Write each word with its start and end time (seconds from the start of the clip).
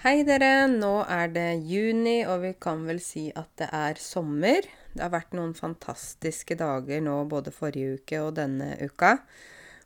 Hei 0.00 0.22
dere, 0.24 0.64
nå 0.64 1.02
er 1.12 1.26
det 1.28 1.58
juni, 1.68 2.22
og 2.24 2.38
vi 2.40 2.54
kan 2.56 2.86
vel 2.88 3.02
si 3.04 3.26
at 3.36 3.50
det 3.60 3.66
er 3.76 3.98
sommer. 4.00 4.64
Det 4.94 5.02
har 5.04 5.10
vært 5.12 5.34
noen 5.36 5.50
fantastiske 5.52 6.54
dager 6.56 7.02
nå 7.04 7.18
både 7.28 7.52
forrige 7.52 7.98
uke 7.98 8.22
og 8.24 8.38
denne 8.38 8.70
uka. 8.80 9.10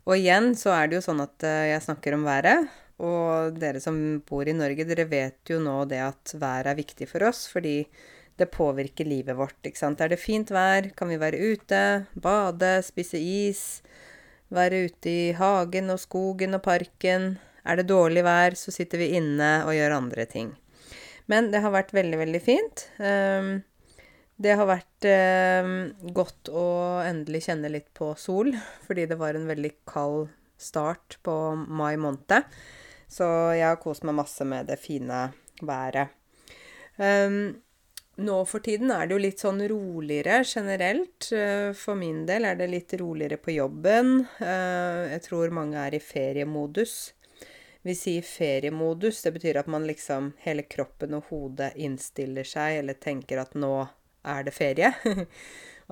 Og 0.07 0.13
igjen 0.15 0.53
så 0.55 0.71
er 0.77 0.87
det 0.87 1.01
jo 1.01 1.05
sånn 1.09 1.23
at 1.25 1.43
eh, 1.43 1.73
jeg 1.73 1.83
snakker 1.89 2.15
om 2.15 2.23
været. 2.29 2.71
Og 3.03 3.59
dere 3.59 3.83
som 3.83 3.99
bor 4.29 4.47
i 4.47 4.55
Norge, 4.55 4.87
dere 4.87 5.09
vet 5.11 5.51
jo 5.51 5.59
nå 5.65 5.81
det 5.91 5.99
at 6.05 6.37
været 6.39 6.71
er 6.71 6.79
viktig 6.79 7.09
for 7.11 7.27
oss, 7.27 7.49
fordi 7.51 7.81
det 8.39 8.53
påvirker 8.55 9.11
livet 9.11 9.35
vårt, 9.35 9.59
ikke 9.67 9.83
sant. 9.83 9.99
Er 9.99 10.15
det 10.15 10.21
fint 10.23 10.53
vær, 10.55 10.93
kan 10.95 11.11
vi 11.11 11.19
være 11.19 11.43
ute, 11.43 11.81
bade, 12.15 12.71
spise 12.87 13.19
is, 13.19 13.65
være 14.55 14.85
ute 14.87 15.11
i 15.11 15.35
hagen 15.35 15.91
og 15.91 15.99
skogen 16.07 16.55
og 16.55 16.63
parken. 16.71 17.33
Er 17.65 17.81
det 17.81 17.89
dårlig 17.89 18.25
vær, 18.27 18.57
så 18.61 18.73
sitter 18.75 19.01
vi 19.01 19.15
inne 19.19 19.65
og 19.65 19.73
gjør 19.77 19.97
andre 19.97 20.27
ting. 20.29 20.53
Men 21.31 21.49
det 21.53 21.63
har 21.65 21.73
vært 21.73 21.95
veldig, 21.97 22.19
veldig 22.21 22.41
fint. 22.45 22.85
Um, 23.01 23.63
det 24.37 24.57
har 24.59 24.69
vært 24.69 25.07
um, 25.65 25.75
godt 26.17 26.51
å 26.51 26.67
endelig 27.07 27.47
kjenne 27.47 27.71
litt 27.73 27.89
på 27.97 28.13
sol, 28.21 28.53
fordi 28.87 29.09
det 29.11 29.19
var 29.21 29.39
en 29.39 29.49
veldig 29.49 29.73
kald 29.89 30.29
start 30.61 31.19
på 31.25 31.37
mai 31.55 31.95
måned. 32.01 32.51
Så 33.11 33.27
jeg 33.55 33.69
har 33.69 33.83
kost 33.83 34.05
meg 34.07 34.19
masse 34.19 34.45
med 34.49 34.69
det 34.69 34.81
fine 34.83 35.29
været. 35.65 36.13
Um, 36.99 37.57
nå 38.15 38.37
for 38.47 38.63
tiden 38.63 38.93
er 38.95 39.09
det 39.09 39.17
jo 39.17 39.23
litt 39.23 39.43
sånn 39.43 39.63
roligere 39.71 40.43
generelt. 40.47 41.31
Uh, 41.33 41.71
for 41.79 41.97
min 41.99 42.25
del 42.29 42.49
er 42.51 42.59
det 42.59 42.69
litt 42.73 42.95
roligere 43.01 43.39
på 43.41 43.55
jobben. 43.57 44.27
Uh, 44.43 45.15
jeg 45.15 45.25
tror 45.31 45.55
mange 45.55 45.79
er 45.81 45.97
i 45.97 46.03
feriemodus. 46.03 47.15
Vi 47.85 47.95
sier 47.95 48.23
feriemodus. 48.23 49.23
Det 49.23 49.33
betyr 49.33 49.57
at 49.61 49.67
man 49.67 49.85
liksom 49.87 50.33
Hele 50.41 50.63
kroppen 50.63 51.19
og 51.19 51.27
hodet 51.29 51.75
innstiller 51.77 52.47
seg 52.49 52.79
eller 52.79 52.97
tenker 52.97 53.43
at 53.43 53.53
nå 53.61 53.75
er 54.25 54.47
det 54.47 54.55
ferie. 54.57 54.89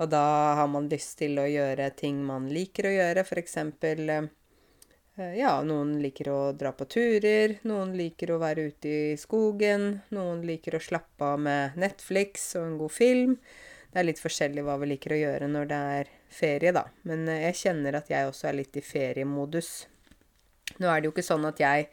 og 0.01 0.09
da 0.09 0.23
har 0.57 0.71
man 0.73 0.89
lyst 0.89 1.19
til 1.21 1.37
å 1.37 1.45
gjøre 1.45 1.91
ting 1.99 2.23
man 2.25 2.49
liker 2.49 2.89
å 2.89 2.95
gjøre. 2.95 3.27
Eksempel 3.43 4.09
eh, 4.09 4.31
Ja, 5.37 5.59
noen 5.69 5.99
liker 6.01 6.33
å 6.33 6.41
dra 6.57 6.73
på 6.73 6.89
turer. 6.97 7.59
Noen 7.69 7.93
liker 8.01 8.33
å 8.33 8.41
være 8.41 8.71
ute 8.73 8.89
i 8.89 9.21
skogen. 9.21 10.01
Noen 10.17 10.41
liker 10.49 10.79
å 10.79 10.85
slappe 10.89 11.35
av 11.35 11.45
med 11.45 11.77
Netflix 11.77 12.55
og 12.57 12.71
en 12.71 12.81
god 12.81 12.97
film. 12.97 13.39
Det 13.93 14.01
er 14.01 14.09
litt 14.09 14.25
forskjellig 14.25 14.65
hva 14.65 14.81
vi 14.81 14.95
liker 14.95 15.13
å 15.13 15.23
gjøre 15.27 15.53
når 15.53 15.69
det 15.69 15.85
er 16.01 16.19
ferie, 16.33 16.73
da. 16.73 16.89
Men 17.05 17.29
eh, 17.29 17.51
jeg 17.51 17.65
kjenner 17.67 18.01
at 18.01 18.09
jeg 18.17 18.33
også 18.33 18.49
er 18.49 18.63
litt 18.63 18.81
i 18.81 18.89
feriemodus. 18.95 19.75
Nå 20.83 20.91
er 20.91 21.01
det 21.01 21.09
jo 21.09 21.15
ikke 21.15 21.25
sånn 21.27 21.47
at 21.47 21.63
jeg 21.63 21.87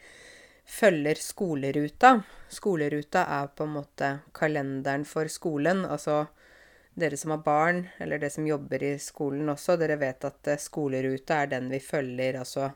følger 0.70 1.18
skoleruta. 1.22 2.16
Skoleruta 2.50 3.24
er 3.38 3.50
på 3.54 3.66
en 3.66 3.76
måte 3.78 4.10
kalenderen 4.34 5.06
for 5.06 5.30
skolen. 5.30 5.84
Altså 5.86 6.24
dere 6.98 7.16
som 7.16 7.30
har 7.36 7.44
barn, 7.46 7.84
eller 7.98 8.18
dere 8.18 8.34
som 8.34 8.46
jobber 8.46 8.82
i 8.82 8.96
skolen 8.98 9.48
også, 9.52 9.78
dere 9.78 9.98
vet 10.00 10.26
at 10.26 10.50
eh, 10.50 10.60
skoleruta 10.60 11.44
er 11.44 11.52
den 11.54 11.70
vi 11.70 11.80
følger. 11.80 12.40
Altså 12.42 12.72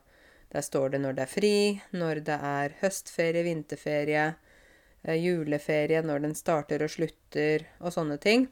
der 0.55 0.63
står 0.63 0.95
det 0.95 1.03
når 1.03 1.19
det 1.19 1.25
er 1.25 1.33
fri, 1.35 1.57
når 1.99 2.23
det 2.29 2.39
er 2.39 2.77
høstferie, 2.81 3.43
vinterferie, 3.43 4.29
eh, 5.03 5.19
juleferie, 5.19 6.03
når 6.07 6.29
den 6.29 6.39
starter 6.39 6.87
og 6.87 6.95
slutter, 6.95 7.67
og 7.83 7.95
sånne 7.95 8.21
ting. 8.23 8.47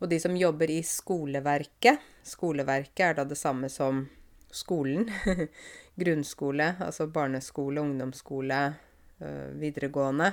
Og 0.00 0.08
de 0.12 0.20
som 0.20 0.36
jobber 0.36 0.70
i 0.72 0.80
skoleverket 0.86 2.00
Skoleverket 2.24 3.00
er 3.04 3.14
da 3.16 3.24
det 3.24 3.36
samme 3.40 3.68
som 3.72 4.02
skolen. 4.52 5.08
Grunnskole, 6.00 6.72
altså 6.80 7.06
barneskole, 7.12 7.82
ungdomsskole, 7.84 8.60
videregående. 9.60 10.30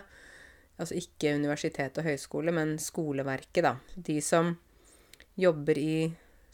Altså 0.78 0.96
ikke 1.00 1.34
universitet 1.36 1.98
og 1.98 2.06
høyskole, 2.06 2.54
men 2.54 2.78
skoleverket, 2.80 3.66
da. 3.66 3.76
De 3.96 4.20
som 4.22 4.54
jobber 5.38 5.78
i 5.82 5.98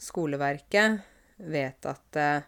skoleverket, 0.00 1.00
vet 1.36 1.88
at 1.90 2.18
eh, 2.20 2.46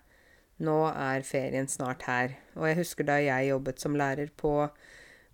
nå 0.64 0.76
er 0.88 1.24
ferien 1.26 1.68
snart 1.68 2.06
her. 2.08 2.36
Og 2.56 2.68
jeg 2.70 2.80
husker 2.80 3.08
da 3.08 3.18
jeg 3.20 3.50
jobbet 3.50 3.82
som 3.82 3.96
lærer 3.98 4.30
på 4.36 4.54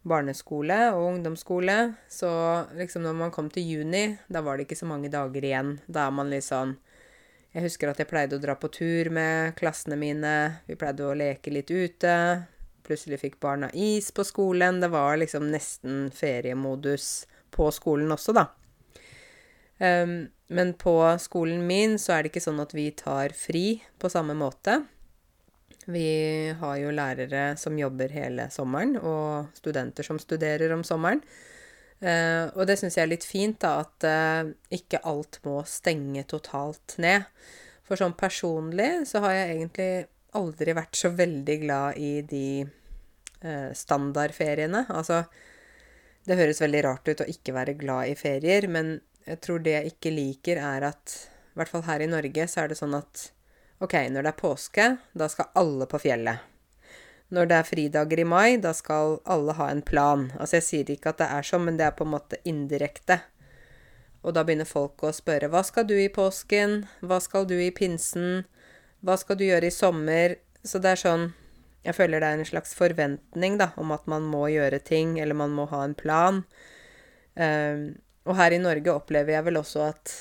barneskole 0.09 0.79
og 0.97 1.05
ungdomsskole, 1.13 1.77
så 2.11 2.31
liksom 2.75 3.07
når 3.07 3.19
man 3.21 3.35
kom 3.35 3.51
til 3.53 3.69
juni, 3.69 4.17
da 4.27 4.43
var 4.43 4.59
det 4.59 4.67
ikke 4.67 4.81
så 4.83 4.89
mange 4.91 5.13
dager 5.13 5.47
igjen. 5.47 5.77
Da 5.87 6.09
er 6.09 6.17
man 6.17 6.33
litt 6.33 6.49
sånn 6.49 6.75
jeg 7.53 7.67
husker 7.67 7.91
at 7.91 8.01
jeg 8.01 8.09
pleide 8.09 8.39
å 8.39 8.41
dra 8.43 8.55
på 8.57 8.71
tur 8.73 9.11
med 9.13 9.53
klassene 9.59 9.99
mine. 10.01 10.35
Vi 10.65 10.77
pleide 10.81 11.05
å 11.05 11.17
leke 11.17 11.53
litt 11.53 11.69
ute. 11.69 12.15
Plutselig 12.87 13.21
fikk 13.21 13.37
barna 13.45 13.69
is 13.77 14.09
på 14.15 14.25
skolen. 14.25 14.81
Det 14.81 14.89
var 14.93 15.21
liksom 15.21 15.51
nesten 15.53 16.07
feriemodus 16.17 17.27
på 17.53 17.69
skolen 17.77 18.15
også, 18.15 18.33
da. 18.37 18.47
Um, 19.83 20.31
men 20.53 20.73
på 20.81 20.97
skolen 21.21 21.67
min 21.69 21.99
så 22.01 22.17
er 22.17 22.23
det 22.23 22.33
ikke 22.33 22.45
sånn 22.45 22.63
at 22.63 22.73
vi 22.77 22.87
tar 22.97 23.37
fri 23.37 23.83
på 24.01 24.09
samme 24.13 24.37
måte. 24.39 24.81
Vi 25.93 26.09
har 26.57 26.77
jo 26.79 26.93
lærere 26.95 27.57
som 27.59 27.79
jobber 27.79 28.13
hele 28.15 28.47
sommeren, 28.55 28.97
og 28.97 29.53
studenter 29.59 30.07
som 30.07 30.21
studerer 30.23 30.73
om 30.73 30.85
sommeren. 30.87 31.21
Uh, 32.03 32.51
og 32.59 32.67
det 32.67 32.81
syns 32.81 32.97
jeg 32.99 33.05
er 33.05 33.13
litt 33.13 33.27
fint, 33.27 33.61
da, 33.63 33.85
at 33.85 34.07
uh, 34.09 34.51
ikke 34.75 35.05
alt 35.07 35.39
må 35.47 35.61
stenge 35.71 36.25
totalt 36.27 36.97
ned. 37.03 37.29
For 37.87 38.01
sånn 38.01 38.17
personlig 38.19 39.05
så 39.11 39.23
har 39.23 39.37
jeg 39.37 39.53
egentlig 39.55 39.91
aldri 40.39 40.75
vært 40.75 40.99
så 40.99 41.13
veldig 41.15 41.57
glad 41.63 42.01
i 42.03 42.13
de 42.27 42.47
uh, 42.65 43.71
standardferiene. 43.77 44.87
Altså, 44.91 45.23
det 46.27 46.39
høres 46.39 46.63
veldig 46.63 46.83
rart 46.89 47.09
ut 47.11 47.23
å 47.23 47.31
ikke 47.31 47.55
være 47.55 47.79
glad 47.79 48.11
i 48.11 48.19
ferier, 48.19 48.67
men 48.71 48.97
jeg 49.27 49.39
tror 49.45 49.63
det 49.63 49.77
jeg 49.77 49.95
ikke 49.95 50.15
liker, 50.15 50.59
er 50.59 50.91
at 50.91 51.19
I 51.53 51.61
hvert 51.61 51.71
fall 51.71 51.87
her 51.87 52.03
i 52.03 52.11
Norge 52.11 52.49
så 52.51 52.65
er 52.65 52.73
det 52.73 52.79
sånn 52.79 52.99
at 52.99 53.29
OK, 53.83 53.95
når 54.11 54.25
det 54.25 54.31
er 54.31 54.39
påske, 54.39 54.89
da 55.19 55.27
skal 55.31 55.55
alle 55.59 55.87
på 55.91 56.01
fjellet. 56.03 56.52
Når 57.33 57.49
det 57.49 57.59
er 57.59 57.69
fridager 57.69 58.21
i 58.21 58.29
mai, 58.29 58.59
da 58.61 58.75
skal 58.77 59.19
alle 59.25 59.55
ha 59.57 59.71
en 59.73 59.83
plan. 59.85 60.27
Altså, 60.37 60.59
jeg 60.59 60.67
sier 60.67 60.91
ikke 60.93 61.15
at 61.15 61.23
det 61.23 61.29
er 61.33 61.47
sånn, 61.49 61.65
men 61.65 61.79
det 61.81 61.87
er 61.87 61.95
på 61.97 62.05
en 62.05 62.13
måte 62.13 62.41
indirekte. 62.49 63.23
Og 64.23 64.35
da 64.37 64.45
begynner 64.47 64.69
folk 64.69 65.03
å 65.03 65.15
spørre 65.17 65.49
hva 65.51 65.63
skal 65.67 65.87
du 65.89 65.95
i 65.99 66.11
påsken, 66.13 66.83
hva 67.01 67.19
skal 67.25 67.49
du 67.49 67.57
i 67.59 67.73
pinsen, 67.75 68.45
hva 69.03 69.17
skal 69.19 69.39
du 69.41 69.47
gjøre 69.47 69.71
i 69.71 69.75
sommer? 69.75 70.37
Så 70.63 70.79
det 70.79 70.93
er 70.93 71.01
sånn 71.01 71.33
Jeg 71.83 71.97
føler 71.97 72.23
det 72.23 72.29
er 72.29 72.39
en 72.39 72.47
slags 72.47 72.77
forventning, 72.79 73.57
da, 73.59 73.73
om 73.75 73.91
at 73.91 74.05
man 74.07 74.23
må 74.31 74.45
gjøre 74.53 74.79
ting, 74.87 75.17
eller 75.19 75.35
man 75.35 75.51
må 75.51 75.65
ha 75.73 75.81
en 75.83 75.97
plan. 75.99 76.37
Um, 77.35 77.97
og 78.23 78.37
her 78.39 78.55
i 78.55 78.61
Norge 78.63 78.93
opplever 78.95 79.35
jeg 79.35 79.47
vel 79.49 79.59
også 79.59 79.83
at 79.89 80.13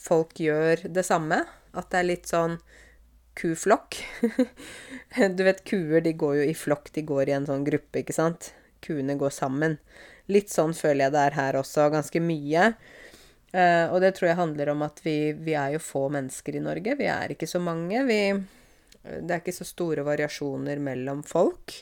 folk 0.00 0.40
gjør 0.40 0.86
det 0.88 1.04
samme. 1.04 1.42
At 1.76 1.90
det 1.92 2.00
er 2.00 2.08
litt 2.08 2.32
sånn 2.32 2.56
kuflokk. 3.38 3.98
du 5.36 5.44
vet, 5.46 5.62
kuer 5.66 6.04
de 6.04 6.14
går 6.18 6.40
jo 6.40 6.48
i 6.50 6.56
flokk, 6.58 6.92
de 6.94 7.04
går 7.06 7.30
i 7.30 7.36
en 7.38 7.48
sånn 7.48 7.66
gruppe, 7.66 8.02
ikke 8.02 8.16
sant. 8.16 8.52
Kuene 8.84 9.16
går 9.20 9.32
sammen. 9.34 9.78
Litt 10.32 10.52
sånn 10.52 10.74
føler 10.76 11.06
jeg 11.06 11.14
det 11.16 11.24
er 11.28 11.38
her 11.38 11.58
også, 11.60 11.88
ganske 11.92 12.22
mye. 12.24 12.72
Uh, 13.54 13.86
og 13.94 14.00
det 14.02 14.16
tror 14.16 14.32
jeg 14.32 14.40
handler 14.40 14.72
om 14.72 14.82
at 14.82 14.98
vi, 15.04 15.32
vi, 15.36 15.54
er 15.54 15.76
jo 15.76 15.82
få 15.82 16.08
mennesker 16.10 16.56
i 16.58 16.62
Norge. 16.64 16.96
Vi 16.98 17.06
er 17.10 17.34
ikke 17.34 17.48
så 17.50 17.60
mange. 17.62 18.00
Vi, 18.08 18.20
det 19.04 19.30
er 19.30 19.42
ikke 19.42 19.54
så 19.54 19.66
store 19.68 20.06
variasjoner 20.06 20.80
mellom 20.82 21.22
folk. 21.26 21.76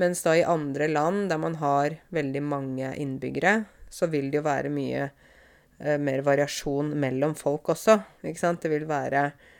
Mens 0.00 0.22
da 0.24 0.34
i 0.36 0.44
andre 0.44 0.88
land, 0.88 1.28
der 1.32 1.40
man 1.40 1.58
har 1.60 1.98
veldig 2.12 2.42
mange 2.44 2.94
innbyggere, 3.00 3.62
så 3.92 4.08
vil 4.12 4.30
det 4.30 4.40
jo 4.40 4.46
være 4.46 4.72
mye 4.72 5.10
uh, 5.10 5.98
mer 6.00 6.24
variasjon 6.24 6.94
mellom 6.96 7.36
folk 7.36 7.74
også. 7.76 7.98
Ikke 8.24 8.40
sant? 8.40 8.64
Det 8.64 8.72
vil 8.72 8.88
være 8.88 9.26
eh, 9.26 9.52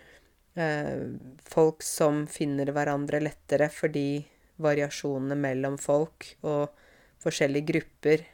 folk 0.56 1.84
som 1.84 2.24
finner 2.30 2.70
hverandre 2.72 3.20
lettere 3.20 3.68
fordi 3.68 4.24
variasjonene 4.62 5.36
mellom 5.36 5.76
folk 5.80 6.30
og 6.40 6.72
forskjellige 7.20 7.68
grupper 7.72 8.24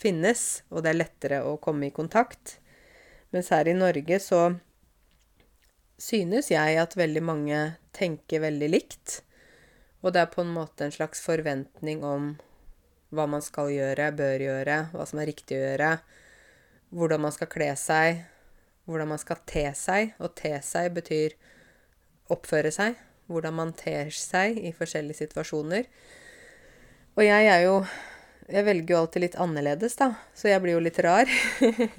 finnes, 0.00 0.62
og 0.70 0.84
det 0.84 0.92
er 0.92 1.00
lettere 1.00 1.40
å 1.46 1.56
komme 1.62 1.88
i 1.88 1.94
kontakt. 1.94 2.58
Mens 3.34 3.50
her 3.54 3.68
i 3.68 3.74
Norge 3.74 4.20
så 4.22 4.44
synes 6.00 6.50
jeg 6.50 6.78
at 6.80 6.96
veldig 6.96 7.22
mange 7.24 7.58
tenker 7.96 8.44
veldig 8.46 8.70
likt. 8.70 9.20
Og 10.00 10.14
det 10.14 10.22
er 10.22 10.32
på 10.32 10.44
en 10.44 10.54
måte 10.54 10.86
en 10.86 10.94
slags 10.94 11.20
forventning 11.22 12.04
om 12.06 12.32
hva 13.10 13.26
man 13.26 13.42
skal 13.44 13.72
gjøre, 13.74 14.12
bør 14.16 14.46
gjøre, 14.46 14.76
hva 14.94 15.06
som 15.06 15.20
er 15.20 15.28
riktig 15.32 15.58
å 15.58 15.64
gjøre, 15.64 15.94
hvordan 16.94 17.26
man 17.26 17.34
skal 17.34 17.50
kle 17.50 17.72
seg, 17.78 18.22
hvordan 18.90 19.12
man 19.12 19.22
skal 19.22 19.40
te 19.48 19.64
seg. 19.78 20.14
Og 20.20 20.34
te 20.38 20.52
seg 20.66 20.90
betyr 20.96 21.36
oppføre 22.32 22.72
seg. 22.74 22.98
Hvordan 23.30 23.56
man 23.56 23.74
ter 23.78 24.10
seg 24.14 24.58
i 24.58 24.74
forskjellige 24.74 25.22
situasjoner. 25.22 25.86
Og 27.18 27.26
jeg 27.26 27.50
er 27.52 27.66
jo 27.66 27.84
Jeg 28.50 28.64
velger 28.66 28.90
jo 28.90 28.98
alltid 28.98 29.22
litt 29.22 29.34
annerledes, 29.38 29.94
da. 29.94 30.08
Så 30.34 30.48
jeg 30.50 30.58
blir 30.58 30.74
jo 30.74 30.80
litt 30.82 30.96
rar. 31.06 31.28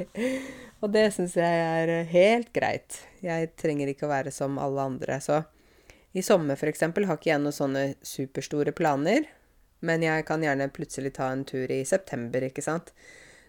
og 0.84 0.90
det 0.92 1.06
syns 1.16 1.38
jeg 1.40 1.62
er 1.64 2.04
helt 2.12 2.50
greit. 2.52 2.98
Jeg 3.24 3.54
trenger 3.56 3.88
ikke 3.88 4.04
å 4.04 4.12
være 4.12 4.34
som 4.36 4.58
alle 4.60 4.84
andre. 4.84 5.22
Så 5.24 5.38
i 6.12 6.20
sommer, 6.20 6.60
f.eks., 6.60 6.84
har 6.84 7.16
ikke 7.16 7.30
jeg 7.30 7.40
noen 7.40 7.56
sånne 7.56 7.86
superstore 8.04 8.74
planer. 8.76 9.30
Men 9.80 10.04
jeg 10.04 10.26
kan 10.28 10.44
gjerne 10.44 10.68
plutselig 10.76 11.14
ta 11.16 11.30
en 11.32 11.46
tur 11.48 11.72
i 11.72 11.86
september, 11.88 12.44
ikke 12.44 12.66
sant. 12.66 12.92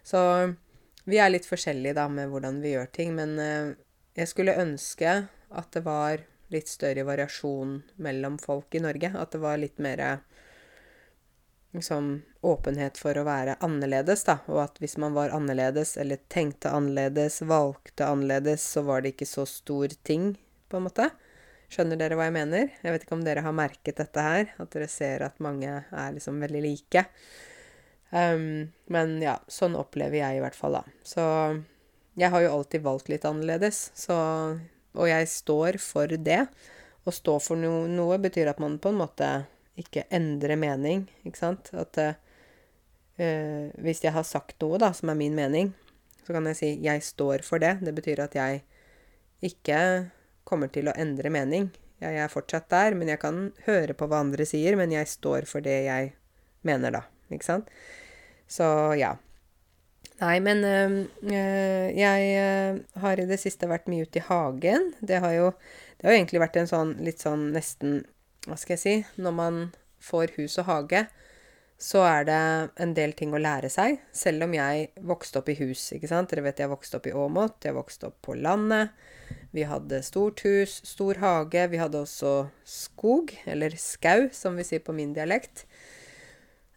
Så 0.07 0.23
vi 1.09 1.19
er 1.19 1.33
litt 1.33 1.49
forskjellige 1.49 1.97
da 1.99 2.09
med 2.11 2.31
hvordan 2.33 2.61
vi 2.63 2.75
gjør 2.75 2.91
ting. 2.95 3.15
Men 3.19 3.39
eh, 3.43 3.73
jeg 4.19 4.31
skulle 4.31 4.59
ønske 4.61 5.23
at 5.53 5.73
det 5.75 5.85
var 5.87 6.23
litt 6.53 6.69
større 6.69 7.05
variasjon 7.09 7.79
mellom 8.05 8.39
folk 8.41 8.75
i 8.77 8.83
Norge. 8.85 9.13
At 9.17 9.35
det 9.35 9.41
var 9.43 9.61
litt 9.61 9.81
mer 9.83 10.03
liksom, 11.73 12.15
åpenhet 12.45 13.01
for 13.01 13.19
å 13.19 13.27
være 13.27 13.57
annerledes, 13.65 14.25
da. 14.29 14.39
Og 14.53 14.63
at 14.67 14.81
hvis 14.83 14.99
man 15.01 15.17
var 15.17 15.35
annerledes, 15.35 15.97
eller 16.01 16.21
tenkte 16.33 16.73
annerledes, 16.73 17.41
valgte 17.49 18.09
annerledes, 18.09 18.65
så 18.75 18.85
var 18.87 19.03
det 19.03 19.15
ikke 19.15 19.31
så 19.31 19.47
stor 19.49 19.95
ting, 20.05 20.35
på 20.69 20.79
en 20.79 20.89
måte. 20.89 21.09
Skjønner 21.73 21.97
dere 21.97 22.19
hva 22.19 22.29
jeg 22.29 22.37
mener? 22.37 22.69
Jeg 22.85 22.93
vet 22.93 23.07
ikke 23.07 23.17
om 23.17 23.25
dere 23.25 23.45
har 23.47 23.57
merket 23.57 23.97
dette 23.97 24.25
her, 24.25 24.51
at 24.61 24.75
dere 24.75 24.89
ser 24.93 25.25
at 25.25 25.41
mange 25.41 25.73
er 25.89 26.13
liksom 26.13 26.41
veldig 26.45 26.61
like. 26.67 27.07
Um, 28.13 28.69
men 28.93 29.17
ja, 29.25 29.39
sånn 29.49 29.77
opplever 29.79 30.21
jeg 30.21 30.37
i 30.37 30.43
hvert 30.45 30.57
fall, 30.57 30.77
da. 30.77 30.83
Så 31.07 31.25
jeg 32.21 32.29
har 32.35 32.45
jo 32.45 32.53
alltid 32.59 32.85
valgt 32.85 33.09
litt 33.09 33.25
annerledes, 33.25 33.89
så 33.97 34.17
Og 34.93 35.09
jeg 35.09 35.25
står 35.33 35.79
for 35.81 36.05
det. 36.21 36.43
Å 37.09 37.11
stå 37.11 37.39
for 37.41 37.57
no 37.57 37.87
noe 37.89 38.19
betyr 38.21 38.51
at 38.51 38.59
man 38.61 38.75
på 38.77 38.91
en 38.93 38.99
måte 39.01 39.29
ikke 39.81 40.05
endrer 40.13 40.59
mening, 40.61 41.07
ikke 41.25 41.41
sant? 41.41 41.71
At 41.73 41.97
uh, 41.97 42.13
hvis 43.81 44.03
jeg 44.05 44.13
har 44.13 44.27
sagt 44.29 44.61
noe, 44.61 44.77
da, 44.77 44.91
som 44.93 45.09
er 45.09 45.17
min 45.17 45.33
mening, 45.33 45.73
så 46.27 46.37
kan 46.37 46.45
jeg 46.51 46.59
si 46.59 46.69
'jeg 46.85 47.01
står 47.03 47.43
for 47.43 47.59
det'. 47.59 47.81
Det 47.81 47.95
betyr 47.95 48.21
at 48.21 48.35
jeg 48.37 48.63
ikke 49.41 50.11
kommer 50.45 50.69
til 50.69 50.89
å 50.89 50.97
endre 50.97 51.31
mening. 51.31 51.71
Jeg 52.03 52.19
er 52.19 52.29
fortsatt 52.29 52.69
der, 52.69 52.95
men 52.95 53.09
jeg 53.09 53.21
kan 53.23 53.53
høre 53.67 53.95
på 53.95 54.07
hva 54.07 54.21
andre 54.21 54.45
sier, 54.45 54.77
men 54.77 54.91
jeg 54.91 55.07
står 55.07 55.47
for 55.47 55.61
det 55.65 55.85
jeg 55.87 56.13
mener, 56.63 56.91
da. 56.91 57.03
Ikke 57.31 57.47
sant? 57.47 57.69
Så 58.53 58.67
ja. 59.01 59.15
Nei, 60.23 60.37
men 60.45 60.61
øh, 60.63 60.97
jeg 61.97 62.27
øh, 62.39 62.83
har 63.03 63.19
i 63.19 63.27
det 63.27 63.41
siste 63.43 63.67
vært 63.71 63.89
mye 63.91 64.07
ute 64.07 64.21
i 64.21 64.27
hagen. 64.27 64.93
Det 65.01 65.19
har 65.25 65.33
jo, 65.35 65.49
det 65.99 66.07
har 66.07 66.19
egentlig 66.19 66.43
vært 66.45 66.61
en 66.61 66.71
sånn 66.71 66.93
litt 67.03 67.23
sånn 67.23 67.49
nesten 67.55 68.03
Hva 68.47 68.59
skal 68.59 68.77
jeg 68.77 68.83
si? 68.83 68.95
Når 69.23 69.35
man 69.35 69.59
får 70.03 70.35
hus 70.37 70.59
og 70.59 70.67
hage, 70.67 71.05
så 71.83 72.03
er 72.07 72.27
det 72.27 72.39
en 72.83 72.95
del 72.95 73.15
ting 73.19 73.35
å 73.35 73.41
lære 73.43 73.71
seg. 73.71 74.01
Selv 74.15 74.47
om 74.47 74.55
jeg 74.55 74.91
vokste 75.07 75.41
opp 75.41 75.51
i 75.51 75.57
hus, 75.59 75.89
ikke 75.95 76.11
sant. 76.11 76.31
Dere 76.31 76.45
vet 76.47 76.63
jeg 76.63 76.71
vokste 76.71 76.99
opp 76.99 77.07
i 77.11 77.15
Åmot, 77.15 77.59
jeg 77.67 77.75
vokste 77.75 78.11
opp 78.11 78.21
på 78.27 78.37
landet. 78.39 78.95
Vi 79.55 79.67
hadde 79.67 80.03
stort 80.07 80.43
hus, 80.47 80.79
stor 80.87 81.19
hage. 81.23 81.67
Vi 81.71 81.81
hadde 81.81 82.03
også 82.03 82.35
skog, 82.67 83.35
eller 83.47 83.75
skau, 83.79 84.29
som 84.35 84.59
vi 84.59 84.67
sier 84.67 84.83
på 84.83 84.95
min 84.95 85.15
dialekt. 85.17 85.67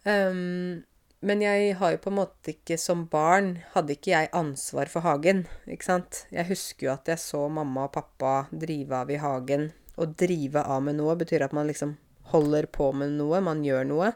Um, 0.06 0.86
men 1.24 1.40
jeg 1.40 1.74
har 1.80 1.94
jo 1.94 2.00
på 2.04 2.10
en 2.12 2.18
måte 2.18 2.52
ikke 2.52 2.76
Som 2.80 3.06
barn 3.12 3.54
hadde 3.72 3.94
ikke 3.96 4.12
jeg 4.12 4.32
ansvar 4.36 4.90
for 4.92 5.06
hagen, 5.06 5.44
ikke 5.64 5.88
sant. 5.88 6.24
Jeg 6.34 6.48
husker 6.50 6.88
jo 6.88 6.92
at 6.92 7.08
jeg 7.08 7.22
så 7.22 7.46
mamma 7.48 7.86
og 7.88 7.94
pappa 7.96 8.34
drive 8.52 9.00
av 9.00 9.12
i 9.12 9.20
hagen. 9.22 9.70
Å 9.96 10.04
drive 10.06 10.60
av 10.60 10.82
med 10.84 10.98
noe 10.98 11.16
betyr 11.16 11.46
at 11.46 11.54
man 11.56 11.68
liksom 11.70 11.96
holder 12.32 12.68
på 12.68 12.90
med 12.92 13.16
noe, 13.16 13.40
man 13.40 13.64
gjør 13.64 13.86
noe. 13.88 14.12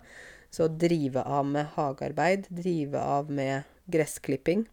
Så 0.51 0.67
å 0.67 0.73
drive 0.73 1.23
av 1.23 1.47
med 1.47 1.73
hagearbeid, 1.77 2.51
drive 2.51 3.01
av 3.01 3.31
med 3.33 3.69
gressklipping. 3.91 4.67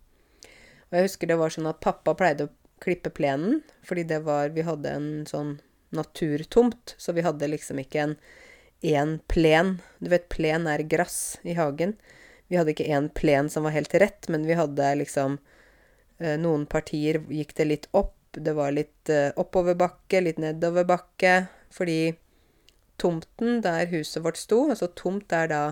Og 0.87 0.97
jeg 0.97 1.07
husker 1.07 1.29
det 1.29 1.37
var 1.39 1.53
sånn 1.53 1.69
at 1.69 1.83
pappa 1.83 2.15
pleide 2.17 2.47
å 2.47 2.53
klippe 2.83 3.11
plenen, 3.13 3.61
fordi 3.85 4.03
det 4.09 4.19
var 4.25 4.51
Vi 4.53 4.65
hadde 4.65 4.89
en 4.89 5.09
sånn 5.29 5.57
naturtomt, 5.95 6.95
så 6.97 7.13
vi 7.15 7.23
hadde 7.23 7.47
liksom 7.47 7.79
ikke 7.79 8.03
en 8.03 8.15
én 8.81 9.19
plen. 9.27 9.77
Du 9.99 10.09
vet, 10.09 10.29
plen 10.29 10.67
er 10.67 10.85
gress 10.89 11.37
i 11.43 11.55
hagen. 11.57 11.95
Vi 12.47 12.57
hadde 12.59 12.73
ikke 12.73 12.87
én 12.87 13.09
plen 13.13 13.49
som 13.49 13.67
var 13.67 13.75
helt 13.75 13.93
rett, 13.95 14.29
men 14.29 14.45
vi 14.47 14.55
hadde 14.57 14.93
liksom 15.01 15.39
eh, 16.19 16.37
Noen 16.39 16.65
partier 16.69 17.19
gikk 17.29 17.55
det 17.57 17.67
litt 17.67 17.89
opp. 17.91 18.15
Det 18.31 18.53
var 18.55 18.75
litt 18.75 19.09
eh, 19.09 19.33
oppoverbakke, 19.35 20.21
litt 20.23 20.39
nedoverbakke. 20.41 21.47
Fordi 21.73 22.15
tomten 23.01 23.61
der 23.65 23.89
huset 23.91 24.23
vårt 24.23 24.39
sto, 24.39 24.67
altså 24.71 24.89
tomt 24.95 25.33
er 25.35 25.51
da 25.51 25.63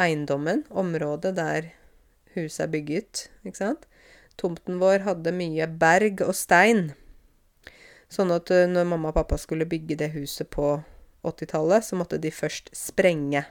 eiendommen, 0.00 0.64
området 0.70 1.34
der 1.36 1.70
huset 2.34 2.66
er 2.66 2.72
bygget, 2.72 3.26
ikke 3.44 3.60
sant. 3.60 3.86
Tomten 4.40 4.80
vår 4.80 5.04
hadde 5.06 5.34
mye 5.36 5.68
berg 5.68 6.24
og 6.24 6.34
stein. 6.36 6.94
Sånn 8.12 8.32
at 8.34 8.50
eh, 8.52 8.66
når 8.68 8.88
mamma 8.88 9.12
og 9.12 9.20
pappa 9.20 9.38
skulle 9.40 9.68
bygge 9.68 10.00
det 10.02 10.12
huset 10.16 10.50
på 10.52 10.80
80-tallet, 11.22 11.86
så 11.86 11.98
måtte 11.98 12.20
de 12.22 12.32
først 12.34 12.72
sprenge 12.76 13.44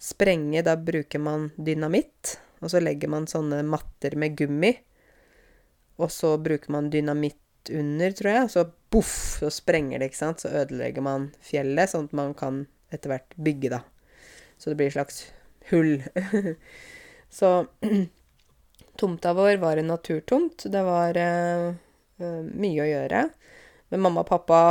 Sprenge, 0.00 0.62
da 0.64 0.78
bruker 0.80 1.20
man 1.20 1.50
dynamitt. 1.60 2.38
Og 2.64 2.70
så 2.72 2.80
legger 2.80 3.10
man 3.12 3.26
sånne 3.28 3.58
matter 3.68 4.14
med 4.16 4.32
gummi. 4.38 4.70
Og 6.00 6.08
så 6.08 6.30
bruker 6.40 6.72
man 6.72 6.88
dynamitt 6.88 7.68
under, 7.68 8.14
tror 8.16 8.30
jeg. 8.30 8.46
Og 8.46 8.54
så 8.54 8.64
boff, 8.92 9.16
så 9.42 9.50
sprenger 9.52 10.00
det, 10.00 10.08
ikke 10.08 10.22
sant. 10.22 10.40
Så 10.40 10.52
ødelegger 10.62 11.04
man 11.04 11.28
fjellet, 11.44 11.92
sånn 11.92 12.08
at 12.08 12.16
man 12.16 12.32
kan 12.38 12.62
etter 12.88 13.12
hvert 13.12 13.36
bygge, 13.36 13.74
da. 13.76 13.82
Så 14.56 14.72
det 14.72 14.78
blir 14.80 14.88
et 14.88 14.96
slags 14.96 15.20
hull. 15.68 16.00
så 17.40 17.52
tomta 19.00 19.34
vår 19.36 19.60
var 19.60 19.80
en 19.80 19.92
naturtomt. 19.92 20.64
Det 20.64 20.84
var 20.86 21.20
uh, 21.20 21.76
mye 22.16 22.86
å 22.86 22.88
gjøre. 22.88 23.22
Men 23.92 24.04
mamma 24.06 24.24
og 24.24 24.32
pappa 24.32 24.62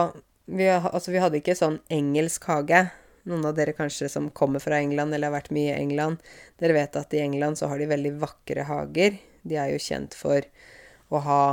vi, 0.50 0.68
altså, 0.69 1.13
vi 1.13 1.22
hadde 1.22 1.40
ikke 1.40 1.57
sånn 1.57 1.80
engelsk 1.94 2.48
hage. 2.50 2.88
Noen 3.30 3.46
av 3.46 3.56
dere 3.57 3.75
kanskje 3.78 4.10
som 4.10 4.30
kommer 4.34 4.63
fra 4.63 4.80
England 4.81 5.13
eller 5.13 5.30
har 5.30 5.38
vært 5.38 5.54
mye 5.54 5.74
i 5.74 5.81
England, 5.84 6.22
dere 6.62 6.78
vet 6.78 6.96
at 6.98 7.13
i 7.13 7.22
England 7.22 7.60
så 7.60 7.69
har 7.69 7.81
de 7.81 7.90
veldig 7.92 8.16
vakre 8.22 8.66
hager. 8.66 9.19
De 9.46 9.60
er 9.60 9.74
jo 9.74 9.81
kjent 9.84 10.16
for 10.18 10.46
å 11.13 11.22
ha 11.25 11.44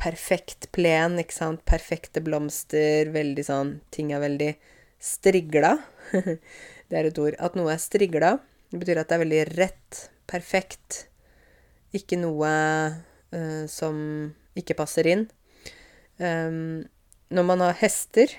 perfekt 0.00 0.68
plen, 0.74 1.16
ikke 1.22 1.36
sant, 1.36 1.62
perfekte 1.68 2.22
blomster, 2.24 3.12
veldig 3.14 3.44
sånn 3.46 3.76
Ting 3.94 4.10
er 4.12 4.24
veldig 4.24 4.50
strigla. 5.04 5.76
det 6.88 6.98
er 6.98 7.08
et 7.08 7.20
ord. 7.22 7.38
At 7.38 7.56
noe 7.58 7.72
er 7.74 7.82
strigla, 7.82 8.36
det 8.72 8.82
betyr 8.82 9.00
at 9.00 9.10
det 9.10 9.16
er 9.16 9.24
veldig 9.24 9.42
rett, 9.54 10.00
perfekt. 10.30 11.04
Ikke 11.94 12.18
noe 12.18 12.50
uh, 12.50 13.64
som 13.70 13.96
ikke 14.58 14.76
passer 14.78 15.08
inn. 15.10 15.28
Um, 16.18 16.84
når 17.34 17.46
man 17.48 17.62
har 17.64 17.78
hester 17.80 18.32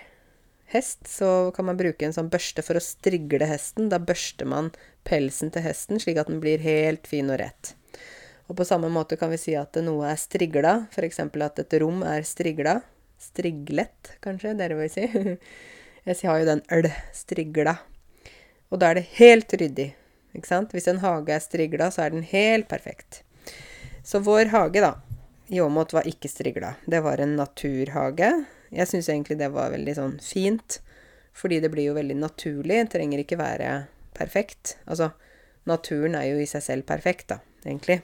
hest, 0.71 1.05
så 1.07 1.51
kan 1.55 1.67
man 1.67 1.77
bruke 1.79 2.05
en 2.05 2.15
sånn 2.15 2.31
børste 2.31 2.63
for 2.65 2.77
å 2.77 2.83
strigle 2.83 3.47
hesten. 3.49 3.89
Da 3.91 3.99
børster 4.01 4.47
man 4.49 4.71
pelsen 5.07 5.51
til 5.53 5.65
hesten 5.65 6.01
slik 6.01 6.19
at 6.21 6.31
den 6.31 6.41
blir 6.43 6.63
helt 6.63 7.07
fin 7.09 7.29
og 7.31 7.39
rett. 7.41 7.75
Og 8.45 8.57
på 8.59 8.67
samme 8.67 8.91
måte 8.93 9.17
kan 9.17 9.31
vi 9.33 9.39
si 9.41 9.55
at 9.57 9.77
noe 9.81 10.11
er 10.11 10.19
strigla, 10.21 10.75
f.eks. 10.93 11.19
at 11.19 11.63
et 11.63 11.77
rom 11.81 12.03
er 12.05 12.25
strigla. 12.27 12.79
Striglet, 13.21 14.15
kanskje, 14.21 14.53
dere 14.59 14.77
vil 14.77 14.91
si. 14.91 15.07
Jeg 16.05 16.29
har 16.29 16.41
jo 16.41 16.49
den 16.51 16.61
øl, 16.75 16.89
strigla. 17.15 17.79
Og 18.69 18.81
da 18.81 18.91
er 18.91 18.99
det 18.99 19.07
helt 19.17 19.53
ryddig, 19.57 19.87
ikke 20.37 20.49
sant? 20.51 20.75
Hvis 20.75 20.89
en 20.91 21.01
hage 21.01 21.33
er 21.33 21.41
strigla, 21.41 21.89
så 21.93 22.05
er 22.05 22.13
den 22.13 22.25
helt 22.29 22.69
perfekt. 22.69 23.23
Så 24.05 24.21
vår 24.21 24.51
hage, 24.53 24.83
da, 24.83 24.93
i 25.49 25.61
Åmot 25.61 25.95
var 25.95 26.05
ikke 26.09 26.29
strigla. 26.29 26.75
Det 26.85 27.01
var 27.05 27.23
en 27.23 27.35
naturhage. 27.39 28.29
Jeg 28.75 28.91
syns 28.91 29.09
egentlig 29.11 29.39
det 29.39 29.51
var 29.53 29.73
veldig 29.73 29.95
sånn 29.97 30.17
fint, 30.23 30.79
fordi 31.35 31.61
det 31.63 31.71
blir 31.73 31.89
jo 31.89 31.97
veldig 31.97 32.17
naturlig. 32.19 32.81
Det 32.83 32.95
trenger 32.95 33.23
ikke 33.23 33.39
være 33.39 33.69
perfekt. 34.15 34.77
Altså, 34.87 35.11
naturen 35.69 36.17
er 36.19 36.29
jo 36.31 36.41
i 36.41 36.49
seg 36.49 36.63
selv 36.63 36.87
perfekt, 36.89 37.29
da, 37.33 37.39
egentlig. 37.65 38.01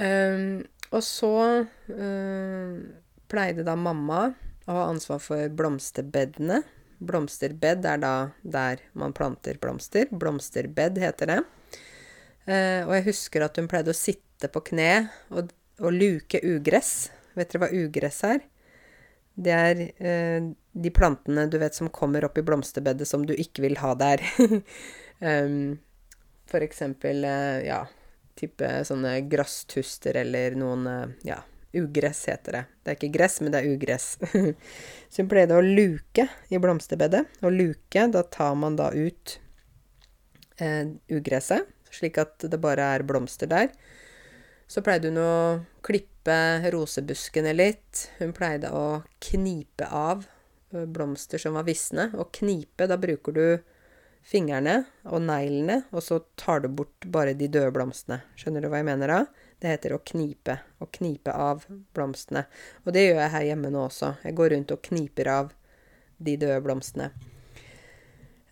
Um, 0.00 0.62
og 0.90 1.02
så 1.04 1.34
um, 1.92 2.76
pleide 3.30 3.66
da 3.66 3.76
mamma 3.76 4.30
å 4.64 4.76
ha 4.76 4.86
ansvar 4.88 5.20
for 5.22 5.52
blomsterbedene. 5.56 6.62
Blomsterbed 7.00 7.86
er 7.88 8.00
da 8.00 8.14
der 8.42 8.82
man 8.98 9.14
planter 9.16 9.60
blomster. 9.60 10.08
Blomsterbed 10.10 11.00
heter 11.00 11.34
det. 11.34 11.40
Uh, 12.48 12.88
og 12.88 12.94
jeg 12.96 13.08
husker 13.10 13.44
at 13.44 13.60
hun 13.60 13.68
pleide 13.70 13.92
å 13.92 13.96
sitte 13.96 14.48
på 14.52 14.62
kne 14.70 15.10
og, 15.28 15.52
og 15.80 15.92
luke 15.94 16.40
ugress. 16.44 17.10
Vet 17.36 17.52
dere 17.52 17.66
hva 17.66 17.84
ugress 17.84 18.24
er? 18.26 18.42
Det 19.40 19.52
er 19.54 19.84
eh, 19.96 20.50
de 20.72 20.90
plantene 20.94 21.46
du 21.50 21.56
vet 21.60 21.76
som 21.76 21.90
kommer 21.92 22.26
opp 22.26 22.38
i 22.38 22.44
blomsterbedet 22.44 23.08
som 23.08 23.24
du 23.26 23.32
ikke 23.34 23.64
vil 23.64 23.78
ha 23.80 23.94
der. 23.98 24.22
um, 25.20 25.78
for 26.50 26.66
eksempel, 26.66 27.24
eh, 27.24 27.62
ja, 27.68 27.84
type 28.38 28.68
sånne 28.86 29.20
grasstuster 29.30 30.20
eller 30.22 30.58
noen 30.58 30.86
eh, 30.90 31.16
Ja, 31.32 31.40
ugress 31.76 32.24
heter 32.28 32.58
det. 32.58 32.64
Det 32.82 32.92
er 32.92 32.98
ikke 32.98 33.14
gress, 33.14 33.38
men 33.40 33.54
det 33.54 33.62
er 33.62 33.74
ugress. 33.76 34.06
Så 35.10 35.22
hun 35.22 35.30
pleide 35.30 35.58
å 35.58 35.64
luke 35.64 36.26
i 36.50 36.58
blomsterbedet. 36.60 37.22
Og 37.46 37.54
luke, 37.54 38.06
da 38.10 38.24
tar 38.26 38.56
man 38.58 38.78
da 38.78 38.90
ut 38.90 39.36
eh, 40.58 40.90
ugresset, 41.14 41.70
slik 41.94 42.18
at 42.22 42.48
det 42.50 42.60
bare 42.62 42.92
er 42.96 43.06
blomster 43.06 43.50
der. 43.50 43.70
Så 44.70 44.84
pleide 44.86 45.10
hun 45.10 45.18
å 45.18 45.32
klippe 45.82 46.36
rosebuskene 46.70 47.50
litt. 47.56 48.04
Hun 48.20 48.30
pleide 48.36 48.70
å 48.70 49.00
knipe 49.18 49.88
av 49.90 50.22
blomster 50.70 51.42
som 51.42 51.56
var 51.58 51.66
visne. 51.66 52.06
Og 52.14 52.30
knipe, 52.38 52.86
da 52.86 52.94
bruker 53.00 53.34
du 53.34 53.44
fingrene 54.30 54.84
og 55.08 55.24
neglene, 55.24 55.80
og 55.90 56.04
så 56.04 56.20
tar 56.38 56.62
du 56.62 56.68
bort 56.68 57.08
bare 57.10 57.34
de 57.34 57.48
døde 57.50 57.72
blomstene. 57.74 58.20
Skjønner 58.38 58.62
du 58.62 58.70
hva 58.70 58.78
jeg 58.78 58.88
mener 58.92 59.10
da? 59.10 59.18
Det 59.58 59.72
heter 59.72 59.96
å 59.96 60.02
knipe. 60.06 60.60
Å 60.78 60.86
knipe 60.92 61.34
av 61.34 61.66
blomstene. 61.96 62.44
Og 62.84 62.94
det 62.94 63.08
gjør 63.08 63.20
jeg 63.24 63.34
her 63.34 63.48
hjemme 63.50 63.74
nå 63.74 63.84
også. 63.88 64.14
Jeg 64.22 64.38
går 64.38 64.54
rundt 64.54 64.76
og 64.76 64.84
kniper 64.86 65.34
av 65.34 65.52
de 66.22 66.36
døde 66.38 66.62
blomstene. 66.62 67.10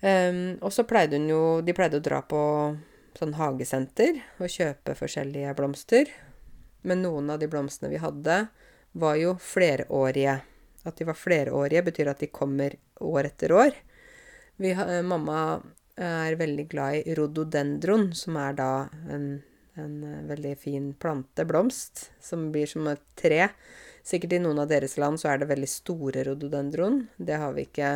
Um, 0.03 0.59
og 0.63 0.71
så 0.75 0.85
pleide 0.87 1.19
hun 1.19 1.25
jo 1.27 1.39
De 1.67 1.75
pleide 1.75 1.99
å 1.99 2.03
dra 2.03 2.21
på 2.23 2.41
sånn 3.19 3.35
hagesenter 3.39 4.21
og 4.39 4.53
kjøpe 4.53 4.95
forskjellige 4.99 5.55
blomster. 5.59 6.11
Men 6.87 7.03
noen 7.03 7.31
av 7.35 7.41
de 7.43 7.49
blomstene 7.51 7.91
vi 7.93 8.01
hadde, 8.03 8.47
var 8.99 9.19
jo 9.19 9.35
flerårige. 9.43 10.39
At 10.87 10.97
de 10.97 11.07
var 11.09 11.19
flerårige, 11.19 11.85
betyr 11.91 12.13
at 12.13 12.23
de 12.23 12.31
kommer 12.33 12.79
år 13.05 13.29
etter 13.29 13.53
år. 13.53 13.75
Vi, 14.59 14.73
mamma 15.07 15.59
er 15.99 16.39
veldig 16.39 16.67
glad 16.71 17.03
i 17.03 17.15
rododendron, 17.19 18.13
som 18.15 18.39
er 18.39 18.57
da 18.59 18.71
en, 19.11 19.27
en 19.79 19.99
veldig 20.31 20.55
fin 20.59 20.93
plante, 20.95 21.45
blomst, 21.47 22.09
som 22.23 22.49
blir 22.55 22.71
som 22.71 22.87
et 22.91 23.03
tre. 23.19 23.49
Sikkert 24.07 24.39
i 24.39 24.43
noen 24.43 24.63
av 24.63 24.71
deres 24.71 24.97
land 24.99 25.21
så 25.21 25.33
er 25.33 25.43
det 25.43 25.51
veldig 25.51 25.69
store 25.71 26.25
rododendron. 26.31 27.03
Det 27.19 27.39
har 27.43 27.55
vi 27.57 27.67
ikke 27.67 27.93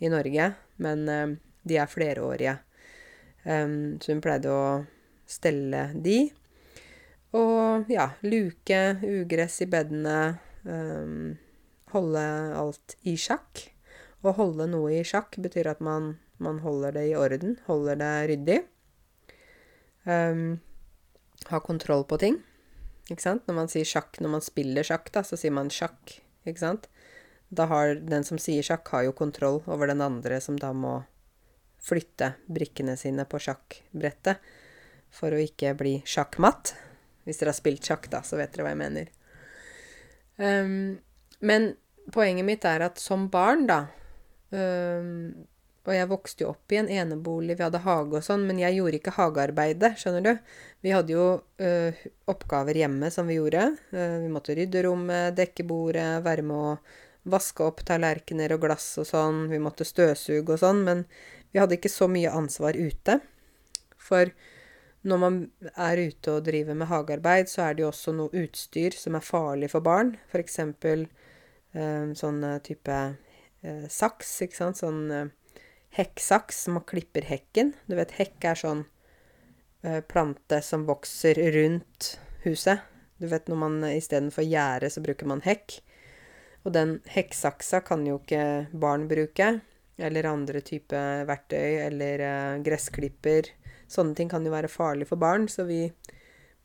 i 0.00 0.08
Norge, 0.08 0.52
men 0.80 1.06
uh, 1.10 1.36
de 1.66 1.76
er 1.76 1.90
flerårige. 1.90 2.56
Um, 3.44 3.98
så 4.00 4.12
hun 4.14 4.22
pleide 4.24 4.52
å 4.52 4.64
stelle 5.30 5.88
de. 5.94 6.18
Og 7.36 7.90
ja, 7.92 8.10
luke, 8.26 8.80
ugress 9.06 9.60
i 9.64 9.68
bedene. 9.70 10.40
Um, 10.64 11.38
holde 11.94 12.24
alt 12.58 12.96
i 13.08 13.16
sjakk. 13.18 13.68
Å 14.20 14.34
holde 14.36 14.66
noe 14.68 14.98
i 14.98 15.04
sjakk 15.06 15.38
betyr 15.40 15.70
at 15.72 15.80
man, 15.84 16.14
man 16.42 16.60
holder 16.64 16.98
det 16.98 17.06
i 17.08 17.16
orden, 17.16 17.56
holder 17.66 18.00
det 18.00 18.12
ryddig. 18.32 18.58
Um, 20.04 20.60
ha 21.48 21.60
kontroll 21.64 22.04
på 22.08 22.18
ting. 22.20 22.40
Ikke 23.10 23.24
sant? 23.24 23.46
Når 23.48 23.56
man 23.56 23.70
sier 23.72 23.88
sjakk, 23.88 24.20
når 24.20 24.34
man 24.36 24.44
spiller 24.44 24.86
sjakk, 24.86 25.08
da, 25.14 25.24
så 25.26 25.38
sier 25.40 25.54
man 25.54 25.72
sjakk. 25.72 26.18
Ikke 26.46 26.62
sant? 26.62 26.90
Da 27.50 27.66
har 27.70 27.96
den 27.96 28.26
som 28.26 28.38
sier 28.38 28.62
sjakk, 28.66 28.90
har 28.92 29.08
jo 29.08 29.16
kontroll 29.16 29.62
over 29.66 29.90
den 29.90 30.02
andre 30.04 30.38
som 30.42 30.58
da 30.60 30.70
må 30.76 31.00
flytte 31.80 32.34
brikkene 32.50 32.96
sine 33.00 33.24
på 33.28 33.40
sjakkbrettet 33.40 34.40
for 35.14 35.34
å 35.34 35.42
ikke 35.42 35.74
bli 35.78 35.98
sjakkmatt. 36.06 36.74
Hvis 37.26 37.40
dere 37.40 37.52
har 37.52 37.58
spilt 37.58 37.86
sjakk, 37.86 38.08
da, 38.12 38.22
så 38.26 38.38
vet 38.40 38.52
dere 38.54 38.66
hva 38.66 38.74
jeg 38.74 38.80
mener. 38.80 39.12
Um, 40.40 40.98
men 41.44 41.72
poenget 42.14 42.46
mitt 42.46 42.66
er 42.68 42.86
at 42.86 43.00
som 43.00 43.26
barn, 43.32 43.66
da 43.68 43.82
um, 44.56 45.34
Og 45.84 45.92
jeg 45.92 46.08
vokste 46.08 46.44
jo 46.44 46.52
opp 46.54 46.72
i 46.72 46.78
en 46.80 46.88
enebolig, 46.92 47.56
vi 47.58 47.64
hadde 47.64 47.82
hage 47.84 48.18
og 48.20 48.24
sånn, 48.24 48.46
men 48.48 48.60
jeg 48.60 48.76
gjorde 48.78 49.00
ikke 49.00 49.14
hagearbeidet, 49.16 49.94
skjønner 50.00 50.24
du. 50.24 50.56
Vi 50.84 50.94
hadde 50.94 51.14
jo 51.16 51.26
uh, 51.40 52.02
oppgaver 52.30 52.76
hjemme 52.82 53.08
som 53.12 53.28
vi 53.28 53.38
gjorde. 53.38 53.70
Uh, 53.92 54.20
vi 54.22 54.32
måtte 54.32 54.56
rydde 54.56 54.84
rommet, 54.86 55.36
dekke 55.40 55.66
bordet, 55.68 56.08
være 56.24 56.44
med 56.46 56.56
å 56.56 56.74
vaske 57.32 57.64
opp 57.64 57.82
tallerkener 57.88 58.54
og 58.54 58.62
glass 58.64 58.92
og 59.00 59.08
sånn. 59.08 59.46
Vi 59.50 59.60
måtte 59.60 59.88
støvsuge 59.88 60.56
og 60.56 60.62
sånn, 60.62 60.84
men 60.86 61.04
vi 61.52 61.60
hadde 61.60 61.76
ikke 61.78 61.92
så 61.92 62.08
mye 62.10 62.30
ansvar 62.32 62.78
ute. 62.78 63.18
For 64.00 64.30
når 65.06 65.20
man 65.22 65.40
er 65.72 66.02
ute 66.10 66.36
og 66.36 66.44
driver 66.46 66.76
med 66.76 66.90
hagearbeid, 66.90 67.48
så 67.48 67.64
er 67.66 67.76
det 67.76 67.84
jo 67.84 67.90
også 67.90 68.14
noe 68.16 68.44
utstyr 68.44 68.96
som 68.96 69.16
er 69.16 69.24
farlig 69.24 69.70
for 69.72 69.84
barn. 69.84 70.14
F.eks. 70.30 70.60
Eh, 70.60 72.06
sånn 72.18 72.40
type 72.66 72.96
eh, 73.62 73.86
saks, 73.88 74.32
ikke 74.46 74.58
sant. 74.58 74.80
Sånn 74.80 75.02
eh, 75.14 75.30
hekksaks 75.96 76.64
som 76.66 76.78
man 76.78 76.86
klipper 76.88 77.26
hekken. 77.26 77.74
Du 77.88 77.96
vet, 77.98 78.14
hekk 78.18 78.50
er 78.52 78.60
sånn 78.60 78.84
eh, 79.82 80.00
plante 80.06 80.60
som 80.66 80.86
vokser 80.88 81.40
rundt 81.56 82.14
huset. 82.44 82.86
Du 83.20 83.28
vet 83.28 83.48
når 83.50 83.58
man 83.60 83.80
istedenfor 83.90 84.46
gjerde, 84.46 84.92
så 84.92 85.02
bruker 85.04 85.28
man 85.28 85.42
hekk. 85.44 85.80
Og 86.64 86.74
den 86.76 86.98
hekksaksa 87.08 87.80
kan 87.84 88.04
jo 88.08 88.18
ikke 88.20 88.68
barn 88.76 89.08
bruke 89.08 89.58
eller 90.00 90.28
andre 90.30 90.62
type 90.64 91.00
verktøy, 91.28 91.80
eller 91.86 92.24
uh, 92.24 92.62
gressklipper. 92.64 93.50
Sånne 93.90 94.16
ting 94.16 94.30
kan 94.30 94.44
jo 94.46 94.52
være 94.54 94.70
farlig 94.70 95.08
for 95.10 95.20
barn, 95.20 95.48
så 95.50 95.66
vi 95.68 95.84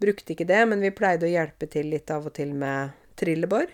brukte 0.01 0.35
ikke 0.35 0.47
det. 0.49 0.61
Men 0.69 0.83
vi 0.83 0.93
pleide 0.95 1.27
å 1.27 1.31
hjelpe 1.31 1.69
til 1.71 1.91
litt 1.93 2.11
av 2.13 2.29
og 2.29 2.35
til 2.37 2.53
med 2.57 2.95
trillebår. 3.19 3.73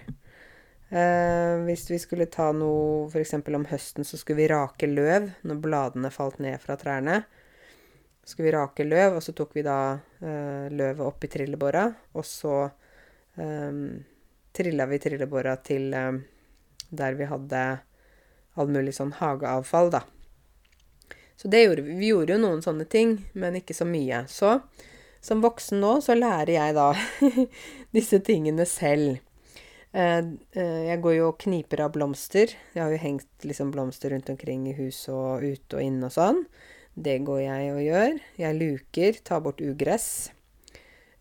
Uh, 0.92 1.64
hvis 1.68 1.86
vi 1.92 2.00
skulle 2.04 2.28
ta 2.32 2.50
noe 2.56 3.08
f.eks. 3.08 3.38
om 3.40 3.68
høsten, 3.70 4.08
så 4.08 4.20
skulle 4.20 4.42
vi 4.42 4.50
rake 4.52 4.90
løv 4.92 5.30
når 5.48 5.62
bladene 5.64 6.12
falt 6.14 6.42
ned 6.44 6.60
fra 6.64 6.76
trærne. 6.80 7.22
Så 8.22 8.34
skulle 8.34 8.50
vi 8.50 8.58
rake 8.58 8.86
løv, 8.86 9.18
og 9.18 9.24
så 9.26 9.34
tok 9.38 9.56
vi 9.58 9.66
da 9.66 9.80
uh, 9.98 10.66
løvet 10.72 11.06
opp 11.06 11.24
i 11.26 11.32
trillebåra, 11.32 11.88
og 12.14 12.28
så 12.28 12.58
um, 13.40 13.86
trilla 14.52 14.86
vi 14.92 15.00
trillebåra 15.02 15.56
til 15.64 15.96
um, 15.96 16.20
der 16.92 17.16
vi 17.16 17.28
hadde 17.30 17.64
all 18.60 18.72
mulig 18.72 18.96
sånn 18.98 19.14
hageavfall, 19.20 19.92
da. 19.94 20.04
Så 21.42 21.50
gjorde 21.50 21.82
vi. 21.82 21.98
Gjorde 22.08 22.36
jo 22.36 22.42
noen 22.44 22.62
sånne 22.62 22.86
ting, 22.86 23.16
men 23.34 23.58
ikke 23.58 23.74
så 23.74 23.88
mye. 23.90 24.26
Så 24.30 24.60
som 25.22 25.42
voksen 25.42 25.82
nå, 25.82 25.96
så 26.02 26.14
lærer 26.18 26.54
jeg 26.54 26.76
da 26.78 26.92
disse 27.96 28.20
tingene 28.26 28.68
selv. 28.70 29.22
Eh, 29.92 30.22
eh, 30.56 30.84
jeg 30.88 31.02
går 31.04 31.16
jo 31.18 31.32
og 31.32 31.40
kniper 31.42 31.84
av 31.86 31.96
blomster. 31.96 32.54
Jeg 32.76 32.84
har 32.84 32.94
jo 32.94 33.02
hengt 33.02 33.48
liksom 33.48 33.74
blomster 33.74 34.14
rundt 34.14 34.30
omkring 34.34 34.68
i 34.70 34.76
hus 34.78 35.04
og 35.12 35.44
ute 35.44 35.80
og 35.80 35.84
inne 35.86 36.10
og 36.10 36.16
sånn. 36.16 36.44
Det 36.94 37.20
går 37.26 37.42
jeg 37.46 37.74
og 37.74 37.82
gjør. 37.86 38.22
Jeg 38.44 38.60
luker, 38.60 39.20
tar 39.26 39.44
bort 39.46 39.62
ugress. 39.64 40.08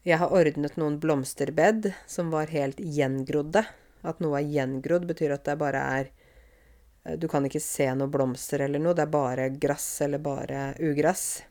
Jeg 0.07 0.21
har 0.21 0.33
ordnet 0.33 0.79
noen 0.81 0.97
blomsterbed 1.01 1.93
som 2.09 2.33
var 2.33 2.53
helt 2.53 2.81
gjengrodde. 2.81 3.67
At 4.01 4.21
noe 4.25 4.41
er 4.41 4.49
gjengrodd, 4.49 5.05
betyr 5.09 5.37
at 5.37 5.45
det 5.45 5.59
bare 5.61 5.83
er 6.01 6.13
du 7.17 7.29
kan 7.33 7.47
ikke 7.49 7.63
se 7.65 7.87
noe 7.97 8.11
blomster 8.13 8.67
eller 8.67 8.83
noe, 8.83 8.95
det 8.97 9.07
er 9.07 9.15
bare 9.15 9.49
gress 9.57 9.89
eller 10.05 10.21
bare 10.23 10.75
ugress. 10.85 11.43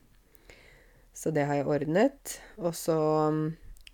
Så 1.20 1.34
det 1.36 1.48
har 1.50 1.60
jeg 1.60 1.68
ordnet. 1.68 2.36
Og 2.62 2.76
så 2.78 2.96
mm, 3.34 3.44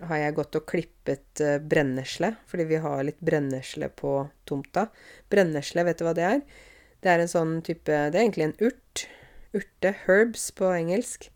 har 0.10 0.20
jeg 0.22 0.36
gått 0.38 0.58
og 0.60 0.68
klippet 0.70 1.42
uh, 1.42 1.58
brennesle, 1.58 2.36
fordi 2.46 2.68
vi 2.70 2.82
har 2.84 3.06
litt 3.08 3.22
brennesle 3.24 3.90
på 3.98 4.18
tomta. 4.46 4.90
Brennesle, 5.32 5.88
vet 5.88 6.02
du 6.02 6.06
hva 6.06 6.14
det 6.18 6.28
er? 6.28 6.44
Det 7.02 7.14
er 7.14 7.24
en 7.24 7.32
sånn 7.32 7.56
type 7.66 7.90
Det 7.90 8.18
er 8.18 8.24
egentlig 8.24 8.50
en 8.50 8.60
urt. 8.68 9.08
Urte, 9.56 9.94
herbs 10.06 10.50
på 10.52 10.68
engelsk, 10.76 11.30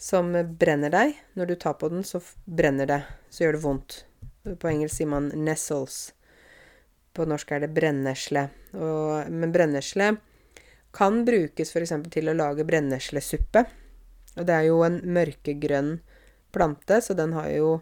som 0.00 0.32
brenner 0.58 0.90
deg. 0.94 1.18
Når 1.36 1.52
du 1.52 1.56
tar 1.60 1.76
på 1.78 1.90
den, 1.92 2.06
så 2.06 2.22
brenner 2.46 2.88
det. 2.88 3.02
Så 3.30 3.44
gjør 3.44 3.58
det 3.58 3.64
vondt. 3.66 3.98
På 4.58 4.70
engelsk 4.70 4.96
sier 4.96 5.10
man 5.10 5.28
'nestles'. 5.34 6.14
På 7.14 7.26
norsk 7.28 7.52
er 7.52 7.64
det 7.64 7.72
brennesle. 7.74 8.48
Og, 8.76 9.30
men 9.32 9.52
brennesle 9.54 10.12
kan 10.94 11.22
brukes 11.26 11.72
f.eks. 11.74 11.94
til 12.12 12.30
å 12.30 12.36
lage 12.36 12.66
brenneslesuppe. 12.68 13.64
Og 14.38 14.46
det 14.46 14.54
er 14.54 14.68
jo 14.68 14.82
en 14.86 15.00
mørkegrønn 15.04 15.96
plante, 16.54 17.00
så 17.04 17.14
den 17.18 17.34
har 17.36 17.48
jo 17.52 17.72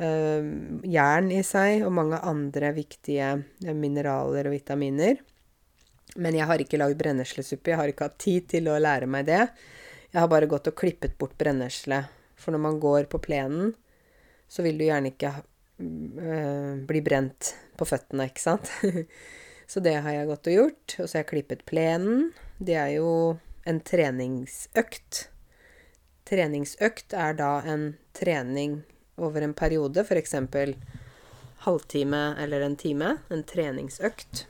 eh, 0.00 0.46
jern 0.88 1.32
i 1.34 1.42
seg 1.46 1.84
og 1.86 1.94
mange 1.98 2.20
andre 2.24 2.72
viktige 2.76 3.32
eh, 3.36 3.74
mineraler 3.76 4.48
og 4.48 4.56
vitaminer. 4.56 5.18
Men 6.16 6.38
jeg 6.38 6.48
har 6.48 6.62
ikke 6.62 6.80
lagd 6.80 6.98
brenneslesuppe. 7.00 7.72
Jeg 7.72 7.80
har 7.80 7.90
ikke 7.90 8.08
hatt 8.08 8.20
tid 8.22 8.48
til 8.54 8.70
å 8.70 8.78
lære 8.80 9.10
meg 9.10 9.28
det. 9.28 9.42
Jeg 10.08 10.22
har 10.22 10.30
bare 10.30 10.48
gått 10.50 10.70
og 10.70 10.78
klippet 10.78 11.18
bort 11.20 11.36
brennesle. 11.38 12.06
For 12.38 12.54
når 12.54 12.62
man 12.64 12.80
går 12.80 13.10
på 13.12 13.20
plenen, 13.20 13.74
så 14.48 14.64
vil 14.64 14.78
du 14.80 14.86
gjerne 14.86 15.12
ikke 15.12 15.34
bli 15.78 17.00
brent 17.04 17.54
på 17.78 17.86
føttene, 17.86 18.28
ikke 18.28 18.42
sant. 18.42 18.70
så 19.70 19.82
det 19.84 19.96
har 20.02 20.16
jeg 20.16 20.28
gått 20.30 20.50
og 20.50 20.56
gjort. 20.56 20.96
Og 20.98 21.04
så 21.06 21.18
har 21.18 21.24
jeg 21.24 21.30
klippet 21.32 21.64
plenen. 21.68 22.30
Det 22.58 22.76
er 22.78 22.92
jo 22.98 23.10
en 23.68 23.80
treningsøkt. 23.84 25.28
Treningsøkt 26.28 27.14
er 27.16 27.38
da 27.38 27.58
en 27.68 27.92
trening 28.16 28.82
over 29.18 29.42
en 29.42 29.54
periode, 29.56 30.04
f.eks. 30.04 30.34
halvtime 31.64 32.22
eller 32.42 32.66
en 32.66 32.76
time. 32.78 33.16
En 33.30 33.44
treningsøkt. 33.46 34.46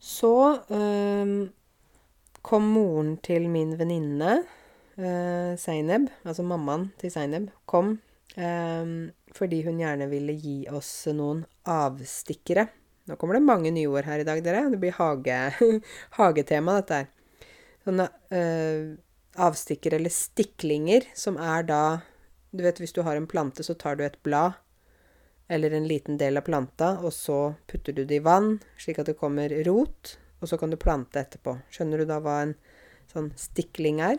Så 0.00 0.34
øh, 0.72 1.32
kom 2.40 2.70
moren 2.72 3.16
til 3.24 3.50
min 3.52 3.74
venninne, 3.78 4.38
øh, 4.96 5.56
Zaineb, 5.60 6.08
altså 6.24 6.42
mammaen 6.42 6.86
til 7.00 7.12
Seineb, 7.12 7.50
kom 7.68 7.98
Um, 8.38 9.10
fordi 9.36 9.62
hun 9.66 9.80
gjerne 9.80 10.08
ville 10.10 10.34
gi 10.38 10.64
oss 10.72 10.92
noen 11.14 11.44
avstikkere. 11.68 12.66
Nå 13.08 13.16
kommer 13.18 13.38
det 13.38 13.46
mange 13.46 13.72
nye 13.74 13.90
ord 13.90 14.06
her 14.06 14.22
i 14.22 14.26
dag, 14.26 14.42
dere. 14.44 14.66
Det 14.72 14.80
blir 14.82 14.96
hage, 14.98 15.38
hagetema, 16.18 16.78
dette 16.80 17.00
her. 17.00 17.10
Sånne 17.86 18.06
øh, 18.36 18.96
avstikkere, 19.40 19.98
eller 20.00 20.12
stiklinger, 20.14 21.06
som 21.14 21.40
er 21.40 21.66
da 21.68 21.82
Du 22.50 22.64
vet, 22.64 22.80
hvis 22.82 22.90
du 22.90 23.04
har 23.06 23.14
en 23.14 23.28
plante, 23.30 23.62
så 23.62 23.76
tar 23.78 23.94
du 23.94 24.02
et 24.02 24.16
blad 24.26 24.58
eller 25.50 25.70
en 25.70 25.86
liten 25.86 26.16
del 26.18 26.38
av 26.38 26.42
planta, 26.46 26.96
og 26.98 27.12
så 27.14 27.54
putter 27.70 27.94
du 27.94 28.04
det 28.04 28.20
i 28.20 28.22
vann, 28.22 28.56
slik 28.78 28.98
at 28.98 29.06
det 29.06 29.16
kommer 29.18 29.50
rot, 29.66 30.16
og 30.38 30.50
så 30.50 30.58
kan 30.58 30.70
du 30.70 30.78
plante 30.78 31.18
etterpå. 31.18 31.56
Skjønner 31.70 32.02
du 32.02 32.06
da 32.10 32.18
hva 32.22 32.36
en 32.44 32.56
sånn 33.10 33.32
stiklinger. 33.38 34.18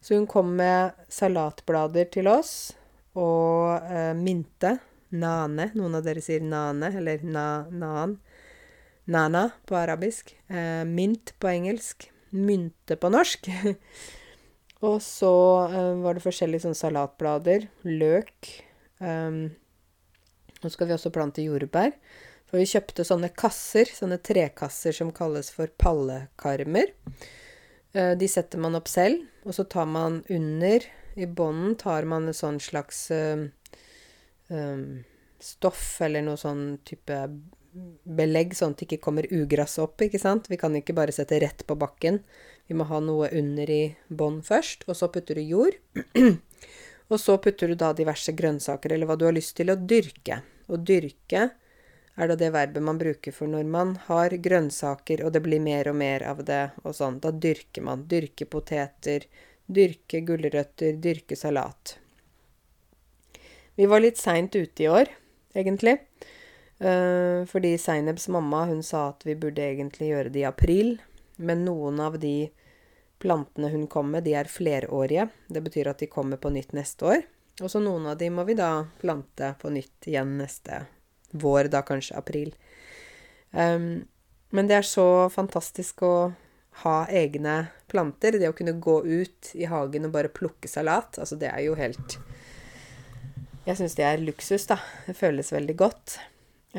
Så 0.00 0.16
hun 0.16 0.28
kom 0.28 0.54
med 0.56 0.96
salatblader 1.12 2.08
til 2.12 2.28
oss 2.32 2.72
og 3.16 3.88
eh, 3.90 4.12
mynte. 4.18 4.76
Nane. 5.16 5.70
Noen 5.78 5.96
av 5.96 6.04
dere 6.04 6.22
sier 6.24 6.42
nane, 6.42 6.90
eller 6.98 7.22
na-nan. 7.24 8.16
Nana 9.06 9.44
på 9.68 9.78
arabisk. 9.78 10.34
Eh, 10.50 10.82
mynt 10.88 11.34
på 11.40 11.50
engelsk. 11.50 12.08
Mynte 12.36 12.98
på 13.00 13.10
norsk. 13.14 13.48
og 14.88 14.98
så 15.04 15.34
eh, 15.70 15.92
var 16.02 16.18
det 16.18 16.24
forskjellige 16.26 16.66
sånn 16.66 16.78
salatblader. 16.78 17.68
Løk. 17.86 18.50
Um, 18.98 19.48
nå 20.62 20.72
skal 20.72 20.88
vi 20.88 20.96
også 20.96 21.14
plante 21.14 21.44
jordbær. 21.44 21.94
For 22.46 22.60
vi 22.62 22.68
kjøpte 22.70 23.06
sånne 23.06 23.32
kasser, 23.34 23.88
sånne 23.90 24.20
trekasser 24.22 24.94
som 24.94 25.10
kalles 25.14 25.50
for 25.54 25.70
pallekarmer. 25.82 26.92
Eh, 27.96 28.12
de 28.18 28.28
setter 28.30 28.60
man 28.62 28.78
opp 28.78 28.90
selv, 28.90 29.24
og 29.46 29.56
så 29.56 29.66
tar 29.70 29.88
man 29.90 30.20
under 30.30 30.86
I 31.16 31.26
bånden 31.26 31.76
tar 31.80 32.04
man 32.04 32.28
en 32.28 32.36
sånn 32.36 32.58
slags 32.60 33.06
um, 33.14 33.46
um, 34.52 35.04
stoff 35.40 35.96
eller 36.04 36.24
noe 36.26 36.36
sånn 36.40 36.76
type 36.84 37.16
belegg, 38.04 38.54
sånn 38.56 38.74
at 38.74 38.80
det 38.80 38.86
ikke 38.88 39.04
kommer 39.04 39.28
ugress 39.32 39.78
opp, 39.82 40.00
ikke 40.04 40.20
sant. 40.20 40.50
Vi 40.52 40.58
kan 40.60 40.76
ikke 40.76 40.96
bare 40.96 41.14
sette 41.14 41.38
rett 41.42 41.64
på 41.66 41.76
bakken. 41.78 42.20
Vi 42.68 42.76
må 42.76 42.86
ha 42.88 43.00
noe 43.00 43.28
under 43.36 43.70
i 43.70 43.82
bånd 44.08 44.44
først, 44.46 44.86
og 44.88 44.96
så 44.98 45.10
putter 45.12 45.38
du 45.40 45.44
jord. 45.44 45.76
og 47.10 47.20
så 47.20 47.36
putter 47.42 47.72
du 47.72 47.78
da 47.80 47.92
diverse 47.96 48.32
grønnsaker, 48.36 48.92
eller 48.92 49.08
hva 49.08 49.18
du 49.18 49.26
har 49.28 49.36
lyst 49.36 49.56
til 49.60 49.72
å 49.72 49.78
dyrke. 49.78 50.40
Å 50.68 50.80
dyrke 50.80 51.48
er 52.16 52.30
da 52.30 52.36
det 52.40 52.48
verbet 52.54 52.84
man 52.84 52.98
bruker 53.00 53.34
for 53.34 53.50
når 53.50 53.68
man 53.68 53.92
har 54.06 54.32
grønnsaker, 54.32 55.24
og 55.24 55.34
det 55.36 55.44
blir 55.44 55.60
mer 55.60 55.92
og 55.92 55.98
mer 56.00 56.24
av 56.28 56.40
det, 56.48 56.64
og 56.84 56.96
sånn. 56.96 57.20
Da 57.20 57.32
dyrker 57.32 57.84
man. 57.84 58.06
Dyrke 58.08 58.48
poteter, 58.48 59.28
dyrke 59.66 60.22
gulrøtter, 60.26 60.96
dyrke 61.02 61.36
salat. 61.36 61.96
Vi 63.76 63.86
var 63.86 64.00
litt 64.00 64.18
seint 64.20 64.54
ute 64.56 64.86
i 64.86 64.88
år 64.88 65.10
egentlig. 65.56 65.98
Uh, 66.76 67.44
fordi 67.48 67.76
Seinebs 67.80 68.28
mamma 68.28 68.66
hun 68.68 68.82
sa 68.84 69.10
at 69.10 69.24
vi 69.24 69.36
burde 69.38 69.64
egentlig 69.64 70.10
gjøre 70.10 70.32
det 70.32 70.42
i 70.44 70.48
april. 70.48 70.96
Men 71.36 71.64
noen 71.66 72.00
av 72.00 72.18
de 72.20 72.48
plantene 73.20 73.70
hun 73.72 73.86
kom 73.88 74.10
med, 74.12 74.24
de 74.24 74.36
er 74.36 74.48
flerårige. 74.48 75.28
Det 75.48 75.62
betyr 75.64 75.92
at 75.92 76.00
de 76.00 76.10
kommer 76.12 76.40
på 76.40 76.52
nytt 76.52 76.76
neste 76.76 77.08
år. 77.08 77.24
Og 77.62 77.72
så 77.72 77.80
noen 77.80 78.08
av 78.10 78.18
de 78.20 78.28
må 78.32 78.44
vi 78.44 78.56
da 78.56 78.86
plante 79.00 79.54
på 79.60 79.72
nytt 79.72 80.08
igjen 80.08 80.36
neste 80.40 80.84
vår, 81.36 81.70
da 81.72 81.80
kanskje 81.84 82.16
april. 82.16 82.52
Um, 83.52 84.04
men 84.52 84.68
det 84.68 84.80
er 84.80 84.86
så 84.86 85.28
fantastisk 85.32 86.04
å 86.04 86.16
ha 86.82 86.96
egne 87.08 87.58
planter. 87.90 88.38
Det 88.40 88.50
å 88.50 88.56
kunne 88.56 88.76
gå 88.82 89.00
ut 89.04 89.52
i 89.54 89.68
hagen 89.70 90.08
og 90.08 90.16
bare 90.16 90.32
plukke 90.32 90.68
salat. 90.68 91.18
Altså, 91.22 91.38
det 91.40 91.52
er 91.52 91.64
jo 91.68 91.78
helt 91.78 92.18
jeg 93.66 93.80
syns 93.80 93.96
det 93.98 94.04
er 94.06 94.20
luksus, 94.22 94.62
da. 94.70 94.76
Det 95.08 95.16
føles 95.18 95.48
veldig 95.50 95.74
godt. 95.74 96.20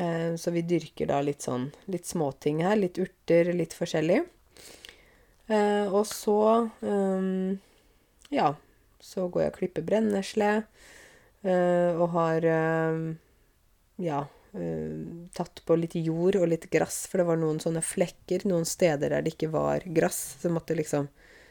Eh, 0.00 0.32
så 0.40 0.52
vi 0.54 0.62
dyrker 0.64 1.10
da 1.10 1.18
litt 1.20 1.44
sånn 1.44 1.66
litt 1.92 2.08
småting 2.08 2.62
her. 2.64 2.78
Litt 2.80 2.96
urter, 3.02 3.50
litt 3.52 3.76
forskjellig. 3.76 4.22
Eh, 5.52 5.84
og 5.92 6.06
så 6.08 6.38
um, 6.80 7.58
Ja, 8.32 8.54
så 9.04 9.26
går 9.28 9.44
jeg 9.44 9.52
og 9.52 9.58
klipper 9.60 9.84
brennesle. 9.84 10.50
Eh, 11.44 11.92
og 11.92 12.08
har 12.16 12.48
ja 14.00 14.24
tatt 15.36 15.60
på 15.66 15.76
litt 15.76 15.94
jord 15.98 16.38
og 16.40 16.48
litt 16.48 16.68
gress, 16.72 17.02
for 17.08 17.20
det 17.20 17.26
var 17.28 17.40
noen 17.40 17.60
sånne 17.62 17.82
flekker 17.84 18.46
noen 18.48 18.64
steder 18.68 19.12
der 19.12 19.24
det 19.24 19.34
ikke 19.34 19.50
var 19.52 19.84
gress. 19.84 20.38
Så 20.40 20.52
måtte 20.52 20.76
liksom 20.78 21.10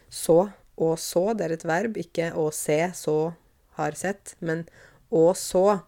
så 0.10 0.48
og 0.78 0.96
så. 1.02 1.32
Det 1.34 1.46
er 1.46 1.56
et 1.56 1.68
verb. 1.68 2.00
Ikke 2.02 2.32
å 2.38 2.50
se, 2.56 2.80
så, 2.98 3.18
har 3.78 3.98
sett, 3.98 4.36
men 4.40 4.66
og 5.14 5.36
så 5.38 5.80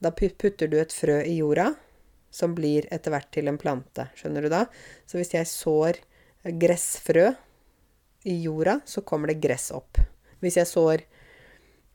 Da 0.00 0.08
putter 0.16 0.64
du 0.70 0.78
et 0.80 0.94
frø 0.96 1.18
i 1.28 1.34
jorda, 1.42 1.74
som 2.32 2.54
blir 2.56 2.86
etter 2.94 3.12
hvert 3.12 3.28
til 3.36 3.50
en 3.50 3.58
plante. 3.60 4.06
Skjønner 4.16 4.46
du 4.46 4.48
da? 4.48 4.62
Så 5.04 5.18
hvis 5.18 5.34
jeg 5.34 5.48
sår 5.50 5.98
gressfrø 6.56 7.26
i 8.24 8.38
jorda, 8.46 8.78
så 8.88 9.02
kommer 9.04 9.28
det 9.28 9.42
gress 9.44 9.68
opp. 9.76 10.00
Hvis 10.40 10.56
jeg 10.56 10.70
sår 10.70 11.04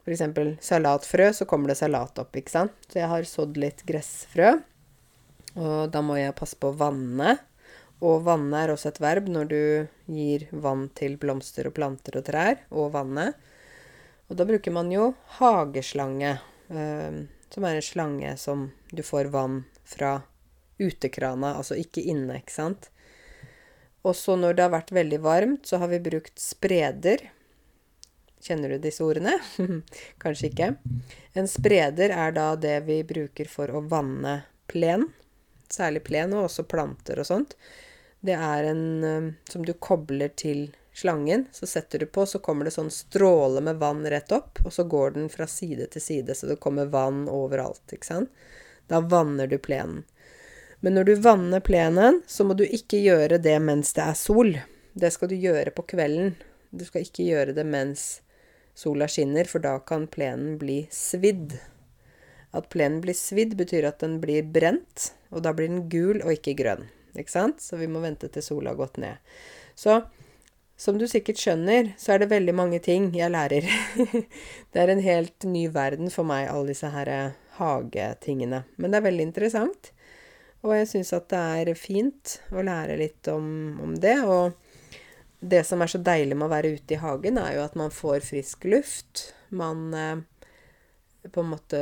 f.eks. 0.05 0.21
salatfrø, 0.61 1.31
så 1.33 1.47
kommer 1.49 1.71
det 1.71 1.79
salat 1.79 2.19
opp, 2.21 2.35
ikke 2.37 2.53
sant? 2.53 2.75
Så 2.87 3.01
jeg 3.01 3.09
har 3.09 3.27
sådd 3.29 3.57
litt 3.57 3.81
gressfrø. 3.87 4.53
Og 5.55 5.91
da 5.91 6.01
må 6.05 6.19
jeg 6.19 6.35
passe 6.37 6.57
på 6.59 6.69
å 6.69 6.77
vanne. 6.77 7.37
Og 8.05 8.25
vanne 8.27 8.61
er 8.61 8.73
også 8.73 8.91
et 8.91 9.01
verb 9.01 9.29
når 9.31 9.49
du 9.49 9.61
gir 10.11 10.47
vann 10.51 10.89
til 10.97 11.15
blomster 11.17 11.69
og 11.69 11.77
planter 11.77 12.19
og 12.19 12.27
trær. 12.27 12.59
Og 12.75 12.91
vanne. 12.93 13.31
Og 14.29 14.37
da 14.37 14.45
bruker 14.47 14.73
man 14.73 14.91
jo 14.93 15.13
hageslange, 15.39 16.37
eh, 16.69 17.21
som 17.49 17.65
er 17.65 17.77
en 17.77 17.85
slange 17.85 18.35
som 18.41 18.69
du 18.91 19.01
får 19.05 19.31
vann 19.33 19.63
fra 19.85 20.19
utekrana, 20.81 21.55
altså 21.55 21.77
ikke 21.79 22.03
inne, 22.03 22.41
ikke 22.41 22.55
sant. 22.55 22.89
Og 24.05 24.13
så 24.17 24.35
når 24.37 24.57
det 24.57 24.65
har 24.65 24.73
vært 24.73 24.93
veldig 24.93 25.19
varmt, 25.23 25.69
så 25.69 25.79
har 25.81 25.89
vi 25.93 26.03
brukt 26.03 26.37
spreder. 26.41 27.23
Kjenner 28.45 28.69
du 28.69 28.77
disse 28.77 29.01
ordene? 29.01 29.39
Kanskje 30.21 30.51
ikke. 30.51 30.73
En 31.33 31.47
spreder 31.49 32.11
er 32.13 32.33
da 32.35 32.51
det 32.55 32.77
vi 32.85 32.99
bruker 33.07 33.49
for 33.49 33.71
å 33.73 33.81
vanne 33.89 34.43
plen. 34.69 35.07
Særlig 35.71 36.03
plen, 36.05 36.35
og 36.37 36.45
også 36.45 36.67
planter 36.69 37.17
og 37.17 37.25
sånt. 37.25 37.55
Det 38.21 38.35
er 38.37 38.67
en 38.69 38.83
um, 39.03 39.29
som 39.49 39.65
du 39.65 39.73
kobler 39.73 40.29
til 40.37 40.67
slangen. 40.93 41.47
Så 41.51 41.65
setter 41.65 41.99
du 41.99 42.05
på, 42.05 42.27
så 42.29 42.37
kommer 42.39 42.69
det 42.69 42.75
sånn 42.75 42.91
stråle 42.93 43.63
med 43.65 43.81
vann 43.81 44.05
rett 44.13 44.29
opp, 44.35 44.61
og 44.61 44.73
så 44.73 44.85
går 44.93 45.17
den 45.17 45.31
fra 45.33 45.47
side 45.49 45.89
til 45.95 46.03
side, 46.05 46.35
så 46.37 46.49
det 46.51 46.61
kommer 46.61 46.91
vann 46.93 47.25
overalt, 47.25 47.83
ikke 47.97 48.11
sant. 48.11 48.45
Da 48.85 49.01
vanner 49.01 49.49
du 49.49 49.57
plenen. 49.57 50.03
Men 50.85 50.99
når 50.99 51.09
du 51.09 51.15
vanner 51.25 51.65
plenen, 51.65 52.21
så 52.29 52.45
må 52.45 52.53
du 52.53 52.61
ikke 52.65 53.01
gjøre 53.01 53.41
det 53.41 53.57
mens 53.63 53.95
det 53.97 54.05
er 54.05 54.17
sol. 54.19 54.53
Det 54.93 55.09
skal 55.09 55.33
du 55.33 55.35
gjøre 55.35 55.73
på 55.73 55.87
kvelden. 55.95 56.35
Du 56.69 56.85
skal 56.85 57.01
ikke 57.07 57.25
gjøre 57.25 57.55
det 57.57 57.65
mens 57.65 58.19
sola 58.75 59.07
skinner, 59.11 59.47
for 59.49 59.63
da 59.63 59.77
kan 59.79 60.07
plenen 60.11 60.59
bli 60.61 60.83
svidd. 60.93 61.55
At 62.55 62.69
plenen 62.71 63.01
blir 63.03 63.17
svidd, 63.17 63.55
betyr 63.59 63.87
at 63.89 64.03
den 64.03 64.19
blir 64.23 64.43
brent, 64.43 65.13
og 65.31 65.43
da 65.47 65.55
blir 65.55 65.71
den 65.71 65.87
gul 65.91 66.21
og 66.21 66.35
ikke 66.35 66.57
grønn. 66.59 66.85
Ikke 67.15 67.31
sant? 67.31 67.63
Så 67.63 67.79
vi 67.79 67.87
må 67.91 68.03
vente 68.03 68.29
til 68.31 68.43
sola 68.43 68.73
har 68.73 68.79
gått 68.79 68.99
ned. 69.01 69.19
Så 69.75 70.01
som 70.75 70.97
du 70.99 71.05
sikkert 71.07 71.39
skjønner, 71.39 71.93
så 71.99 72.13
er 72.13 72.21
det 72.21 72.33
veldig 72.33 72.55
mange 72.55 72.81
ting 72.83 73.07
jeg 73.15 73.31
lærer. 73.31 73.63
det 74.75 74.81
er 74.81 74.91
en 74.91 75.03
helt 75.03 75.47
ny 75.47 75.69
verden 75.71 76.11
for 76.11 76.27
meg, 76.27 76.49
alle 76.51 76.73
disse 76.73 76.89
her 76.91 77.11
eh, 77.11 77.37
hagetingene. 77.59 78.65
Men 78.75 78.91
det 78.91 78.99
er 78.99 79.05
veldig 79.07 79.27
interessant. 79.29 79.93
Og 80.65 80.73
jeg 80.75 80.89
syns 80.89 81.13
at 81.15 81.29
det 81.31 81.43
er 81.61 81.79
fint 81.79 82.37
å 82.51 82.63
lære 82.65 82.97
litt 82.99 83.29
om, 83.31 83.47
om, 83.85 83.95
det. 84.01 84.17
Og 84.27 84.55
det 85.39 85.63
som 85.67 85.81
er 85.83 85.91
så 85.91 86.01
deilig 86.01 86.37
med 86.37 86.47
å 86.47 86.53
være 86.53 86.73
ute 86.77 86.95
i 86.95 87.01
hagen, 87.01 87.39
er 87.41 87.57
jo 87.57 87.65
at 87.65 87.75
man 87.79 87.93
får 87.93 88.25
frisk 88.25 88.65
luft. 88.71 89.29
Man 89.55 89.93
eh, 89.93 90.17
på 91.31 91.43
en 91.43 91.51
måte 91.51 91.81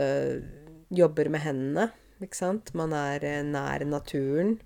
jobber 0.93 1.29
med 1.33 1.43
hendene, 1.45 1.89
ikke 2.23 2.39
sant. 2.39 2.73
Man 2.77 2.95
er 2.97 3.23
eh, 3.27 3.41
nær 3.45 3.85
naturen. 3.87 4.57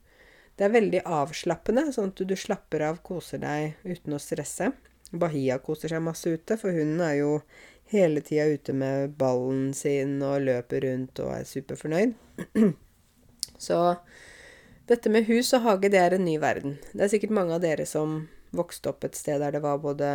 Det 0.57 0.65
er 0.65 0.73
veldig 0.73 1.03
avslappende, 1.05 1.89
sånn 1.93 2.13
at 2.13 2.23
du 2.25 2.35
slapper 2.37 2.87
av, 2.87 3.01
koser 3.05 3.41
deg 3.43 3.77
uten 3.85 4.17
å 4.17 4.21
stresse. 4.21 4.71
Bahia 5.11 5.59
koser 5.63 5.93
seg 5.93 6.03
masse 6.03 6.31
ute, 6.33 6.57
for 6.59 6.73
hunden 6.73 7.03
er 7.05 7.19
jo 7.19 7.33
hele 7.91 8.23
tida 8.25 8.47
ute 8.51 8.73
med 8.75 9.13
ballen 9.19 9.69
sin 9.77 10.17
og 10.25 10.41
løper 10.43 10.83
rundt 10.83 11.21
og 11.23 11.35
er 11.37 11.45
superfornøyd. 11.47 12.17
Så 13.67 13.77
dette 14.89 15.11
med 15.11 15.29
hus 15.29 15.53
og 15.55 15.63
hage, 15.67 15.91
det 15.93 16.01
er 16.01 16.17
en 16.17 16.25
ny 16.25 16.37
verden. 16.41 16.77
Det 16.91 17.05
er 17.05 17.13
sikkert 17.13 17.35
mange 17.37 17.55
av 17.55 17.63
dere 17.63 17.85
som 17.87 18.25
vokste 18.55 18.91
opp 18.91 19.07
et 19.07 19.17
sted 19.17 19.41
der 19.43 19.57
det 19.57 19.63
var 19.63 19.81
både 19.83 20.09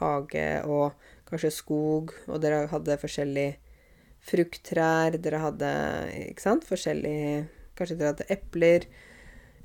hage 0.00 0.48
og 0.68 0.98
kanskje 1.28 1.52
skog, 1.52 2.12
og 2.28 2.40
dere 2.42 2.66
hadde 2.70 2.98
forskjellige 3.00 3.56
frukttrær, 4.28 5.16
dere 5.22 5.40
hadde, 5.44 5.70
ikke 6.32 6.44
sant, 6.44 6.66
forskjellige 6.68 7.46
Kanskje 7.78 7.94
dere 7.94 8.10
hadde 8.10 8.24
epler 8.34 8.84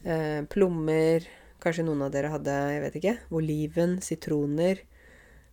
eh, 0.05 0.43
plommer. 0.45 1.23
Kanskje 1.63 1.85
noen 1.87 2.03
av 2.05 2.11
dere 2.13 2.29
hadde, 2.29 2.57
jeg 2.75 2.81
vet 2.83 2.97
ikke, 2.99 3.13
oliven, 3.33 3.95
sitroner. 4.05 4.83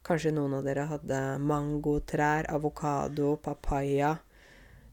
Kanskje 0.04 0.34
noen 0.36 0.58
av 0.58 0.66
dere 0.66 0.84
hadde 0.90 1.20
mangotrær, 1.40 2.50
avokado, 2.52 3.38
papaya. 3.40 4.12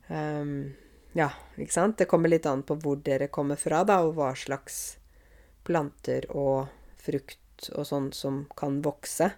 Um, 0.08 0.70
ja, 1.18 1.28
ikke 1.60 1.76
sant? 1.76 1.98
Det 2.00 2.08
kommer 2.08 2.32
litt 2.32 2.48
an 2.48 2.64
på 2.68 2.78
hvor 2.80 3.02
dere 3.04 3.28
kommer 3.34 3.60
fra, 3.60 3.84
da, 3.88 4.00
og 4.06 4.16
hva 4.16 4.32
slags 4.38 4.98
planter 5.68 6.30
og 6.32 6.70
frukt 7.04 7.42
og 7.74 7.88
sånn 7.90 8.12
som 8.16 8.46
kan 8.58 8.82
vokse 8.86 9.32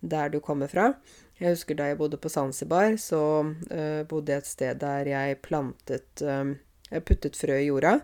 der 0.00 0.30
du 0.32 0.40
kommer 0.44 0.70
fra. 0.70 0.92
Jeg 1.36 1.52
husker 1.52 1.76
da 1.76 1.90
jeg 1.90 1.98
bodde 2.00 2.20
på 2.20 2.30
Zanzibar, 2.32 2.94
så 3.00 3.20
uh, 3.44 4.02
bodde 4.08 4.32
jeg 4.32 4.42
et 4.42 4.48
sted 4.48 4.78
der 4.80 5.10
jeg 5.10 5.40
plantet 5.44 6.24
uh, 6.24 6.54
Jeg 6.86 7.04
puttet 7.04 7.36
frø 7.36 7.58
i 7.60 7.66
jorda. 7.66 7.98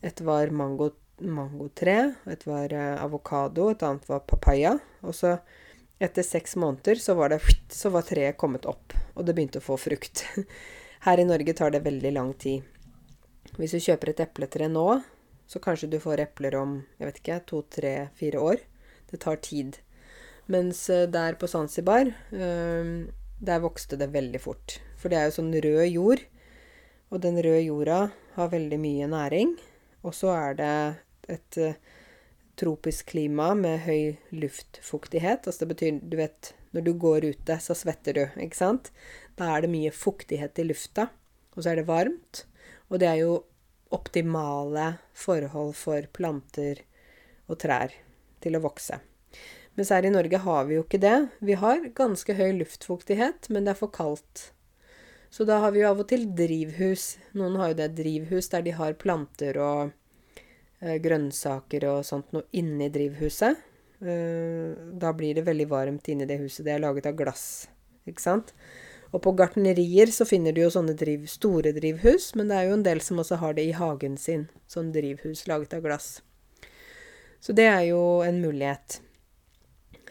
Et 0.00 0.20
var 0.24 0.52
mango, 0.54 0.92
mangotre, 1.20 2.14
et 2.30 2.46
var 2.46 2.72
uh, 2.72 3.02
avokado, 3.02 3.70
et 3.72 3.82
annet 3.84 4.08
var 4.08 4.24
papaya. 4.28 4.76
Og 5.02 5.16
så 5.16 5.36
etter 6.00 6.24
seks 6.24 6.56
måneder 6.60 7.00
så 7.00 7.16
var, 7.16 7.32
det, 7.32 7.40
så 7.72 7.90
var 7.92 8.06
treet 8.08 8.38
kommet 8.40 8.68
opp, 8.68 8.94
og 9.16 9.26
det 9.26 9.34
begynte 9.36 9.60
å 9.60 9.66
få 9.66 9.76
frukt. 9.80 10.24
Her 11.06 11.20
i 11.20 11.28
Norge 11.28 11.54
tar 11.56 11.72
det 11.72 11.84
veldig 11.84 12.12
lang 12.16 12.32
tid. 12.40 12.64
Hvis 13.56 13.76
du 13.76 13.80
kjøper 13.80 14.12
et 14.12 14.24
epletre 14.24 14.68
nå, 14.68 14.86
så 15.46 15.62
kanskje 15.62 15.90
du 15.92 15.98
får 16.02 16.24
epler 16.26 16.56
om 16.58 16.78
jeg 16.98 17.08
vet 17.08 17.20
ikke, 17.22 17.40
to, 17.50 17.62
tre, 17.70 17.94
fire 18.18 18.42
år. 18.42 18.62
Det 19.10 19.20
tar 19.22 19.40
tid. 19.44 19.78
Mens 20.50 20.84
eh, 20.90 21.06
der 21.10 21.38
på 21.38 21.48
Zanzibar, 21.50 22.10
eh, 22.34 22.92
der 23.38 23.62
vokste 23.62 23.98
det 24.00 24.12
veldig 24.14 24.42
fort. 24.42 24.78
For 24.98 25.12
det 25.12 25.20
er 25.20 25.28
jo 25.28 25.36
sånn 25.38 25.54
rød 25.54 25.86
jord, 25.90 26.24
og 27.12 27.22
den 27.22 27.38
røde 27.38 27.62
jorda 27.68 28.00
har 28.34 28.50
veldig 28.50 28.78
mye 28.82 29.06
næring. 29.10 29.54
Og 30.06 30.14
så 30.14 30.32
er 30.34 30.58
det 30.58 30.74
et 31.30 31.58
tropisk 32.56 33.10
klima 33.12 33.52
med 33.58 33.84
høy 33.84 34.16
luftfuktighet. 34.34 35.46
Altså 35.46 35.64
det 35.64 35.72
betyr, 35.74 36.00
du 36.00 36.16
vet, 36.18 36.52
når 36.74 36.86
du 36.86 36.92
går 37.00 37.28
ute, 37.32 37.58
så 37.62 37.76
svetter 37.76 38.16
du, 38.16 38.24
ikke 38.42 38.58
sant? 38.58 38.90
Da 39.36 39.52
er 39.52 39.64
det 39.64 39.72
mye 39.72 39.92
fuktighet 39.94 40.58
i 40.60 40.66
lufta, 40.66 41.10
og 41.54 41.62
så 41.62 41.72
er 41.72 41.80
det 41.80 41.88
varmt. 41.88 42.44
Og 42.90 43.00
det 43.02 43.10
er 43.10 43.20
jo 43.22 43.38
optimale 43.94 44.96
forhold 45.14 45.76
for 45.78 46.08
planter 46.16 46.82
og 47.46 47.60
trær 47.62 47.94
til 48.42 48.58
å 48.58 48.62
vokse. 48.64 48.98
Mens 49.76 49.92
her 49.92 50.08
i 50.08 50.12
Norge 50.12 50.40
har 50.40 50.64
vi 50.66 50.78
jo 50.78 50.86
ikke 50.86 51.02
det. 51.02 51.16
Vi 51.44 51.58
har 51.60 51.84
ganske 51.94 52.34
høy 52.34 52.56
luftfuktighet, 52.62 53.50
men 53.52 53.66
det 53.66 53.74
er 53.74 53.82
for 53.82 53.92
kaldt. 53.92 54.50
Så 55.30 55.44
da 55.44 55.60
har 55.60 55.74
vi 55.74 55.82
jo 55.82 55.90
av 55.90 56.00
og 56.00 56.08
til 56.08 56.24
drivhus. 56.38 57.16
Noen 57.36 57.58
har 57.60 57.72
jo 57.72 57.80
det 57.82 57.92
drivhus 57.98 58.48
der 58.54 58.64
de 58.64 58.72
har 58.78 58.96
planter 58.98 59.58
og 59.60 59.92
Eh, 60.84 60.98
grønnsaker 61.00 61.86
og 61.88 62.02
sånt 62.04 62.34
noe 62.36 62.44
inni 62.58 62.90
drivhuset. 62.92 63.62
Eh, 64.04 64.76
da 65.00 65.12
blir 65.16 65.38
det 65.38 65.46
veldig 65.46 65.68
varmt 65.70 66.08
inni 66.12 66.28
det 66.28 66.36
huset. 66.42 66.66
Det 66.66 66.74
er 66.74 66.82
laget 66.84 67.08
av 67.08 67.16
glass, 67.16 67.66
ikke 68.04 68.20
sant? 68.20 68.52
Og 69.16 69.22
på 69.24 69.32
gartnerier 69.32 70.10
så 70.12 70.26
finner 70.28 70.52
du 70.52 70.60
jo 70.60 70.68
sånne 70.72 70.92
driv, 70.98 71.22
store 71.32 71.70
drivhus, 71.72 72.34
men 72.36 72.50
det 72.50 72.58
er 72.58 72.66
jo 72.68 72.74
en 72.76 72.84
del 72.84 73.00
som 73.00 73.22
også 73.22 73.38
har 73.40 73.56
det 73.56 73.64
i 73.64 73.72
hagen 73.72 74.18
sin. 74.20 74.44
Sånn 74.68 74.90
drivhus 74.92 75.46
laget 75.48 75.72
av 75.72 75.86
glass. 75.86 76.18
Så 77.40 77.56
det 77.56 77.64
er 77.70 77.86
jo 77.88 78.20
en 78.26 78.42
mulighet. 78.42 78.98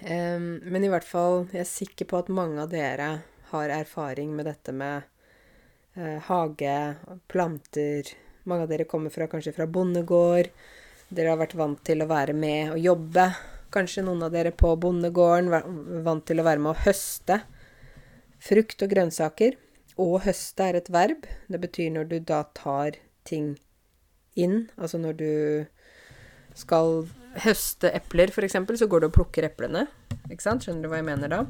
Um, 0.01 0.57
men 0.65 0.81
i 0.81 0.89
hvert 0.89 1.05
fall, 1.05 1.45
jeg 1.53 1.61
er 1.61 1.69
sikker 1.69 2.09
på 2.09 2.17
at 2.17 2.33
mange 2.33 2.63
av 2.63 2.73
dere 2.73 3.11
har 3.51 3.77
erfaring 3.77 4.33
med 4.33 4.49
dette 4.49 4.73
med 4.73 5.05
uh, 5.99 6.17
hage, 6.25 6.77
planter, 7.29 8.09
mange 8.49 8.65
av 8.65 8.73
dere 8.73 8.89
kommer 8.89 9.13
fra, 9.13 9.29
kanskje 9.29 9.53
fra 9.53 9.69
bondegård. 9.69 10.49
Dere 11.13 11.35
har 11.35 11.43
vært 11.43 11.59
vant 11.61 11.85
til 11.85 12.01
å 12.01 12.09
være 12.09 12.33
med 12.33 12.73
og 12.73 12.81
jobbe. 12.81 13.29
Kanskje 13.75 14.01
noen 14.07 14.25
av 14.25 14.33
dere 14.33 14.49
på 14.55 14.73
bondegården 14.81 16.01
vant 16.01 16.25
til 16.25 16.41
å 16.41 16.47
være 16.47 16.63
med 16.63 16.73
og 16.73 16.87
høste 16.87 17.43
frukt 18.45 18.83
og 18.85 18.91
grønnsaker. 18.93 19.57
Å 20.01 20.07
høste 20.25 20.69
er 20.69 20.79
et 20.79 20.91
verb. 20.91 21.27
Det 21.51 21.61
betyr 21.61 21.93
når 21.95 22.09
du 22.11 22.17
da 22.19 22.43
tar 22.57 22.99
ting 23.27 23.55
inn. 24.35 24.67
Altså 24.75 24.99
når 25.01 25.19
du 25.19 25.31
skal 26.55 27.05
høste 27.43 27.91
epler, 27.95 28.31
f.eks., 28.31 28.55
så 28.79 28.87
går 28.91 29.03
du 29.03 29.09
og 29.09 29.15
plukker 29.15 29.47
eplene. 29.47 29.85
Ikke 30.29 30.43
sant? 30.43 30.63
Skjønner 30.63 30.85
du 30.85 30.91
hva 30.91 31.01
jeg 31.01 31.09
mener 31.09 31.31
da? 31.31 31.41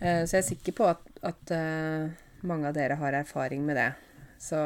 Eh, 0.00 0.22
så 0.24 0.38
jeg 0.38 0.42
er 0.42 0.48
sikker 0.50 0.76
på 0.76 0.88
at, 0.88 1.02
at 1.24 1.52
uh, 1.52 2.08
mange 2.46 2.68
av 2.68 2.76
dere 2.76 2.96
har 3.00 3.16
erfaring 3.16 3.64
med 3.66 3.78
det. 3.80 3.90
Så 4.42 4.58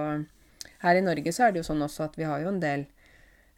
her 0.83 0.98
i 0.98 1.05
Norge 1.05 1.33
så 1.35 1.46
er 1.46 1.55
det 1.55 1.62
jo 1.62 1.68
sånn 1.70 1.85
også 1.87 2.09
at 2.09 2.16
vi 2.18 2.26
har 2.29 2.42
jo 2.42 2.50
en 2.53 2.62
del 2.62 2.87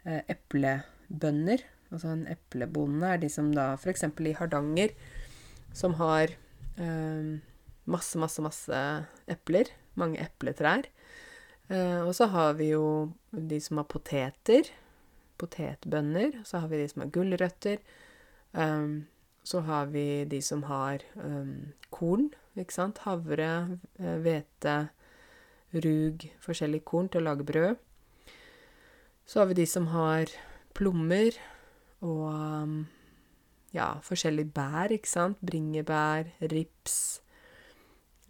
eh, 0.05 0.23
eplebønder. 0.33 1.64
Altså 1.92 2.12
en 2.12 2.27
eplebonde 2.31 3.09
er 3.09 3.21
de 3.23 3.31
som 3.33 3.51
da 3.55 3.73
f.eks. 3.77 4.05
i 4.09 4.35
Hardanger, 4.38 4.95
som 5.77 5.97
har 6.01 6.33
eh, 6.81 7.33
masse, 7.90 8.18
masse, 8.21 8.42
masse 8.45 8.83
epler. 9.31 9.71
Mange 9.99 10.21
epletrær. 10.23 10.88
Eh, 11.68 12.01
og 12.03 12.14
så 12.16 12.29
har 12.33 12.55
vi 12.61 12.73
jo 12.73 13.12
de 13.31 13.61
som 13.61 13.81
har 13.81 13.88
poteter. 13.90 14.71
Potetbønner. 15.40 16.42
Så 16.49 16.62
har 16.62 16.73
vi 16.73 16.83
de 16.83 16.88
som 16.92 17.05
har 17.05 17.12
gulrøtter. 17.14 17.83
Um, 18.53 19.07
så 19.45 19.61
har 19.61 19.87
vi 19.90 20.25
de 20.25 20.38
som 20.42 20.62
har 20.68 21.03
um, 21.14 21.73
korn, 21.90 22.29
ikke 22.57 22.75
sant. 22.75 23.01
Havre, 23.03 23.79
hvete, 23.97 24.77
rug, 25.73 26.27
forskjellige 26.45 26.87
korn 26.87 27.09
til 27.11 27.23
å 27.23 27.31
lage 27.31 27.47
brød. 27.49 27.81
Så 29.27 29.40
har 29.40 29.51
vi 29.51 29.59
de 29.62 29.66
som 29.66 29.88
har 29.90 30.31
plommer 30.77 31.35
og 32.03 32.29
um, 32.29 32.77
ja, 33.75 33.95
forskjellige 34.05 34.53
bær, 34.55 34.92
ikke 34.95 35.11
sant. 35.11 35.40
Bringebær, 35.42 36.31
rips, 36.53 37.23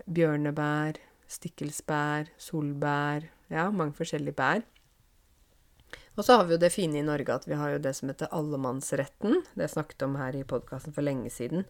bjørnebær, 0.07 1.00
stikkelsbær, 1.31 2.31
solbær. 2.40 3.28
Ja, 3.52 3.70
mange 3.70 3.96
forskjellige 3.96 4.37
bær. 4.37 4.62
Og 6.12 6.26
så 6.26 6.37
har 6.37 6.44
vi 6.44 6.52
jo 6.52 6.61
det 6.61 6.72
fine 6.74 7.00
i 7.00 7.05
Norge 7.05 7.33
at 7.33 7.46
vi 7.48 7.57
har 7.57 7.72
jo 7.72 7.81
det 7.81 7.94
som 7.96 8.11
heter 8.11 8.28
allemannsretten. 8.37 9.38
Det 9.55 9.64
jeg 9.64 9.74
snakket 9.74 10.05
om 10.05 10.18
her 10.20 10.37
i 10.37 10.44
podkasten 10.44 10.92
for 10.92 11.05
lenge 11.05 11.31
siden. 11.33 11.64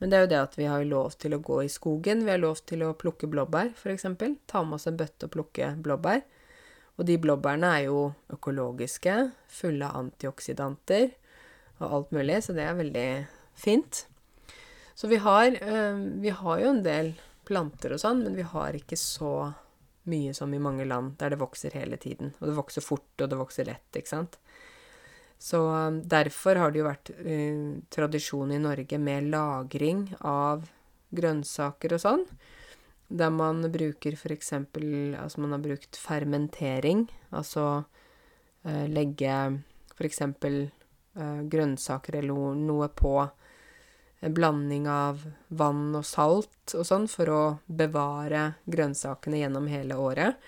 Men 0.00 0.10
det 0.10 0.18
er 0.18 0.24
jo 0.24 0.30
det 0.32 0.40
at 0.40 0.56
vi 0.58 0.66
har 0.66 0.86
lov 0.88 1.14
til 1.22 1.36
å 1.36 1.42
gå 1.42 1.60
i 1.62 1.70
skogen. 1.70 2.24
Vi 2.26 2.32
har 2.34 2.42
lov 2.42 2.64
til 2.66 2.82
å 2.82 2.94
plukke 2.98 3.30
blåbær, 3.30 3.70
f.eks. 3.78 4.08
Ta 4.50 4.64
med 4.66 4.78
oss 4.80 4.88
en 4.90 4.98
bøtte 4.98 5.28
og 5.28 5.36
plukke 5.36 5.70
blåbær. 5.82 6.24
Og 6.98 7.06
de 7.06 7.18
blåbærene 7.22 7.70
er 7.76 7.86
jo 7.86 8.00
økologiske, 8.34 9.14
fulle 9.50 9.86
av 9.86 10.08
antioksidanter 10.08 11.14
og 11.80 11.86
alt 11.86 12.12
mulig, 12.14 12.40
så 12.46 12.54
det 12.54 12.66
er 12.66 12.76
veldig 12.78 13.08
fint. 13.58 14.04
Så 14.94 15.10
vi 15.10 15.18
har, 15.22 15.56
øh, 15.58 16.02
vi 16.22 16.30
har 16.30 16.60
jo 16.60 16.70
en 16.70 16.84
del 16.84 17.14
planter 17.46 17.94
og 17.94 18.02
sånn, 18.02 18.24
men 18.26 18.36
vi 18.38 18.46
har 18.48 18.76
ikke 18.76 18.98
så 19.00 19.52
mye 20.10 20.34
som 20.36 20.52
i 20.54 20.60
mange 20.60 20.84
land 20.84 21.16
der 21.20 21.32
det 21.32 21.40
vokser 21.40 21.74
hele 21.78 21.96
tiden. 22.00 22.34
Og 22.40 22.48
det 22.50 22.56
vokser 22.58 22.84
fort, 22.84 23.12
og 23.20 23.30
det 23.30 23.40
vokser 23.40 23.68
lett, 23.68 23.88
ikke 23.96 24.12
sant. 24.12 24.38
Så 25.40 25.60
um, 25.68 26.00
derfor 26.08 26.60
har 26.60 26.72
det 26.72 26.80
jo 26.80 26.88
vært 26.88 27.10
uh, 27.18 27.80
tradisjon 27.92 28.52
i 28.54 28.60
Norge 28.62 29.00
med 29.00 29.30
lagring 29.32 30.06
av 30.24 30.68
grønnsaker 31.14 31.96
og 31.96 32.04
sånn. 32.04 32.26
Der 33.14 33.32
man 33.34 33.64
bruker 33.72 34.16
f.eks. 34.16 34.54
Altså 34.56 35.42
man 35.42 35.56
har 35.56 35.64
brukt 35.64 35.98
fermentering. 36.00 37.06
Altså 37.34 37.84
uh, 37.84 38.86
legge 38.88 39.36
f.eks. 39.96 40.22
Uh, 41.14 41.40
grønnsaker 41.50 42.18
eller 42.22 42.56
noe 42.58 42.88
på 42.90 43.18
en 44.24 44.34
blanding 44.34 44.86
av 44.88 45.20
vann 45.52 45.92
og 45.98 46.04
salt 46.08 46.72
og 46.78 46.86
sånn 46.88 47.04
for 47.12 47.28
å 47.28 47.40
bevare 47.66 48.54
grønnsakene 48.64 49.42
gjennom 49.42 49.66
hele 49.68 49.98
året. 50.00 50.38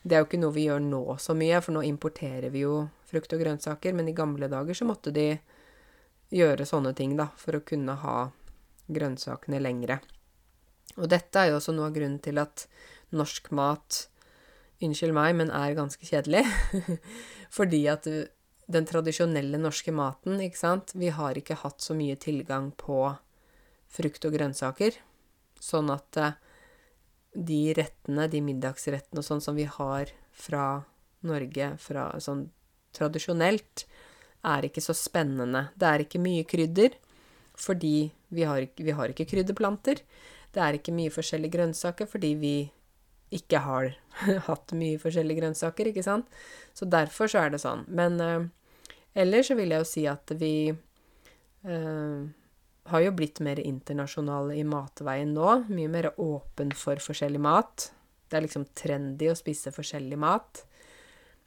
Det 0.00 0.16
er 0.16 0.22
jo 0.22 0.28
ikke 0.30 0.40
noe 0.40 0.54
vi 0.54 0.64
gjør 0.70 0.80
nå 0.80 1.02
så 1.20 1.34
mye, 1.36 1.60
for 1.60 1.76
nå 1.76 1.82
importerer 1.84 2.48
vi 2.54 2.62
jo 2.62 2.86
frukt 3.10 3.34
og 3.36 3.42
grønnsaker. 3.42 3.92
Men 3.92 4.08
i 4.08 4.14
gamle 4.16 4.48
dager 4.48 4.78
så 4.78 4.88
måtte 4.88 5.12
de 5.12 5.34
gjøre 6.32 6.64
sånne 6.64 6.94
ting, 6.96 7.12
da, 7.18 7.28
for 7.36 7.58
å 7.58 7.64
kunne 7.66 7.98
ha 8.00 8.16
grønnsakene 8.88 9.60
lengre. 9.60 9.98
Og 10.96 11.10
dette 11.12 11.42
er 11.42 11.50
jo 11.50 11.58
også 11.58 11.76
noe 11.76 11.90
av 11.90 11.98
grunnen 11.98 12.22
til 12.24 12.40
at 12.40 12.68
norsk 13.12 13.52
mat 13.52 14.06
Unnskyld 14.84 15.14
meg, 15.16 15.30
men 15.38 15.48
er 15.56 15.72
ganske 15.72 16.04
kjedelig. 16.04 16.42
Fordi 17.56 17.78
at 17.88 18.04
den 18.68 18.88
tradisjonelle 18.88 19.56
norske 19.56 19.92
maten, 19.94 20.36
ikke 20.44 20.60
sant 20.60 20.92
Vi 20.92 21.08
har 21.16 21.38
ikke 21.38 21.56
hatt 21.62 21.80
så 21.80 21.96
mye 21.96 22.18
tilgang 22.20 22.74
på 22.76 22.98
frukt 23.96 24.28
og 24.28 24.36
grønnsaker. 24.36 24.98
Sånn 25.62 25.90
at 25.94 26.20
eh, 26.20 26.36
de 27.36 27.60
rettene, 27.76 28.28
de 28.32 28.42
middagsrettene 28.44 29.22
og 29.22 29.26
sånn 29.26 29.42
som 29.44 29.56
vi 29.58 29.66
har 29.68 30.12
fra 30.36 30.84
Norge 31.26 31.72
fra 31.80 32.10
sånn 32.22 32.46
tradisjonelt, 32.96 33.86
er 34.46 34.68
ikke 34.68 34.84
så 34.84 34.94
spennende. 34.96 35.68
Det 35.74 35.88
er 35.88 36.04
ikke 36.04 36.22
mye 36.22 36.46
krydder, 36.48 36.94
fordi 37.56 38.10
vi 38.28 38.46
har, 38.46 38.66
vi 38.76 38.94
har 38.94 39.12
ikke 39.12 39.26
krydderplanter. 39.28 40.02
Det 40.54 40.62
er 40.62 40.78
ikke 40.78 40.94
mye 40.96 41.12
forskjellige 41.12 41.56
grønnsaker 41.56 42.08
fordi 42.08 42.32
vi 42.40 42.56
ikke 43.34 43.60
har 43.64 43.90
hatt 44.48 44.74
mye 44.78 45.00
forskjellige 45.02 45.42
grønnsaker, 45.42 45.90
ikke 45.90 46.04
sant. 46.06 46.28
Så 46.76 46.88
derfor 46.88 47.30
så 47.30 47.42
er 47.42 47.54
det 47.54 47.62
sånn. 47.62 47.84
Men 47.88 48.20
uh, 48.22 48.46
ellers 49.18 49.50
så 49.50 49.56
vil 49.58 49.74
jeg 49.74 49.82
jo 49.82 49.88
si 49.90 50.06
at 50.10 50.32
vi 50.38 50.54
uh, 50.70 52.26
har 52.90 53.02
jo 53.02 53.12
blitt 53.18 53.40
mer 53.44 53.60
internasjonale 53.60 54.56
i 54.58 54.64
matveien 54.66 55.34
nå. 55.34 55.50
Mye 55.68 55.90
mer 55.90 56.10
åpen 56.20 56.72
for 56.76 57.00
forskjellig 57.02 57.40
mat. 57.42 57.90
Det 58.30 58.38
er 58.38 58.46
liksom 58.46 58.66
trendy 58.78 59.30
å 59.30 59.38
spise 59.38 59.72
forskjellig 59.74 60.18
mat. 60.18 60.64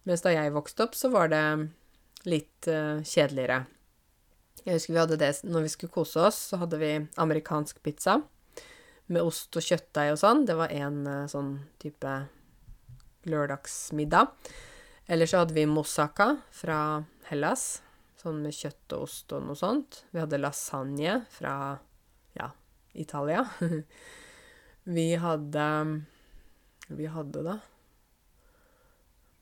Mens 0.07 0.23
da 0.23 0.33
jeg 0.33 0.55
vokste 0.55 0.87
opp, 0.87 0.95
så 0.95 1.11
var 1.13 1.31
det 1.31 1.43
litt 2.29 2.69
uh, 2.71 2.99
kjedeligere. 3.03 3.63
Jeg 4.65 4.75
husker 4.75 4.95
vi 4.95 5.01
hadde 5.01 5.19
det 5.19 5.31
når 5.47 5.65
vi 5.65 5.71
skulle 5.73 5.93
kose 5.93 6.23
oss, 6.27 6.39
så 6.51 6.59
hadde 6.63 6.79
vi 6.81 6.91
amerikansk 7.21 7.79
pizza 7.85 8.19
med 9.09 9.23
ost 9.25 9.55
og 9.57 9.65
kjøttdeig 9.65 10.13
og 10.13 10.19
sånn. 10.21 10.45
Det 10.47 10.57
var 10.59 10.73
en 10.75 11.03
uh, 11.07 11.27
sånn 11.31 11.53
type 11.81 12.15
lørdagsmiddag. 13.29 14.31
Eller 15.09 15.29
så 15.29 15.43
hadde 15.43 15.55
vi 15.55 15.67
moussaka 15.67 16.35
fra 16.53 16.79
Hellas. 17.31 17.79
Sånn 18.19 18.41
med 18.43 18.51
kjøtt 18.51 18.97
og 18.97 19.05
ost 19.05 19.31
og 19.31 19.45
noe 19.47 19.55
sånt. 19.55 20.01
Vi 20.11 20.19
hadde 20.19 20.41
lasagne 20.41 21.21
fra 21.31 21.53
ja, 22.35 22.49
Italia. 22.91 23.45
vi 24.97 25.13
hadde 25.15 25.67
Vi 26.89 27.07
hadde, 27.13 27.43
da 27.45 27.59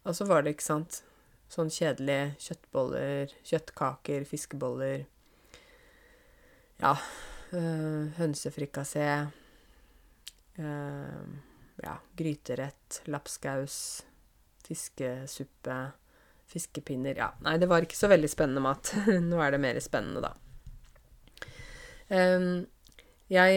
Og 0.03 0.15
så 0.15 0.27
var 0.29 0.43
det, 0.43 0.53
ikke 0.53 0.67
sant, 0.67 1.01
sånn 1.49 1.71
kjedelige 1.73 2.35
kjøttboller, 2.43 3.33
kjøttkaker, 3.49 4.27
fiskeboller 4.29 5.07
Ja, 6.77 6.93
øh, 7.57 8.13
hønsefrikassé. 8.19 9.07
Øh, 10.61 11.29
ja, 11.81 11.95
gryterett, 12.17 13.01
lapskaus, 13.09 13.79
fiskesuppe, 14.67 15.77
fiskepinner 16.51 17.17
Ja, 17.19 17.31
nei, 17.43 17.57
det 17.61 17.69
var 17.69 17.83
ikke 17.83 17.97
så 17.99 18.09
veldig 18.11 18.29
spennende 18.31 18.63
mat. 18.63 18.93
Nå 19.29 19.41
er 19.43 19.53
det 19.53 19.61
mer 19.63 19.79
spennende, 19.83 20.23
da. 20.23 20.33
Jeg 23.27 23.55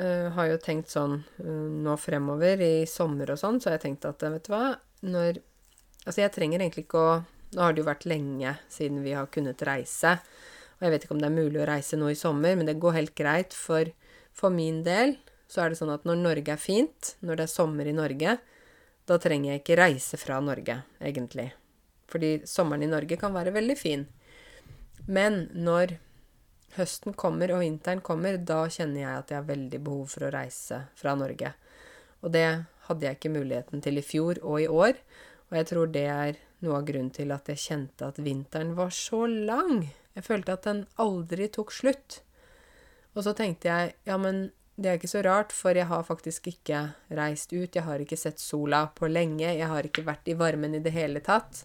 uh, 0.00 0.28
har 0.32 0.46
jo 0.48 0.60
tenkt 0.62 0.88
sånn 0.88 1.18
uh, 1.20 1.68
nå 1.84 1.96
fremover, 2.00 2.62
i 2.64 2.86
sommer 2.88 3.34
og 3.34 3.40
sånn, 3.40 3.60
så 3.60 3.68
har 3.68 3.76
jeg 3.76 3.84
tenkt 3.90 4.06
at 4.08 4.24
vet 4.24 4.46
du 4.46 4.54
hva 4.54 4.70
Når 5.04 5.42
Altså, 6.04 6.20
jeg 6.20 6.32
trenger 6.32 6.60
egentlig 6.60 6.86
ikke 6.86 7.00
å 7.00 7.12
Nå 7.54 7.62
har 7.62 7.74
det 7.74 7.84
jo 7.84 7.86
vært 7.86 8.08
lenge 8.08 8.56
siden 8.72 9.04
vi 9.04 9.12
har 9.14 9.28
kunnet 9.30 9.60
reise. 9.62 10.16
Og 10.74 10.82
jeg 10.82 10.90
vet 10.90 11.04
ikke 11.04 11.14
om 11.14 11.20
det 11.22 11.28
er 11.28 11.36
mulig 11.36 11.60
å 11.62 11.68
reise 11.68 11.94
nå 11.94 12.08
i 12.10 12.16
sommer, 12.18 12.56
men 12.58 12.66
det 12.66 12.80
går 12.82 12.96
helt 12.96 13.14
greit. 13.14 13.54
For, 13.54 13.92
for 14.34 14.50
min 14.50 14.80
del 14.82 15.14
så 15.46 15.62
er 15.62 15.70
det 15.70 15.78
sånn 15.78 15.92
at 15.94 16.02
når 16.08 16.18
Norge 16.18 16.56
er 16.56 16.58
fint, 16.58 17.12
når 17.22 17.38
det 17.38 17.46
er 17.46 17.52
sommer 17.52 17.86
i 17.86 17.94
Norge, 17.94 18.34
da 19.06 19.20
trenger 19.22 19.52
jeg 19.52 19.62
ikke 19.62 19.78
reise 19.78 20.18
fra 20.18 20.40
Norge, 20.42 20.80
egentlig. 20.98 21.52
Fordi 22.10 22.36
sommeren 22.48 22.84
i 22.84 22.90
Norge 22.90 23.18
kan 23.20 23.34
være 23.34 23.54
veldig 23.54 23.76
fin. 23.78 24.06
Men 25.06 25.46
når 25.54 25.96
høsten 26.78 27.14
kommer 27.14 27.52
og 27.54 27.62
vinteren 27.62 28.02
kommer, 28.04 28.38
da 28.38 28.64
kjenner 28.68 29.04
jeg 29.04 29.18
at 29.18 29.30
jeg 29.32 29.40
har 29.40 29.50
veldig 29.50 29.80
behov 29.84 30.08
for 30.14 30.26
å 30.26 30.32
reise 30.34 30.80
fra 30.98 31.14
Norge. 31.18 31.54
Og 32.24 32.32
det 32.34 32.48
hadde 32.88 33.06
jeg 33.06 33.18
ikke 33.18 33.34
muligheten 33.34 33.84
til 33.84 34.00
i 34.00 34.04
fjor 34.04 34.40
og 34.42 34.60
i 34.62 34.68
år. 34.68 34.98
Og 35.50 35.58
jeg 35.60 35.70
tror 35.70 35.92
det 35.92 36.06
er 36.10 36.40
noe 36.64 36.80
av 36.80 36.86
grunnen 36.88 37.12
til 37.14 37.32
at 37.34 37.48
jeg 37.52 37.62
kjente 37.62 38.08
at 38.08 38.20
vinteren 38.24 38.74
var 38.78 38.92
så 38.94 39.24
lang. 39.28 39.86
Jeg 40.16 40.26
følte 40.26 40.56
at 40.56 40.68
den 40.68 40.84
aldri 41.02 41.48
tok 41.52 41.72
slutt. 41.74 42.20
Og 43.14 43.26
så 43.26 43.34
tenkte 43.36 43.70
jeg 43.70 43.94
ja, 44.08 44.18
men 44.18 44.48
det 44.74 44.90
er 44.90 44.98
ikke 44.98 45.12
så 45.12 45.22
rart, 45.22 45.52
for 45.54 45.76
jeg 45.76 45.86
har 45.86 46.06
faktisk 46.06 46.48
ikke 46.50 46.80
reist 47.14 47.52
ut. 47.52 47.76
Jeg 47.76 47.84
har 47.86 48.02
ikke 48.02 48.18
sett 48.18 48.42
sola 48.42 48.88
på 48.96 49.06
lenge. 49.10 49.46
Jeg 49.46 49.70
har 49.70 49.86
ikke 49.86 50.06
vært 50.06 50.32
i 50.32 50.38
varmen 50.38 50.74
i 50.74 50.82
det 50.82 50.94
hele 50.96 51.22
tatt. 51.22 51.62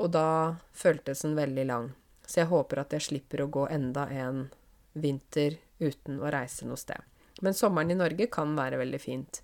Og 0.00 0.10
da 0.14 0.56
føltes 0.74 1.22
den 1.22 1.36
veldig 1.38 1.64
lang. 1.70 1.90
Så 2.26 2.42
jeg 2.42 2.50
håper 2.50 2.82
at 2.82 2.94
jeg 2.96 3.06
slipper 3.08 3.44
å 3.44 3.50
gå 3.52 3.66
enda 3.70 4.08
en 4.10 4.48
vinter 4.94 5.58
uten 5.82 6.20
å 6.22 6.30
reise 6.32 6.66
noe 6.66 6.80
sted. 6.80 7.00
Men 7.42 7.56
sommeren 7.56 7.92
i 7.92 7.98
Norge 7.98 8.28
kan 8.32 8.54
være 8.56 8.78
veldig 8.80 9.00
fint. 9.02 9.42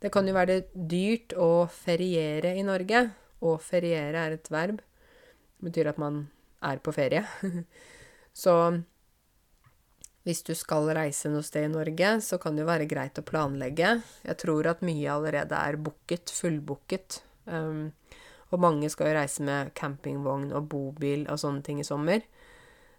Det 0.00 0.10
kan 0.14 0.26
jo 0.28 0.34
være 0.36 0.62
dyrt 0.72 1.34
å 1.38 1.66
feriere 1.72 2.54
i 2.56 2.64
Norge. 2.66 3.06
Å 3.42 3.56
feriere 3.62 4.26
er 4.26 4.36
et 4.36 4.50
verb. 4.52 4.80
Det 5.56 5.68
betyr 5.70 5.90
at 5.92 6.00
man 6.00 6.26
er 6.64 6.80
på 6.82 6.94
ferie. 6.94 7.24
Så 8.36 8.54
hvis 10.26 10.42
du 10.42 10.52
skal 10.58 10.88
reise 10.96 11.30
noe 11.30 11.44
sted 11.46 11.68
i 11.68 11.70
Norge, 11.70 12.16
så 12.26 12.38
kan 12.42 12.56
det 12.56 12.64
jo 12.64 12.68
være 12.68 12.88
greit 12.90 13.18
å 13.20 13.24
planlegge. 13.26 13.92
Jeg 14.26 14.38
tror 14.42 14.66
at 14.72 14.82
mye 14.82 15.12
allerede 15.12 15.54
er 15.54 15.78
booket, 15.78 16.32
fullbooket. 16.34 17.20
Um, 17.46 17.92
og 18.50 18.62
mange 18.62 18.90
skal 18.92 19.10
jo 19.10 19.16
reise 19.18 19.44
med 19.46 19.72
campingvogn 19.78 20.52
og 20.54 20.68
bobil 20.70 21.26
og 21.30 21.40
sånne 21.42 21.64
ting 21.66 21.80
i 21.82 21.86
sommer. 21.86 22.22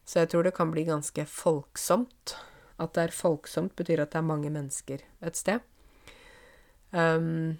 Så 0.08 0.22
jeg 0.22 0.32
tror 0.32 0.48
det 0.48 0.56
kan 0.56 0.72
bli 0.72 0.86
ganske 0.88 1.26
folksomt. 1.28 2.36
At 2.78 2.94
det 2.94 3.08
er 3.08 3.16
folksomt, 3.16 3.76
betyr 3.76 4.04
at 4.04 4.14
det 4.14 4.20
er 4.20 4.28
mange 4.28 4.52
mennesker 4.54 5.02
et 5.26 5.40
sted. 5.40 5.64
Um, 6.92 7.58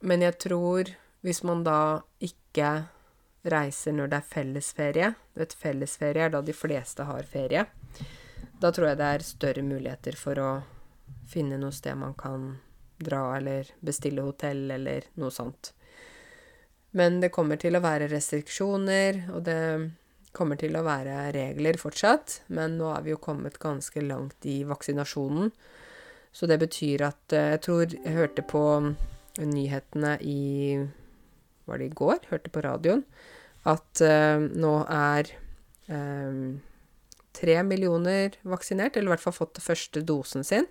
men 0.00 0.24
jeg 0.24 0.38
tror, 0.40 0.88
hvis 1.20 1.42
man 1.44 1.64
da 1.66 2.00
ikke 2.24 2.70
reiser 3.50 3.94
når 3.94 4.10
det 4.10 4.16
er 4.18 4.26
fellesferie 4.26 5.10
Vet, 5.38 5.54
fellesferie 5.56 6.26
er 6.26 6.32
da 6.34 6.40
de 6.44 6.52
fleste 6.52 7.06
har 7.08 7.28
ferie. 7.28 7.62
Da 8.60 8.72
tror 8.72 8.90
jeg 8.90 8.98
det 9.00 9.10
er 9.14 9.24
større 9.24 9.62
muligheter 9.64 10.18
for 10.18 10.40
å 10.42 10.48
finne 11.30 11.56
noe 11.60 11.72
sted 11.72 11.96
man 11.96 12.16
kan 12.18 12.50
dra, 13.00 13.36
eller 13.38 13.70
bestille 13.80 14.24
hotell, 14.26 14.66
eller 14.74 15.06
noe 15.20 15.32
sånt. 15.32 15.72
Men 16.96 17.20
det 17.22 17.30
kommer 17.34 17.60
til 17.60 17.78
å 17.78 17.82
være 17.84 18.08
restriksjoner, 18.10 19.24
og 19.34 19.44
det 19.46 19.60
kommer 20.34 20.58
til 20.58 20.76
å 20.78 20.84
være 20.86 21.30
regler 21.34 21.78
fortsatt. 21.78 22.40
Men 22.54 22.78
nå 22.80 22.90
er 22.94 23.04
vi 23.06 23.14
jo 23.14 23.20
kommet 23.22 23.60
ganske 23.62 24.02
langt 24.02 24.46
i 24.46 24.60
vaksinasjonen. 24.66 25.52
Så 26.32 26.46
det 26.46 26.60
betyr 26.62 27.02
at 27.08 27.34
eh, 27.34 27.52
Jeg 27.56 27.62
tror 27.66 27.84
jeg 27.90 28.14
hørte 28.14 28.42
på 28.46 28.62
nyhetene 29.40 30.16
i 30.22 30.78
Var 31.66 31.78
det 31.78 31.86
i 31.90 31.94
går? 31.94 32.26
Hørte 32.30 32.50
på 32.50 32.62
radioen. 32.62 33.04
At 33.66 34.00
uh, 34.00 34.40
nå 34.40 34.72
er 34.88 35.28
um, 35.92 36.62
tre 37.36 37.58
millioner 37.62 38.38
vaksinert, 38.42 38.96
eller 38.96 39.10
i 39.10 39.12
hvert 39.12 39.24
fall 39.26 39.36
fått 39.36 39.60
første 39.62 40.00
dosen 40.00 40.46
sin. 40.46 40.66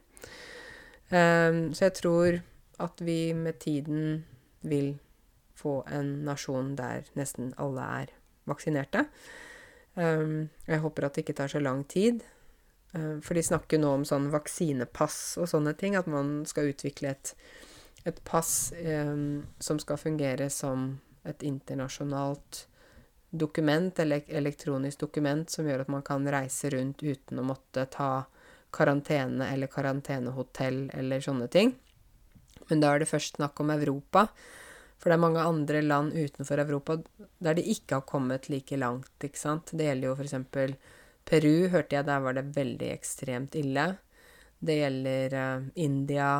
Um, 1.13 1.69
så 1.71 1.85
jeg 1.85 1.95
tror 2.01 2.39
at 2.81 3.03
vi 3.05 3.19
med 3.37 3.59
tiden 3.61 4.25
vil 4.65 4.95
få 5.59 5.81
en 5.91 6.19
nasjon 6.27 6.73
der 6.79 7.07
nesten 7.19 7.53
alle 7.59 7.85
er 8.01 8.13
vaksinerte. 8.49 9.05
Um, 9.99 10.49
jeg 10.67 10.83
håper 10.83 11.07
at 11.07 11.17
det 11.17 11.25
ikke 11.25 11.37
tar 11.41 11.51
så 11.51 11.61
lang 11.61 11.83
tid. 11.91 12.23
Um, 12.93 13.19
for 13.21 13.37
de 13.37 13.43
snakker 13.45 13.81
nå 13.81 13.91
om 13.99 14.05
sånn 14.07 14.29
vaksinepass 14.33 15.37
og 15.41 15.49
sånne 15.51 15.75
ting. 15.79 15.97
At 15.99 16.09
man 16.09 16.43
skal 16.49 16.71
utvikle 16.71 17.13
et, 17.13 17.33
et 18.07 18.23
pass 18.27 18.71
um, 18.79 19.43
som 19.59 19.81
skal 19.81 20.01
fungere 20.01 20.49
som 20.53 20.93
et 21.27 21.43
internasjonalt 21.43 22.65
dokument, 23.29 23.99
eller 23.99 24.23
elektronisk 24.27 25.03
dokument, 25.03 25.49
som 25.49 25.67
gjør 25.67 25.83
at 25.83 25.91
man 25.91 26.05
kan 26.05 26.25
reise 26.25 26.71
rundt 26.73 27.03
uten 27.03 27.41
å 27.41 27.45
måtte 27.45 27.85
ta 27.93 28.25
karantene 28.73 29.51
eller 29.53 29.69
karantenehotell 29.69 30.87
eller 30.93 31.21
sånne 31.21 31.49
ting. 31.51 31.75
Men 32.69 32.81
da 32.81 32.93
er 32.93 33.01
det 33.01 33.09
først 33.09 33.37
snakk 33.37 33.59
om 33.61 33.71
Europa. 33.73 34.27
For 34.99 35.09
det 35.09 35.15
er 35.15 35.23
mange 35.23 35.43
andre 35.47 35.81
land 35.81 36.11
utenfor 36.13 36.59
Europa 36.59 36.97
der 37.39 37.55
de 37.55 37.63
ikke 37.71 37.99
har 37.99 38.07
kommet 38.07 38.49
like 38.51 38.77
langt, 38.77 39.13
ikke 39.23 39.39
sant. 39.39 39.71
Det 39.71 39.87
gjelder 39.87 40.09
jo 40.09 40.15
f.eks. 40.17 40.35
Peru, 41.29 41.69
hørte 41.71 41.95
jeg, 41.95 42.07
der 42.07 42.23
var 42.23 42.35
det 42.35 42.49
veldig 42.55 42.89
ekstremt 42.91 43.55
ille. 43.55 43.85
Det 44.59 44.75
gjelder 44.75 45.35
uh, 45.37 45.67
India, 45.79 46.31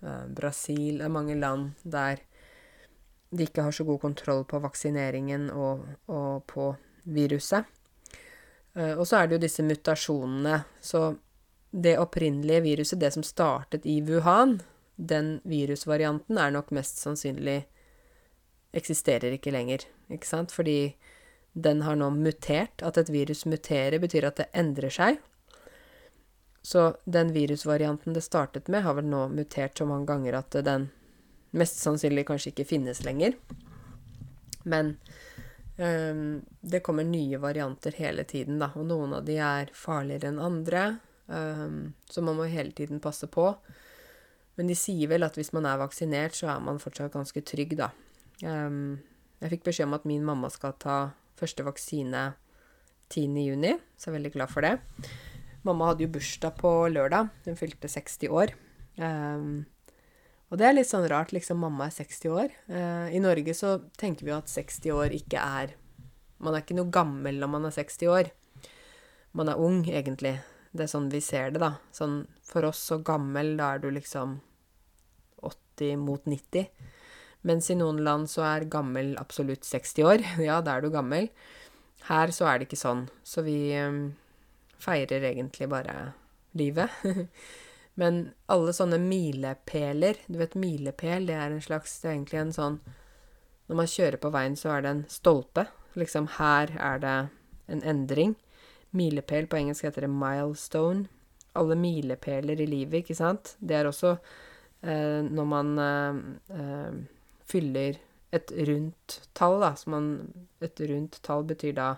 uh, 0.00 0.24
Brasil 0.32 1.00
Det 1.00 1.04
er 1.04 1.12
mange 1.12 1.36
land 1.36 1.74
der 1.82 2.22
de 3.36 3.42
ikke 3.42 3.64
har 3.66 3.74
så 3.74 3.84
god 3.84 3.98
kontroll 4.00 4.44
på 4.48 4.60
vaksineringen 4.62 5.50
og, 5.50 5.82
og 6.08 6.46
på 6.48 6.70
viruset. 7.04 7.66
Uh, 8.76 8.94
og 8.94 9.04
så 9.04 9.18
er 9.18 9.28
det 9.28 9.36
jo 9.36 9.44
disse 9.44 9.66
mutasjonene. 9.66 10.62
Så 10.80 11.10
det 11.70 11.98
opprinnelige 12.00 12.62
viruset, 12.64 13.00
det 13.00 13.12
som 13.12 13.26
startet 13.26 13.84
i 13.84 13.98
Wuhan, 14.06 14.60
den 14.96 15.40
virusvarianten 15.44 16.38
er 16.40 16.54
nok 16.54 16.70
mest 16.72 17.02
sannsynlig 17.02 17.66
eksisterer 18.76 19.36
ikke 19.36 19.54
lenger, 19.54 19.86
ikke 20.12 20.28
sant? 20.28 20.52
Fordi 20.54 20.94
den 21.56 21.82
har 21.86 21.96
nå 21.96 22.10
mutert. 22.12 22.82
At 22.84 22.98
et 23.00 23.12
virus 23.12 23.46
muterer, 23.48 23.98
betyr 24.02 24.28
at 24.28 24.42
det 24.42 24.50
endrer 24.56 24.92
seg. 24.92 25.20
Så 26.66 26.96
den 27.04 27.30
virusvarianten 27.32 28.16
det 28.16 28.24
startet 28.26 28.68
med, 28.68 28.82
har 28.82 28.98
vel 28.98 29.06
nå 29.06 29.28
mutert 29.30 29.78
så 29.78 29.86
mange 29.86 30.08
ganger 30.10 30.40
at 30.40 30.56
den 30.66 30.88
mest 31.56 31.78
sannsynlig 31.80 32.26
kanskje 32.28 32.52
ikke 32.52 32.68
finnes 32.68 33.04
lenger. 33.06 33.36
Men 34.66 34.96
um, 35.78 36.42
det 36.60 36.82
kommer 36.84 37.06
nye 37.06 37.38
varianter 37.40 37.94
hele 37.96 38.26
tiden, 38.28 38.58
da. 38.60 38.72
Og 38.74 38.88
noen 38.90 39.14
av 39.20 39.24
de 39.28 39.38
er 39.38 39.70
farligere 39.78 40.32
enn 40.32 40.42
andre. 40.42 40.86
Um, 41.26 41.94
så 42.10 42.22
man 42.26 42.36
må 42.38 42.50
hele 42.50 42.74
tiden 42.74 43.00
passe 43.00 43.30
på. 43.30 43.52
Men 44.58 44.68
de 44.68 44.76
sier 44.78 45.08
vel 45.12 45.24
at 45.26 45.38
hvis 45.38 45.54
man 45.54 45.68
er 45.68 45.78
vaksinert, 45.80 46.34
så 46.34 46.50
er 46.50 46.66
man 46.66 46.82
fortsatt 46.82 47.14
ganske 47.14 47.44
trygg, 47.46 47.76
da. 47.78 47.92
Um, 48.44 48.98
jeg 49.40 49.52
fikk 49.54 49.68
beskjed 49.68 49.88
om 49.88 49.96
at 49.96 50.08
min 50.08 50.24
mamma 50.24 50.50
skal 50.52 50.74
ta 50.80 50.96
første 51.36 51.64
vaksine 51.64 52.30
10.6, 53.12 53.80
så 53.96 54.08
jeg 54.08 54.12
er 54.12 54.16
veldig 54.16 54.34
glad 54.34 54.52
for 54.52 54.66
det. 54.66 54.74
Mamma 55.66 55.90
hadde 55.90 56.06
jo 56.06 56.12
bursdag 56.14 56.58
på 56.60 56.72
lørdag. 56.92 57.30
Hun 57.46 57.58
fylte 57.58 57.90
60 57.90 58.30
år. 58.30 58.52
Um, 58.98 59.66
og 60.46 60.60
det 60.60 60.68
er 60.68 60.76
litt 60.76 60.88
sånn 60.88 61.06
rart, 61.10 61.32
liksom. 61.34 61.58
Mamma 61.62 61.88
er 61.88 61.96
60 61.96 62.34
år. 62.34 62.52
Uh, 62.70 63.08
I 63.10 63.22
Norge 63.22 63.54
så 63.56 63.76
tenker 63.98 64.26
vi 64.26 64.32
jo 64.32 64.38
at 64.38 64.52
60 64.52 64.94
år 64.94 65.16
ikke 65.16 65.42
er 65.42 65.74
Man 66.36 66.52
er 66.52 66.60
ikke 66.60 66.76
noe 66.76 66.92
gammel 66.92 67.38
når 67.40 67.48
man 67.48 67.64
er 67.64 67.72
60 67.72 68.10
år. 68.12 68.26
Man 69.32 69.48
er 69.48 69.60
ung, 69.60 69.80
egentlig. 69.88 70.34
Det 70.76 70.84
er 70.84 70.90
sånn 70.92 71.08
vi 71.08 71.22
ser 71.24 71.54
det, 71.54 71.62
da. 71.62 71.78
Sånn 71.96 72.26
for 72.44 72.66
oss 72.68 72.82
så 72.90 72.98
gammel, 73.00 73.54
da 73.56 73.72
er 73.74 73.80
du 73.80 73.88
liksom 73.88 74.36
80 75.40 75.96
mot 76.02 76.28
90. 76.28 76.68
Mens 77.46 77.70
i 77.70 77.76
noen 77.78 78.00
land 78.02 78.30
så 78.30 78.42
er 78.48 78.70
gammel 78.70 79.14
absolutt 79.20 79.66
60 79.66 80.06
år. 80.06 80.24
Ja, 80.48 80.60
da 80.64 80.76
er 80.76 80.84
du 80.84 80.90
gammel. 80.94 81.30
Her 82.08 82.32
så 82.34 82.48
er 82.50 82.58
det 82.58 82.68
ikke 82.68 82.78
sånn, 82.78 83.06
så 83.26 83.42
vi 83.46 83.74
um, 83.82 84.14
feirer 84.82 85.24
egentlig 85.30 85.68
bare 85.70 86.12
livet. 86.58 86.90
Men 88.00 88.20
alle 88.52 88.74
sånne 88.76 88.98
milepæler 89.00 90.18
Du 90.28 90.36
vet, 90.36 90.52
milepæl, 90.60 91.24
det 91.30 91.36
er 91.40 91.54
en 91.54 91.62
slags 91.64 91.94
Det 92.02 92.10
er 92.10 92.12
egentlig 92.12 92.40
en 92.42 92.50
sånn 92.52 92.74
Når 93.70 93.78
man 93.78 93.88
kjører 93.88 94.20
på 94.20 94.30
veien, 94.34 94.56
så 94.60 94.74
er 94.74 94.84
det 94.84 94.90
en 94.92 95.04
stolpe. 95.08 95.64
Liksom, 95.96 96.28
her 96.36 96.74
er 96.76 97.00
det 97.02 97.14
en 97.72 97.80
endring. 97.82 98.36
Milepæl 98.94 99.48
på 99.50 99.58
engelsk 99.58 99.88
heter 99.88 100.04
det 100.06 100.12
milestone. 100.12 101.08
Alle 101.56 101.74
milepæler 101.80 102.60
i 102.60 102.68
livet, 102.68 103.00
ikke 103.00 103.16
sant. 103.16 103.56
Det 103.58 103.78
er 103.78 103.88
også 103.88 104.12
eh, 104.84 105.24
når 105.24 105.48
man 105.50 105.72
eh, 105.82 106.20
eh, 106.60 107.00
fyller 107.46 108.00
et 108.34 108.52
rundt 108.68 109.20
tall, 109.38 109.60
da. 109.62 109.72
Man 109.86 110.10
Et 110.60 110.80
rundt 110.90 111.20
tall 111.22 111.44
betyr 111.46 111.74
da 111.76 111.88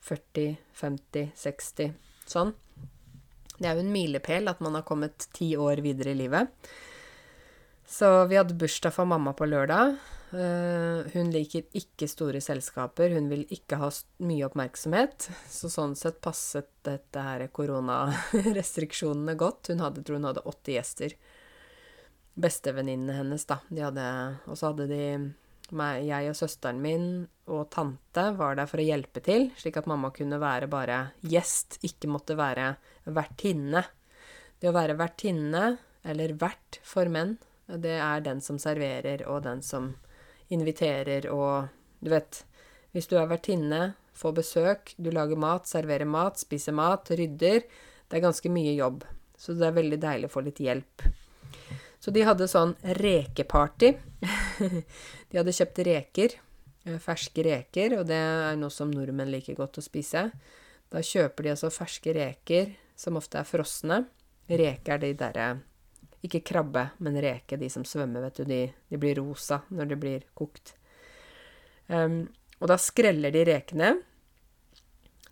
40, 0.00 0.56
50, 0.72 1.32
60 1.36 1.94
sånn. 2.28 2.52
Det 3.58 3.66
er 3.66 3.74
jo 3.74 3.82
en 3.82 3.92
milepæl 3.92 4.48
at 4.50 4.60
man 4.62 4.78
har 4.78 4.86
kommet 4.86 5.26
ti 5.34 5.56
år 5.58 5.82
videre 5.82 6.14
i 6.14 6.20
livet. 6.20 6.52
Så 7.88 8.06
vi 8.30 8.36
hadde 8.38 8.54
bursdag 8.58 8.92
for 8.94 9.08
mamma 9.08 9.32
på 9.34 9.48
lørdag. 9.48 9.96
Uh, 10.28 11.08
hun 11.14 11.30
liker 11.32 11.64
ikke 11.78 12.04
store 12.10 12.42
selskaper. 12.44 13.14
Hun 13.16 13.30
vil 13.32 13.46
ikke 13.54 13.78
ha 13.80 13.88
mye 14.28 14.44
oppmerksomhet. 14.46 15.30
Så 15.48 15.70
sånn 15.72 15.96
sett 15.98 16.20
passet 16.24 16.68
dette 16.86 17.24
her 17.24 17.46
koronarestriksjonene 17.48 19.34
godt. 19.40 19.72
Hun 19.72 19.82
hadde, 19.82 20.04
tror 20.04 20.20
hun 20.20 20.28
hadde 20.28 20.44
80 20.44 20.76
gjester. 20.76 21.16
Bestevenninnene 22.38 23.16
hennes, 23.18 23.44
da. 23.50 23.58
De 23.68 23.82
hadde, 23.82 24.06
og 24.46 24.58
så 24.58 24.70
hadde 24.70 24.86
de 24.90 25.02
meg, 25.76 26.04
jeg 26.06 26.30
og 26.30 26.36
søsteren 26.38 26.80
min 26.80 27.08
og 27.50 27.66
tante 27.72 28.24
var 28.38 28.56
der 28.56 28.68
for 28.70 28.80
å 28.80 28.86
hjelpe 28.86 29.20
til, 29.24 29.48
slik 29.58 29.76
at 29.80 29.88
mamma 29.90 30.12
kunne 30.14 30.38
være 30.40 30.68
bare 30.70 31.00
gjest, 31.26 31.80
ikke 31.84 32.10
måtte 32.12 32.38
være 32.38 32.70
vertinne. 33.16 33.82
Det 34.58 34.70
å 34.70 34.76
være 34.76 34.96
vertinne, 34.98 35.64
eller 36.08 36.36
vert 36.40 36.80
for 36.86 37.10
menn, 37.12 37.36
det 37.68 37.98
er 38.00 38.22
den 38.24 38.40
som 38.40 38.58
serverer 38.60 39.26
og 39.28 39.42
den 39.44 39.60
som 39.62 39.92
inviterer 40.54 41.28
og 41.32 41.74
Du 41.98 42.12
vet, 42.12 42.44
hvis 42.94 43.08
du 43.10 43.16
er 43.18 43.26
vertinne, 43.26 43.94
får 44.14 44.32
besøk, 44.36 44.92
du 45.02 45.10
lager 45.10 45.36
mat, 45.36 45.66
serverer 45.66 46.06
mat, 46.06 46.38
spiser 46.38 46.72
mat, 46.72 47.10
rydder 47.10 47.64
Det 48.06 48.16
er 48.16 48.22
ganske 48.22 48.48
mye 48.48 48.76
jobb. 48.78 49.02
Så 49.36 49.56
det 49.58 49.66
er 49.66 49.74
veldig 49.74 49.98
deilig 49.98 50.30
å 50.30 50.32
få 50.32 50.44
litt 50.46 50.60
hjelp. 50.62 51.02
Så 52.08 52.12
de 52.16 52.22
hadde 52.24 52.46
sånn 52.48 52.70
rekeparty. 52.96 53.88
de 55.28 55.36
hadde 55.36 55.52
kjøpt 55.52 55.80
reker, 55.84 56.34
eh, 56.88 56.94
ferske 57.04 57.42
reker, 57.44 57.98
og 57.98 58.06
det 58.08 58.16
er 58.16 58.54
noe 58.56 58.72
som 58.72 58.88
nordmenn 58.88 59.28
liker 59.28 59.58
godt 59.58 59.76
å 59.76 59.84
spise. 59.84 60.22
Da 60.88 61.02
kjøper 61.04 61.44
de 61.44 61.50
altså 61.52 61.68
ferske 61.68 62.14
reker, 62.16 62.70
som 62.96 63.18
ofte 63.20 63.36
er 63.42 63.44
frosne. 63.44 63.98
Reke 64.48 64.94
er 64.94 65.02
de 65.02 65.10
derre 65.20 65.50
Ikke 66.24 66.40
krabbe, 66.40 66.86
men 67.04 67.20
reke, 67.20 67.60
de 67.60 67.68
som 67.68 67.84
svømmer, 67.84 68.24
vet 68.24 68.40
du. 68.40 68.48
De, 68.54 68.62
de 68.88 69.02
blir 69.04 69.20
rosa 69.20 69.60
når 69.68 69.92
de 69.92 70.00
blir 70.00 70.24
kokt. 70.32 70.72
Um, 71.92 72.22
og 72.56 72.72
da 72.72 72.80
skreller 72.80 73.36
de 73.36 73.44
rekene, 73.50 73.92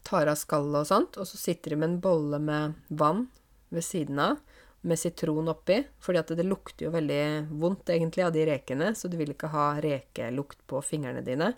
tar 0.04 0.28
av 0.28 0.36
skallet 0.36 0.84
og 0.84 0.92
sånt, 0.92 1.16
og 1.16 1.24
så 1.24 1.40
sitter 1.40 1.72
de 1.72 1.80
med 1.80 1.94
en 1.94 1.98
bolle 2.04 2.42
med 2.52 2.76
vann 2.92 3.30
ved 3.72 3.88
siden 3.88 4.20
av 4.28 4.44
med 4.86 4.98
sitron 4.98 5.48
oppi, 5.50 5.80
fordi 6.00 6.20
at 6.20 6.30
det 6.38 6.46
lukter 6.46 6.86
jo 6.86 6.92
veldig 6.94 7.22
vondt 7.58 7.90
egentlig 7.94 8.24
av 8.26 8.32
de 8.34 8.44
rekene, 8.46 8.92
så 8.94 9.10
du 9.10 9.16
vil 9.18 9.32
ikke 9.34 9.50
ha 9.52 9.72
rekelukt 9.82 10.62
på 10.70 10.82
fingrene 10.84 11.24
dine. 11.26 11.52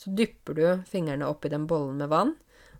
Så 0.00 0.10
dypper 0.16 0.56
du 0.56 0.64
fingrene 0.88 1.28
oppi 1.28 1.52
den 1.52 1.68
bollen 1.68 2.00
med 2.00 2.10
vann, 2.12 2.32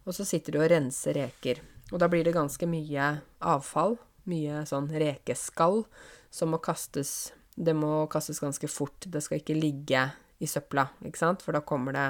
og 0.02 0.16
så 0.16 0.24
sitter 0.26 0.56
du 0.56 0.62
og 0.62 0.70
renser 0.72 1.18
reker. 1.20 1.60
Og 1.92 2.00
da 2.00 2.08
blir 2.10 2.24
det 2.24 2.34
ganske 2.34 2.66
mye 2.66 3.12
avfall, 3.52 3.98
mye 4.24 4.64
sånn 4.68 4.88
rekeskall, 4.88 5.84
som 6.32 6.54
må 6.54 6.62
kastes 6.62 7.32
Det 7.52 7.74
må 7.76 8.06
kastes 8.08 8.38
ganske 8.40 8.64
fort. 8.64 9.04
Det 9.04 9.20
skal 9.20 9.42
ikke 9.42 9.54
ligge 9.58 10.06
i 10.40 10.46
søpla, 10.48 10.86
ikke 11.04 11.20
sant, 11.20 11.42
for 11.44 11.52
da 11.52 11.60
kommer 11.60 11.92
det 11.92 12.06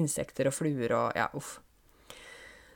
insekter 0.00 0.48
og 0.48 0.54
fluer 0.56 0.94
og 0.96 1.18
ja, 1.18 1.26
uff. 1.36 1.58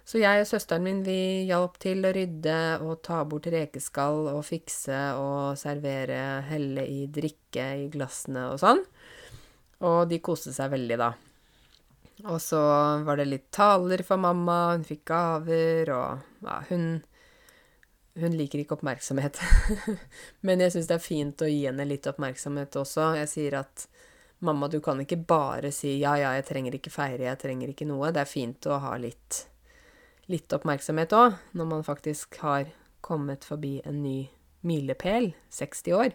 Så 0.04 0.18
jeg 0.18 0.42
og 0.42 0.48
søsteren 0.50 0.82
min 0.82 1.02
vi 1.06 1.46
hjalp 1.46 1.76
til 1.82 2.02
å 2.04 2.10
rydde 2.14 2.58
og 2.82 3.02
ta 3.06 3.20
bort 3.28 3.46
rekeskall 3.52 4.26
og 4.32 4.40
fikse 4.46 4.98
og 5.18 5.58
servere, 5.60 6.42
helle 6.48 6.84
i 6.90 7.04
drikke 7.06 7.68
i 7.84 7.86
glassene 7.92 8.48
og 8.50 8.58
sånn. 8.62 8.82
Og 9.86 10.00
de 10.10 10.18
koste 10.22 10.54
seg 10.54 10.72
veldig, 10.74 10.98
da. 10.98 11.12
Og 12.30 12.38
så 12.42 12.60
var 13.06 13.18
det 13.18 13.28
litt 13.30 13.48
taler 13.54 14.02
for 14.06 14.20
mamma, 14.20 14.74
hun 14.74 14.84
fikk 14.86 15.06
gaver, 15.10 15.94
og 15.94 16.46
ja, 16.48 16.60
hun 16.70 17.02
Hun 18.12 18.34
liker 18.36 18.60
ikke 18.60 18.74
oppmerksomhet. 18.76 19.38
Men 20.44 20.60
jeg 20.60 20.74
syns 20.74 20.84
det 20.90 20.98
er 20.98 21.00
fint 21.00 21.40
å 21.40 21.46
gi 21.48 21.62
henne 21.64 21.86
litt 21.88 22.04
oppmerksomhet 22.10 22.76
også. 22.76 23.06
Jeg 23.16 23.30
sier 23.30 23.54
at 23.62 23.86
mamma, 24.44 24.68
du 24.68 24.82
kan 24.84 25.00
ikke 25.00 25.16
bare 25.16 25.70
si 25.72 25.94
ja, 26.02 26.18
ja, 26.20 26.34
jeg 26.36 26.44
trenger 26.44 26.76
ikke 26.76 26.92
feire, 26.92 27.30
jeg 27.30 27.40
trenger 27.40 27.72
ikke 27.72 27.88
noe. 27.88 28.10
Det 28.12 28.20
er 28.20 28.28
fint 28.28 28.68
å 28.68 28.76
ha 28.84 28.92
litt 29.00 29.46
litt 30.32 30.52
oppmerksomhet 30.56 31.12
òg, 31.16 31.36
når 31.58 31.68
man 31.68 31.84
faktisk 31.86 32.40
har 32.42 32.70
kommet 33.04 33.44
forbi 33.44 33.80
en 33.84 34.02
ny 34.02 34.18
milepæl, 34.66 35.32
60 35.50 35.96
år. 35.98 36.14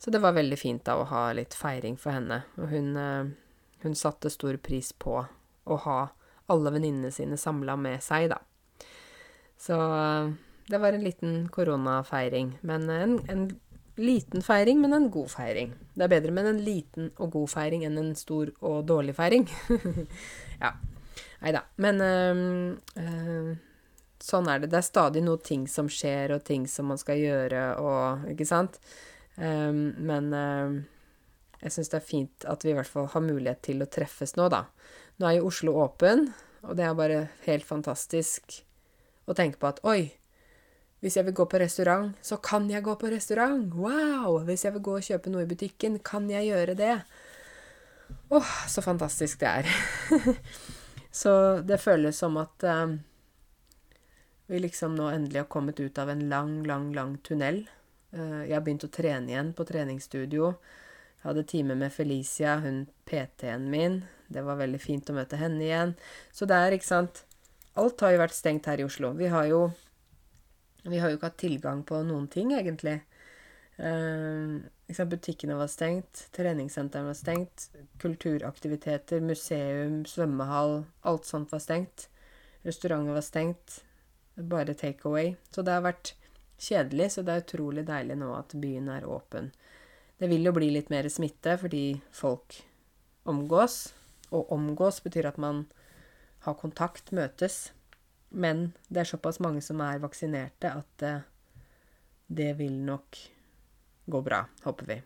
Så 0.00 0.10
det 0.10 0.22
var 0.22 0.36
veldig 0.36 0.56
fint 0.58 0.84
da 0.86 0.96
å 0.96 1.08
ha 1.10 1.26
litt 1.36 1.54
feiring 1.56 1.98
for 2.00 2.16
henne. 2.16 2.42
Og 2.56 2.70
hun, 2.72 2.94
eh, 2.96 3.32
hun 3.82 3.96
satte 3.98 4.30
stor 4.32 4.56
pris 4.56 4.92
på 4.92 5.18
å 5.66 5.76
ha 5.84 5.98
alle 6.50 6.72
venninnene 6.72 7.10
sine 7.12 7.36
samla 7.36 7.76
med 7.76 8.00
seg, 8.02 8.30
da. 8.32 8.38
Så 9.60 9.76
eh, 9.76 10.30
det 10.70 10.80
var 10.80 10.96
en 10.96 11.04
liten 11.04 11.34
koronafeiring. 11.52 12.54
Men 12.62 12.88
en, 12.90 13.18
en 13.28 13.44
liten 14.00 14.42
feiring, 14.42 14.80
men 14.80 14.96
en 14.96 15.10
god 15.12 15.28
feiring. 15.34 15.74
Det 15.94 16.06
er 16.06 16.14
bedre 16.14 16.32
med 16.32 16.48
en 16.48 16.62
liten 16.64 17.10
og 17.18 17.34
god 17.36 17.52
feiring 17.52 17.84
enn 17.84 18.00
en 18.00 18.14
stor 18.16 18.54
og 18.60 18.86
dårlig 18.88 19.18
feiring. 19.18 19.48
ja. 20.64 20.72
Nei 21.40 21.52
da. 21.56 21.64
Men 21.80 22.00
øh, 22.04 23.52
sånn 24.20 24.48
er 24.52 24.62
det. 24.62 24.70
Det 24.72 24.80
er 24.80 24.86
stadig 24.86 25.24
noe 25.24 25.40
ting 25.44 25.66
som 25.70 25.88
skjer, 25.90 26.36
og 26.36 26.44
ting 26.46 26.66
som 26.68 26.90
man 26.92 27.00
skal 27.00 27.20
gjøre, 27.20 27.64
og 27.80 28.30
Ikke 28.32 28.48
sant? 28.48 28.80
Um, 29.40 29.94
men 30.04 30.34
øh, 30.36 30.80
jeg 31.62 31.72
syns 31.72 31.92
det 31.92 32.00
er 32.00 32.04
fint 32.04 32.44
at 32.50 32.64
vi 32.64 32.72
i 32.72 32.76
hvert 32.76 32.88
fall 32.88 33.08
har 33.12 33.24
mulighet 33.24 33.62
til 33.64 33.80
å 33.80 33.88
treffes 33.88 34.34
nå, 34.36 34.50
da. 34.52 34.66
Nå 35.20 35.28
er 35.28 35.38
jo 35.38 35.48
Oslo 35.48 35.76
åpen, 35.80 36.28
og 36.66 36.76
det 36.76 36.84
er 36.84 36.96
bare 36.98 37.20
helt 37.46 37.64
fantastisk 37.68 38.60
å 39.28 39.36
tenke 39.36 39.60
på 39.60 39.70
at 39.70 39.80
oi, 39.86 40.10
hvis 41.00 41.16
jeg 41.16 41.24
vil 41.28 41.36
gå 41.36 41.46
på 41.48 41.60
restaurant, 41.62 42.12
så 42.20 42.36
kan 42.44 42.66
jeg 42.68 42.84
gå 42.84 42.92
på 43.00 43.08
restaurant! 43.12 43.72
Wow! 43.72 44.42
Hvis 44.44 44.66
jeg 44.66 44.74
vil 44.76 44.84
gå 44.84 44.98
og 44.98 45.06
kjøpe 45.06 45.32
noe 45.32 45.46
i 45.46 45.48
butikken, 45.48 45.96
kan 46.04 46.28
jeg 46.28 46.50
gjøre 46.50 46.76
det? 46.76 46.98
Åh, 48.28 48.36
oh, 48.36 48.52
så 48.68 48.84
fantastisk 48.84 49.40
det 49.40 49.48
er. 49.62 49.70
Så 51.10 51.60
det 51.66 51.80
føles 51.82 52.18
som 52.18 52.36
at 52.40 52.64
eh, 52.64 52.94
vi 54.50 54.58
liksom 54.62 54.94
nå 54.98 55.08
endelig 55.10 55.42
har 55.42 55.50
kommet 55.50 55.80
ut 55.80 55.98
av 55.98 56.10
en 56.10 56.28
lang, 56.28 56.62
lang, 56.66 56.92
lang 56.94 57.16
tunnel. 57.26 57.64
Eh, 58.10 58.42
jeg 58.48 58.54
har 58.54 58.62
begynt 58.66 58.86
å 58.86 58.92
trene 58.94 59.30
igjen 59.30 59.52
på 59.54 59.66
treningsstudio. 59.66 60.54
Jeg 61.20 61.26
hadde 61.28 61.44
time 61.50 61.76
med 61.78 61.92
Felicia, 61.92 62.56
hun 62.62 62.84
PT-en 63.06 63.68
min. 63.70 64.00
Det 64.30 64.42
var 64.46 64.60
veldig 64.62 64.80
fint 64.80 65.10
å 65.10 65.16
møte 65.18 65.38
henne 65.40 65.62
igjen. 65.66 65.94
Så 66.32 66.48
det 66.50 66.58
er, 66.58 66.76
ikke 66.78 66.92
sant 66.92 67.24
Alt 67.78 68.02
har 68.02 68.10
jo 68.10 68.18
vært 68.18 68.34
stengt 68.34 68.66
her 68.66 68.80
i 68.82 68.84
Oslo. 68.86 69.12
Vi 69.14 69.28
har 69.30 69.46
jo 69.46 69.70
Vi 70.82 70.98
har 70.98 71.10
jo 71.10 71.18
ikke 71.18 71.28
hatt 71.28 71.42
tilgang 71.42 71.82
på 71.84 72.00
noen 72.08 72.26
ting, 72.32 72.54
egentlig. 72.56 72.96
Uh, 74.90 75.04
Butikkene 75.06 75.54
var 75.58 75.70
stengt, 75.70 76.26
treningssentrene 76.36 77.12
var 77.12 77.18
stengt, 77.18 77.68
kulturaktiviteter, 78.02 79.20
museum, 79.22 80.02
svømmehall, 80.06 80.84
alt 81.06 81.28
sånt 81.28 81.52
var 81.52 81.62
stengt. 81.62 82.08
Restauranter 82.66 83.16
var 83.16 83.24
stengt, 83.24 83.80
bare 84.34 84.74
takeaway. 84.74 85.34
Så 85.50 85.62
det 85.62 85.76
har 85.76 85.86
vært 85.86 86.14
kjedelig, 86.60 87.12
så 87.14 87.24
det 87.24 87.34
er 87.34 87.44
utrolig 87.44 87.86
deilig 87.88 88.18
nå 88.20 88.34
at 88.36 88.54
byen 88.60 88.90
er 88.92 89.08
åpen. 89.08 89.50
Det 90.20 90.28
vil 90.28 90.44
jo 90.44 90.52
bli 90.52 90.68
litt 90.74 90.90
mer 90.92 91.08
smitte 91.08 91.56
fordi 91.56 91.84
folk 92.12 92.58
omgås, 93.30 93.94
og 94.30 94.52
omgås 94.52 95.00
betyr 95.04 95.30
at 95.30 95.38
man 95.40 95.64
har 96.44 96.58
kontakt, 96.60 97.12
møtes. 97.16 97.70
Men 98.30 98.72
det 98.88 99.02
er 99.02 99.10
såpass 99.10 99.40
mange 99.40 99.62
som 99.64 99.80
er 99.82 100.02
vaksinerte 100.02 100.74
at 100.76 100.90
det, 101.02 101.14
det 102.28 102.52
vil 102.60 102.76
nok 102.84 103.18
går 104.10 104.26
bra, 104.26 104.42
håper 104.66 104.90
vi. 104.90 104.98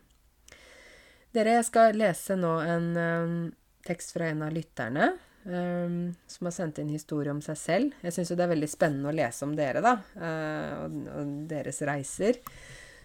Dere, 1.35 1.59
jeg 1.59 1.67
skal 1.67 1.97
lese 1.99 2.37
nå 2.39 2.51
en 2.63 2.91
um, 2.97 3.39
tekst 3.87 4.15
fra 4.15 4.29
en 4.31 4.45
av 4.47 4.53
lytterne 4.55 5.09
um, 5.45 5.97
som 6.31 6.47
har 6.49 6.55
sendt 6.55 6.79
inn 6.79 6.93
historie 6.95 7.33
om 7.33 7.43
seg 7.43 7.59
selv. 7.59 7.97
Jeg 8.05 8.15
syns 8.15 8.31
jo 8.31 8.39
det 8.39 8.47
er 8.47 8.53
veldig 8.55 8.71
spennende 8.71 9.11
å 9.11 9.17
lese 9.17 9.47
om 9.47 9.55
dere, 9.59 9.83
da, 9.85 9.97
uh, 10.19 10.85
og, 10.85 11.01
og, 11.15 11.33
deres 11.51 11.83
reiser. 11.89 12.39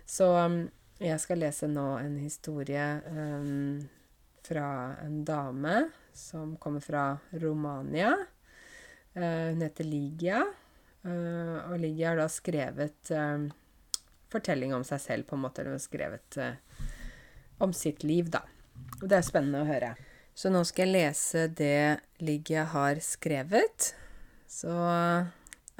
Så 0.05 0.29
um, 0.37 0.61
jeg 1.01 1.17
skal 1.23 1.41
lese 1.41 1.69
nå 1.71 1.87
en 2.01 2.19
historie 2.19 2.85
fra 4.43 4.67
en 5.05 5.21
dame 5.23 5.75
som 6.13 6.57
kommer 6.57 6.83
fra 6.83 7.17
Romania. 7.29 8.13
Uh, 9.15 9.49
hun 9.53 9.61
heter 9.61 9.87
Ligia, 9.87 10.43
uh, 11.05 11.57
og 11.71 11.79
Ligia 11.79 12.11
har 12.11 12.19
da 12.21 12.27
skrevet 12.31 13.11
eh, 13.15 13.47
fortelling 14.31 14.75
om 14.75 14.85
seg 14.87 15.01
selv, 15.03 15.27
på 15.29 15.37
en 15.37 15.43
måte. 15.47 15.65
Hun 15.65 15.75
har 15.75 15.83
skrevet 15.83 16.39
om 17.59 17.73
sitt 17.75 18.05
liv, 18.07 18.29
da. 18.31 18.43
Og 19.01 19.07
det 19.09 19.19
er 19.19 19.27
spennende 19.27 19.63
å 19.63 19.69
høre. 19.69 19.95
Så 20.39 20.51
nå 20.53 20.61
skal 20.67 20.87
jeg 20.87 20.95
lese 20.95 21.47
det 21.51 21.99
Ligia 22.23 22.63
har 22.71 23.01
skrevet. 23.03 23.91
Så 24.47 24.71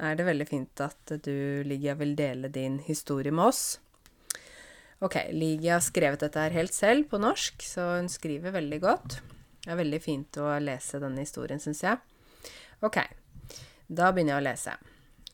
er 0.00 0.18
det 0.18 0.26
veldig 0.26 0.46
fint 0.48 0.82
at 0.84 1.14
du, 1.24 1.62
Ligia, 1.64 1.94
vil 1.96 2.12
dele 2.18 2.50
din 2.52 2.78
historie 2.84 3.32
med 3.32 3.52
oss. 3.52 3.64
Ok, 5.00 5.16
Ligia 5.32 5.78
har 5.78 5.84
skrevet 5.84 6.20
dette 6.20 6.42
her 6.44 6.52
helt 6.52 6.76
selv 6.76 7.08
på 7.08 7.20
norsk, 7.22 7.64
så 7.64 7.94
hun 7.96 8.10
skriver 8.12 8.52
veldig 8.52 8.80
godt. 8.84 9.20
Det 9.64 9.72
er 9.72 9.80
veldig 9.80 10.00
fint 10.04 10.40
å 10.40 10.52
lese 10.60 11.00
denne 11.00 11.24
historien, 11.24 11.60
syns 11.60 11.80
jeg. 11.84 12.00
Ok, 12.84 13.00
da 13.88 14.10
begynner 14.12 14.36
jeg 14.36 14.42
å 14.42 14.48
lese. 14.50 14.76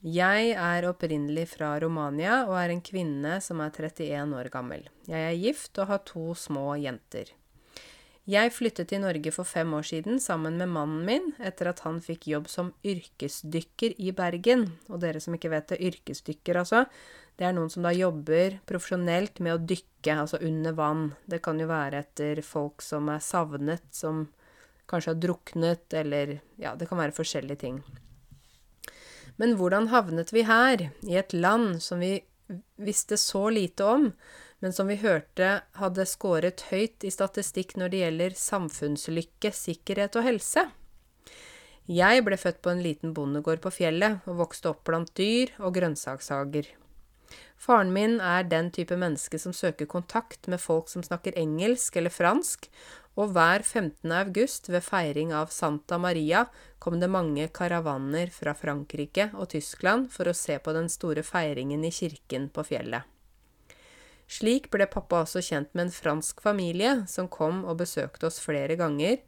Jeg 0.05 0.53
er 0.53 0.85
opprinnelig 0.91 1.47
fra 1.55 1.73
Romania 1.81 2.43
og 2.45 2.59
er 2.61 2.75
en 2.75 2.85
kvinne 2.85 3.39
som 3.41 3.63
er 3.65 3.73
31 3.73 4.37
år 4.37 4.51
gammel. 4.53 4.85
Jeg 5.09 5.25
er 5.25 5.41
gift 5.41 5.79
og 5.81 5.89
har 5.89 6.05
to 6.05 6.35
små 6.37 6.75
jenter. 6.77 7.33
Jeg 8.27 8.51
flyttet 8.51 8.91
til 8.91 9.05
Norge 9.05 9.31
for 9.31 9.47
fem 9.47 9.71
år 9.79 9.87
siden 9.87 10.19
sammen 10.21 10.59
med 10.59 10.69
mannen 10.75 11.05
min 11.07 11.29
etter 11.39 11.71
at 11.71 11.85
han 11.87 12.01
fikk 12.03 12.27
jobb 12.27 12.49
som 12.51 12.73
yrkesdykker 12.85 13.95
i 14.03 14.11
Bergen. 14.11 14.67
Og 14.91 14.99
dere 15.01 15.23
som 15.23 15.37
ikke 15.37 15.53
vet 15.53 15.71
det, 15.71 15.79
yrkesdykker 15.93 16.59
altså, 16.59 16.85
det 17.39 17.47
er 17.47 17.55
noen 17.55 17.71
som 17.71 17.87
da 17.87 17.93
jobber 17.95 18.59
profesjonelt 18.67 19.39
med 19.45 19.55
å 19.55 19.63
dykke, 19.63 20.17
altså 20.25 20.43
under 20.43 20.75
vann. 20.75 21.07
Det 21.25 21.39
kan 21.45 21.61
jo 21.63 21.71
være 21.71 22.03
etter 22.03 22.43
folk 22.43 22.83
som 22.83 23.09
er 23.15 23.23
savnet, 23.23 23.87
som 23.95 24.27
kanskje 24.91 25.15
har 25.15 25.23
druknet, 25.23 25.87
eller 25.95 26.41
ja, 26.59 26.75
det 26.75 26.91
kan 26.91 26.99
være 26.99 27.15
forskjellige 27.15 27.63
ting. 27.63 27.79
Men 29.37 29.57
hvordan 29.59 29.91
havnet 29.93 30.32
vi 30.32 30.47
her, 30.49 30.89
i 31.05 31.16
et 31.20 31.32
land 31.37 31.82
som 31.84 32.01
vi 32.01 32.18
visste 32.80 33.18
så 33.20 33.49
lite 33.53 33.84
om? 33.84 34.11
men 34.59 34.72
som 34.72 34.89
vi 34.89 34.97
hørte 35.01 35.61
hadde 35.80 36.07
skåret 36.09 36.66
høyt 36.70 37.05
i 37.05 37.12
statistikk 37.12 37.76
når 37.76 37.93
det 37.93 38.03
gjelder 38.03 38.39
samfunnslykke, 38.41 39.53
sikkerhet 39.53 40.16
og 40.16 40.26
helse. 40.26 40.66
Jeg 41.87 42.24
ble 42.26 42.39
født 42.41 42.62
på 42.64 42.72
en 42.72 42.82
liten 42.82 43.12
bondegård 43.14 43.61
på 43.62 43.70
fjellet 43.76 44.24
og 44.26 44.41
vokste 44.41 44.72
opp 44.72 44.82
blant 44.89 45.12
dyr 45.18 45.53
og 45.61 45.76
grønnsakshager. 45.76 46.72
Faren 47.57 47.93
min 47.95 48.18
er 48.20 48.47
den 48.49 48.72
type 48.74 48.97
menneske 48.99 49.39
som 49.41 49.55
søker 49.55 49.89
kontakt 49.91 50.49
med 50.51 50.61
folk 50.62 50.91
som 50.91 51.05
snakker 51.05 51.37
engelsk 51.39 51.97
eller 51.97 52.12
fransk, 52.12 52.68
og 53.17 53.33
hver 53.33 53.64
15. 53.64 54.12
august 54.12 54.69
ved 54.69 54.85
feiring 54.85 55.33
av 55.35 55.49
Santa 55.53 55.97
Maria 55.99 56.45
kom 56.79 56.99
det 57.01 57.09
mange 57.09 57.49
karavaner 57.49 58.29
fra 58.33 58.53
Frankrike 58.55 59.31
og 59.35 59.49
Tyskland 59.55 60.11
for 60.12 60.29
å 60.29 60.37
se 60.37 60.59
på 60.61 60.75
den 60.77 60.91
store 60.93 61.25
feiringen 61.25 61.85
i 61.85 61.93
kirken 61.93 62.51
på 62.53 62.64
fjellet. 62.69 63.09
Slik 64.27 64.69
ble 64.73 64.89
pappa 64.91 65.23
også 65.23 65.41
kjent 65.41 65.73
med 65.73 65.87
en 65.87 65.95
fransk 65.95 66.43
familie 66.43 67.07
som 67.09 67.31
kom 67.31 67.62
og 67.64 67.79
besøkte 67.81 68.27
oss 68.29 68.41
flere 68.43 68.77
ganger, 68.77 69.21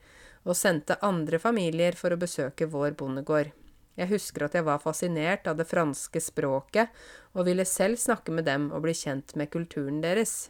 og 0.49 0.57
sendte 0.57 0.99
andre 1.05 1.39
familier 1.43 1.97
for 1.99 2.15
å 2.15 2.21
besøke 2.21 2.69
vår 2.71 2.95
bondegård. 2.99 3.51
Jeg 3.99 4.11
husker 4.13 4.47
at 4.47 4.55
jeg 4.55 4.67
var 4.67 4.83
fascinert 4.83 5.49
av 5.51 5.59
det 5.59 5.67
franske 5.69 6.21
språket 6.23 6.93
og 7.35 7.49
ville 7.49 7.67
selv 7.67 7.99
snakke 7.99 8.35
med 8.35 8.47
dem 8.47 8.71
og 8.71 8.85
bli 8.85 8.95
kjent 8.95 9.35
med 9.37 9.51
kulturen 9.51 9.99
deres. 10.05 10.49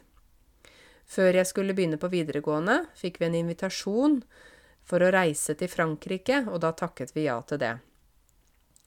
Før 1.09 1.39
jeg 1.39 1.49
skulle 1.49 1.73
begynne 1.73 1.97
på 1.97 2.11
videregående, 2.13 2.83
fikk 2.97 3.17
vi 3.19 3.29
en 3.29 3.37
invitasjon 3.41 4.19
for 4.85 5.01
å 5.01 5.11
reise 5.13 5.55
til 5.57 5.71
Frankrike, 5.71 6.43
og 6.49 6.61
da 6.61 6.73
takket 6.77 7.15
vi 7.15 7.25
ja 7.25 7.39
til 7.49 7.61
det. 7.61 7.75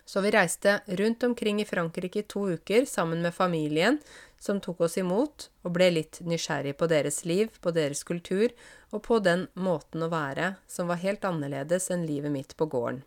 Så 0.04 0.20
vi 0.20 0.32
reiste 0.34 0.80
rundt 0.86 1.22
omkring 1.22 1.60
i 1.62 1.66
Frankrike 1.66 2.22
i 2.22 2.26
to 2.28 2.48
uker 2.54 2.84
sammen 2.90 3.22
med 3.22 3.34
familien 3.34 3.98
som 4.42 4.58
tok 4.60 4.82
oss 4.86 4.98
imot, 4.98 5.48
og 5.62 5.74
ble 5.76 5.88
litt 5.94 6.18
nysgjerrig 6.26 6.74
på 6.78 6.88
deres 6.90 7.22
liv, 7.24 7.54
på 7.62 7.70
deres 7.74 8.02
kultur 8.04 8.50
og 8.90 9.02
på 9.06 9.20
den 9.22 9.46
måten 9.54 10.02
å 10.02 10.10
være 10.12 10.56
som 10.66 10.90
var 10.90 11.02
helt 11.02 11.24
annerledes 11.24 11.88
enn 11.94 12.06
livet 12.06 12.34
mitt 12.34 12.56
på 12.58 12.66
gården. 12.66 13.02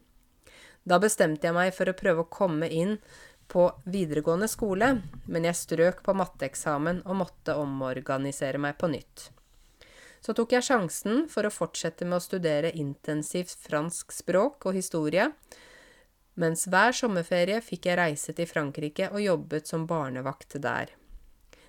Da 0.86 1.00
bestemte 1.02 1.50
jeg 1.50 1.58
meg 1.58 1.74
for 1.76 1.90
å 1.90 1.98
prøve 1.98 2.24
å 2.24 2.32
komme 2.32 2.70
inn 2.70 3.00
på 3.48 3.68
videregående 3.86 4.48
skole, 4.52 4.92
men 5.26 5.48
jeg 5.48 5.60
strøk 5.60 6.02
på 6.06 6.16
matteeksamen 6.18 7.04
og 7.06 7.20
måtte 7.22 7.56
omorganisere 7.60 8.62
meg 8.62 8.78
på 8.82 8.90
nytt. 8.92 9.30
Så 10.26 10.34
tok 10.34 10.56
jeg 10.56 10.66
sjansen 10.66 11.28
for 11.30 11.46
å 11.46 11.54
fortsette 11.54 12.06
med 12.08 12.18
å 12.18 12.24
studere 12.24 12.74
intensivt 12.74 13.54
fransk 13.68 14.16
språk 14.16 14.66
og 14.66 14.78
historie, 14.78 15.30
mens 16.36 16.66
hver 16.68 16.96
sommerferie 16.98 17.62
fikk 17.64 17.86
jeg 17.88 18.00
reise 18.00 18.34
til 18.36 18.50
Frankrike 18.50 19.12
og 19.14 19.22
jobbet 19.24 19.70
som 19.70 19.86
barnevakt 19.88 20.58
der. 20.64 20.90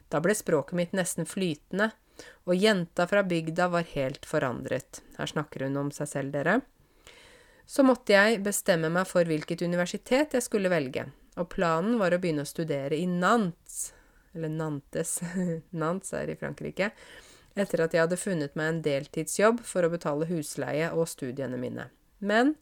Da 0.09 0.23
ble 0.23 0.35
språket 0.35 0.79
mitt 0.79 0.97
nesten 0.97 1.29
flytende, 1.29 1.91
og 2.49 2.57
jenta 2.57 3.05
fra 3.11 3.23
bygda 3.27 3.69
var 3.69 3.85
helt 3.93 4.27
forandret. 4.27 5.03
Her 5.19 5.29
snakker 5.29 5.67
hun 5.67 5.77
om 5.85 5.93
seg 5.93 6.09
selv, 6.09 6.33
dere. 6.33 6.61
Så 7.67 7.85
måtte 7.85 8.15
jeg 8.15 8.41
bestemme 8.47 8.89
meg 8.95 9.09
for 9.11 9.27
hvilket 9.27 9.65
universitet 9.67 10.37
jeg 10.39 10.47
skulle 10.47 10.71
velge, 10.73 11.09
og 11.37 11.51
planen 11.53 11.99
var 12.01 12.15
å 12.15 12.21
begynne 12.21 12.47
å 12.47 12.49
studere 12.49 12.97
i 12.97 13.07
Nantes, 13.07 13.93
eller 14.35 14.53
Nantes, 14.53 15.19
Nantes 15.83 16.15
er 16.17 16.33
i 16.33 16.39
Frankrike, 16.39 16.91
etter 17.57 17.85
at 17.85 17.95
jeg 17.95 18.05
hadde 18.05 18.21
funnet 18.21 18.57
meg 18.59 18.73
en 18.73 18.83
deltidsjobb 18.85 19.63
for 19.65 19.87
å 19.87 19.93
betale 19.93 20.29
husleie 20.29 20.91
og 20.93 21.09
studiene 21.09 21.61
mine. 21.61 21.89
Men 22.19 22.55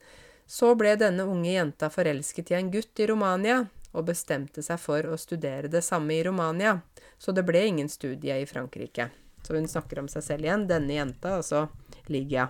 så 0.47 0.75
ble 0.79 0.95
denne 1.01 1.27
unge 1.27 1.55
jenta 1.55 1.91
forelsket 1.91 2.53
i 2.53 2.59
en 2.59 2.71
gutt 2.75 3.01
i 3.01 3.09
Romania, 3.11 3.65
og 3.95 4.09
bestemte 4.09 4.63
seg 4.67 4.81
for 4.83 5.07
å 5.07 5.19
studere 5.19 5.71
det 5.71 5.85
samme 5.87 6.17
i 6.17 6.25
Romania, 6.27 6.81
så 7.19 7.33
det 7.33 7.47
ble 7.47 7.63
ingen 7.69 7.89
studie 7.89 8.41
i 8.43 8.49
Frankrike. 8.51 9.09
Så 9.47 9.55
hun 9.55 9.69
snakker 9.71 10.01
om 10.03 10.11
seg 10.11 10.25
selv 10.27 10.49
igjen, 10.49 10.67
denne 10.67 10.97
jenta, 10.97 11.37
altså 11.39 11.69
Ligia. 12.11 12.49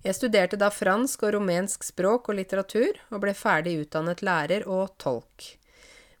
Jeg 0.00 0.16
studerte 0.16 0.56
da 0.56 0.70
fransk 0.72 1.26
og 1.26 1.34
rumensk 1.36 1.84
språk 1.84 2.30
og 2.32 2.38
litteratur, 2.38 2.96
og 3.12 3.20
ble 3.20 3.34
ferdig 3.36 3.76
utdannet 3.82 4.22
lærer 4.24 4.64
og 4.64 4.94
tolk. 5.02 5.56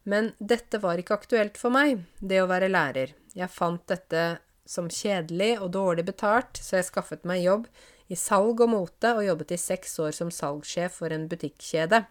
Men 0.04 0.32
dette 0.38 0.80
var 0.82 1.00
ikke 1.00 1.16
aktuelt 1.16 1.56
for 1.60 1.72
meg, 1.72 2.04
det 2.20 2.42
å 2.42 2.48
være 2.50 2.68
lærer. 2.68 3.14
Jeg 3.36 3.52
fant 3.52 3.82
dette 3.88 4.40
som 4.68 4.90
kjedelig 4.92 5.56
og 5.64 5.72
dårlig 5.74 6.04
betalt, 6.10 6.60
så 6.60 6.78
jeg 6.78 6.90
skaffet 6.90 7.24
meg 7.28 7.44
jobb 7.44 7.66
i 8.10 8.18
salg 8.18 8.60
og 8.60 8.72
mote 8.72 9.14
og 9.16 9.24
jobbet 9.24 9.54
i 9.56 9.60
seks 9.60 9.96
år 10.02 10.12
som 10.16 10.32
salgssjef 10.34 11.00
for 11.00 11.14
en 11.14 11.28
butikkjede. 11.30 12.04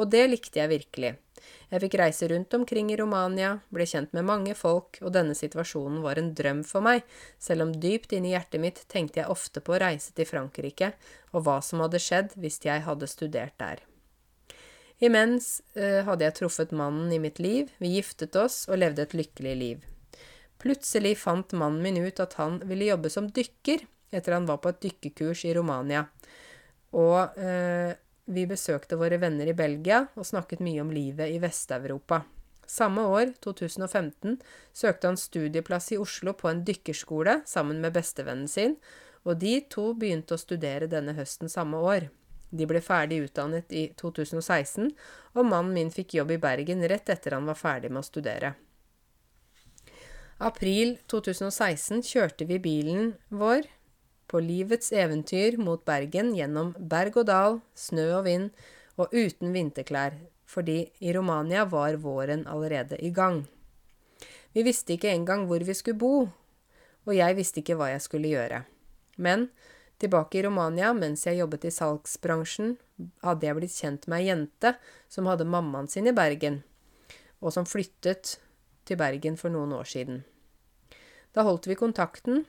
Og 0.00 0.10
det 0.10 0.24
likte 0.30 0.60
jeg 0.60 0.72
virkelig. 0.72 1.12
Jeg 1.70 1.82
fikk 1.82 1.96
reise 2.00 2.28
rundt 2.30 2.54
omkring 2.56 2.90
i 2.92 2.98
Romania, 2.98 3.54
ble 3.74 3.86
kjent 3.88 4.14
med 4.16 4.26
mange 4.26 4.54
folk, 4.58 4.98
og 5.02 5.12
denne 5.14 5.34
situasjonen 5.38 6.02
var 6.04 6.18
en 6.20 6.32
drøm 6.36 6.62
for 6.66 6.84
meg, 6.84 7.02
selv 7.38 7.66
om 7.66 7.72
dypt 7.82 8.14
inni 8.16 8.32
hjertet 8.34 8.62
mitt 8.62 8.84
tenkte 8.90 9.20
jeg 9.20 9.32
ofte 9.32 9.62
på 9.64 9.74
å 9.74 9.80
reise 9.82 10.14
til 10.16 10.28
Frankrike, 10.28 10.92
og 11.32 11.46
hva 11.46 11.58
som 11.64 11.82
hadde 11.84 12.02
skjedd 12.02 12.36
hvis 12.40 12.60
jeg 12.64 12.84
hadde 12.86 13.10
studert 13.10 13.56
der. 13.60 13.82
Imens 15.02 15.58
eh, 15.74 16.04
hadde 16.06 16.24
jeg 16.26 16.38
truffet 16.38 16.72
mannen 16.76 17.10
i 17.12 17.20
mitt 17.20 17.40
liv, 17.42 17.72
vi 17.82 17.96
giftet 17.96 18.36
oss 18.38 18.64
og 18.70 18.78
levde 18.80 19.04
et 19.04 19.16
lykkelig 19.16 19.56
liv. 19.58 19.82
Plutselig 20.62 21.16
fant 21.20 21.50
mannen 21.58 21.82
min 21.82 21.98
ut 22.00 22.22
at 22.22 22.38
han 22.38 22.60
ville 22.64 22.92
jobbe 22.92 23.10
som 23.12 23.26
dykker, 23.28 23.82
etter 24.14 24.36
han 24.36 24.46
var 24.46 24.62
på 24.62 24.70
et 24.70 24.80
dykkekurs 24.84 25.42
i 25.48 25.54
Romania. 25.56 26.06
Og 26.94 27.34
eh, 27.42 27.98
vi 28.24 28.46
besøkte 28.48 28.96
våre 29.00 29.18
venner 29.20 29.50
i 29.50 29.56
Belgia 29.56 30.06
og 30.14 30.26
snakket 30.26 30.62
mye 30.64 30.82
om 30.84 30.92
livet 30.94 31.32
i 31.32 31.40
Vest-Europa. 31.42 32.22
Samme 32.66 33.04
år, 33.12 33.34
2015, 33.44 34.38
søkte 34.72 35.10
han 35.10 35.20
studieplass 35.20 35.92
i 35.92 36.00
Oslo 36.00 36.32
på 36.32 36.48
en 36.48 36.62
dykkerskole 36.64 37.42
sammen 37.46 37.82
med 37.84 37.92
bestevennen 37.96 38.48
sin, 38.48 38.78
og 39.24 39.40
de 39.40 39.58
to 39.72 39.92
begynte 39.96 40.36
å 40.36 40.40
studere 40.40 40.88
denne 40.88 41.14
høsten 41.16 41.52
samme 41.52 41.80
år. 41.80 42.08
De 42.54 42.66
ble 42.70 42.80
ferdig 42.84 43.20
utdannet 43.26 43.72
i 43.74 43.88
2016, 44.00 44.92
og 45.34 45.48
mannen 45.48 45.74
min 45.76 45.92
fikk 45.92 46.16
jobb 46.20 46.36
i 46.36 46.40
Bergen 46.40 46.84
rett 46.88 47.10
etter 47.12 47.36
han 47.36 47.48
var 47.48 47.58
ferdig 47.58 47.90
med 47.92 48.04
å 48.04 48.08
studere. 48.08 48.54
April 50.44 50.96
2016 51.10 52.02
kjørte 52.04 52.46
vi 52.48 52.58
bilen 52.62 53.14
vår 53.28 53.68
på 54.26 54.40
livets 54.40 54.92
eventyr 54.92 55.58
mot 55.60 55.84
Bergen 55.84 56.32
gjennom 56.36 56.72
berg 56.78 57.18
og 57.20 57.26
dal, 57.28 57.58
snø 57.74 58.06
og 58.18 58.24
vind, 58.28 58.50
og 58.96 59.12
uten 59.12 59.52
vinterklær, 59.54 60.16
fordi 60.46 60.84
i 61.02 61.12
Romania 61.16 61.64
var 61.64 61.98
våren 62.02 62.46
allerede 62.46 62.98
i 63.02 63.10
gang. 63.10 63.44
Vi 64.54 64.62
visste 64.62 64.94
ikke 64.94 65.10
engang 65.10 65.48
hvor 65.50 65.64
vi 65.66 65.74
skulle 65.74 65.98
bo, 65.98 66.28
og 67.04 67.16
jeg 67.16 67.36
visste 67.36 67.60
ikke 67.60 67.76
hva 67.78 67.90
jeg 67.90 68.04
skulle 68.04 68.30
gjøre. 68.30 68.62
Men 69.18 69.48
tilbake 69.98 70.38
i 70.38 70.44
Romania, 70.46 70.92
mens 70.94 71.26
jeg 71.26 71.40
jobbet 71.40 71.66
i 71.66 71.74
salgsbransjen, 71.74 72.76
hadde 73.26 73.48
jeg 73.48 73.58
blitt 73.58 73.74
kjent 73.74 74.06
med 74.06 74.22
ei 74.22 74.30
jente 74.30 74.76
som 75.10 75.26
hadde 75.30 75.48
mammaen 75.48 75.90
sin 75.90 76.06
i 76.06 76.14
Bergen, 76.14 76.62
og 77.42 77.54
som 77.54 77.66
flyttet 77.66 78.38
til 78.86 79.00
Bergen 79.00 79.38
for 79.40 79.50
noen 79.52 79.74
år 79.74 79.90
siden. 79.90 80.22
Da 81.34 81.42
holdt 81.42 81.66
vi 81.66 81.74
kontakten, 81.78 82.44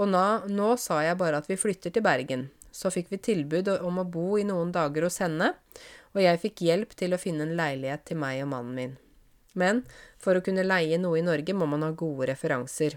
og 0.00 0.08
nå, 0.08 0.24
nå 0.48 0.72
sa 0.80 1.02
jeg 1.04 1.18
bare 1.20 1.42
at 1.42 1.48
vi 1.50 1.58
flytter 1.60 1.92
til 1.92 2.04
Bergen, 2.04 2.48
så 2.72 2.90
fikk 2.92 3.10
vi 3.12 3.20
tilbud 3.20 3.68
om 3.80 4.00
å 4.00 4.08
bo 4.08 4.38
i 4.40 4.46
noen 4.48 4.72
dager 4.72 5.04
hos 5.06 5.20
henne, 5.20 5.52
og 6.12 6.20
jeg 6.24 6.40
fikk 6.40 6.64
hjelp 6.66 6.96
til 6.96 7.14
å 7.14 7.20
finne 7.20 7.46
en 7.46 7.56
leilighet 7.58 8.06
til 8.08 8.20
meg 8.20 8.42
og 8.44 8.52
mannen 8.52 8.76
min. 8.76 8.94
Men 9.52 9.82
for 10.20 10.36
å 10.36 10.44
kunne 10.44 10.64
leie 10.64 10.98
noe 11.00 11.20
i 11.20 11.24
Norge 11.24 11.54
må 11.56 11.68
man 11.68 11.84
ha 11.84 11.92
gode 11.92 12.30
referanser. 12.32 12.96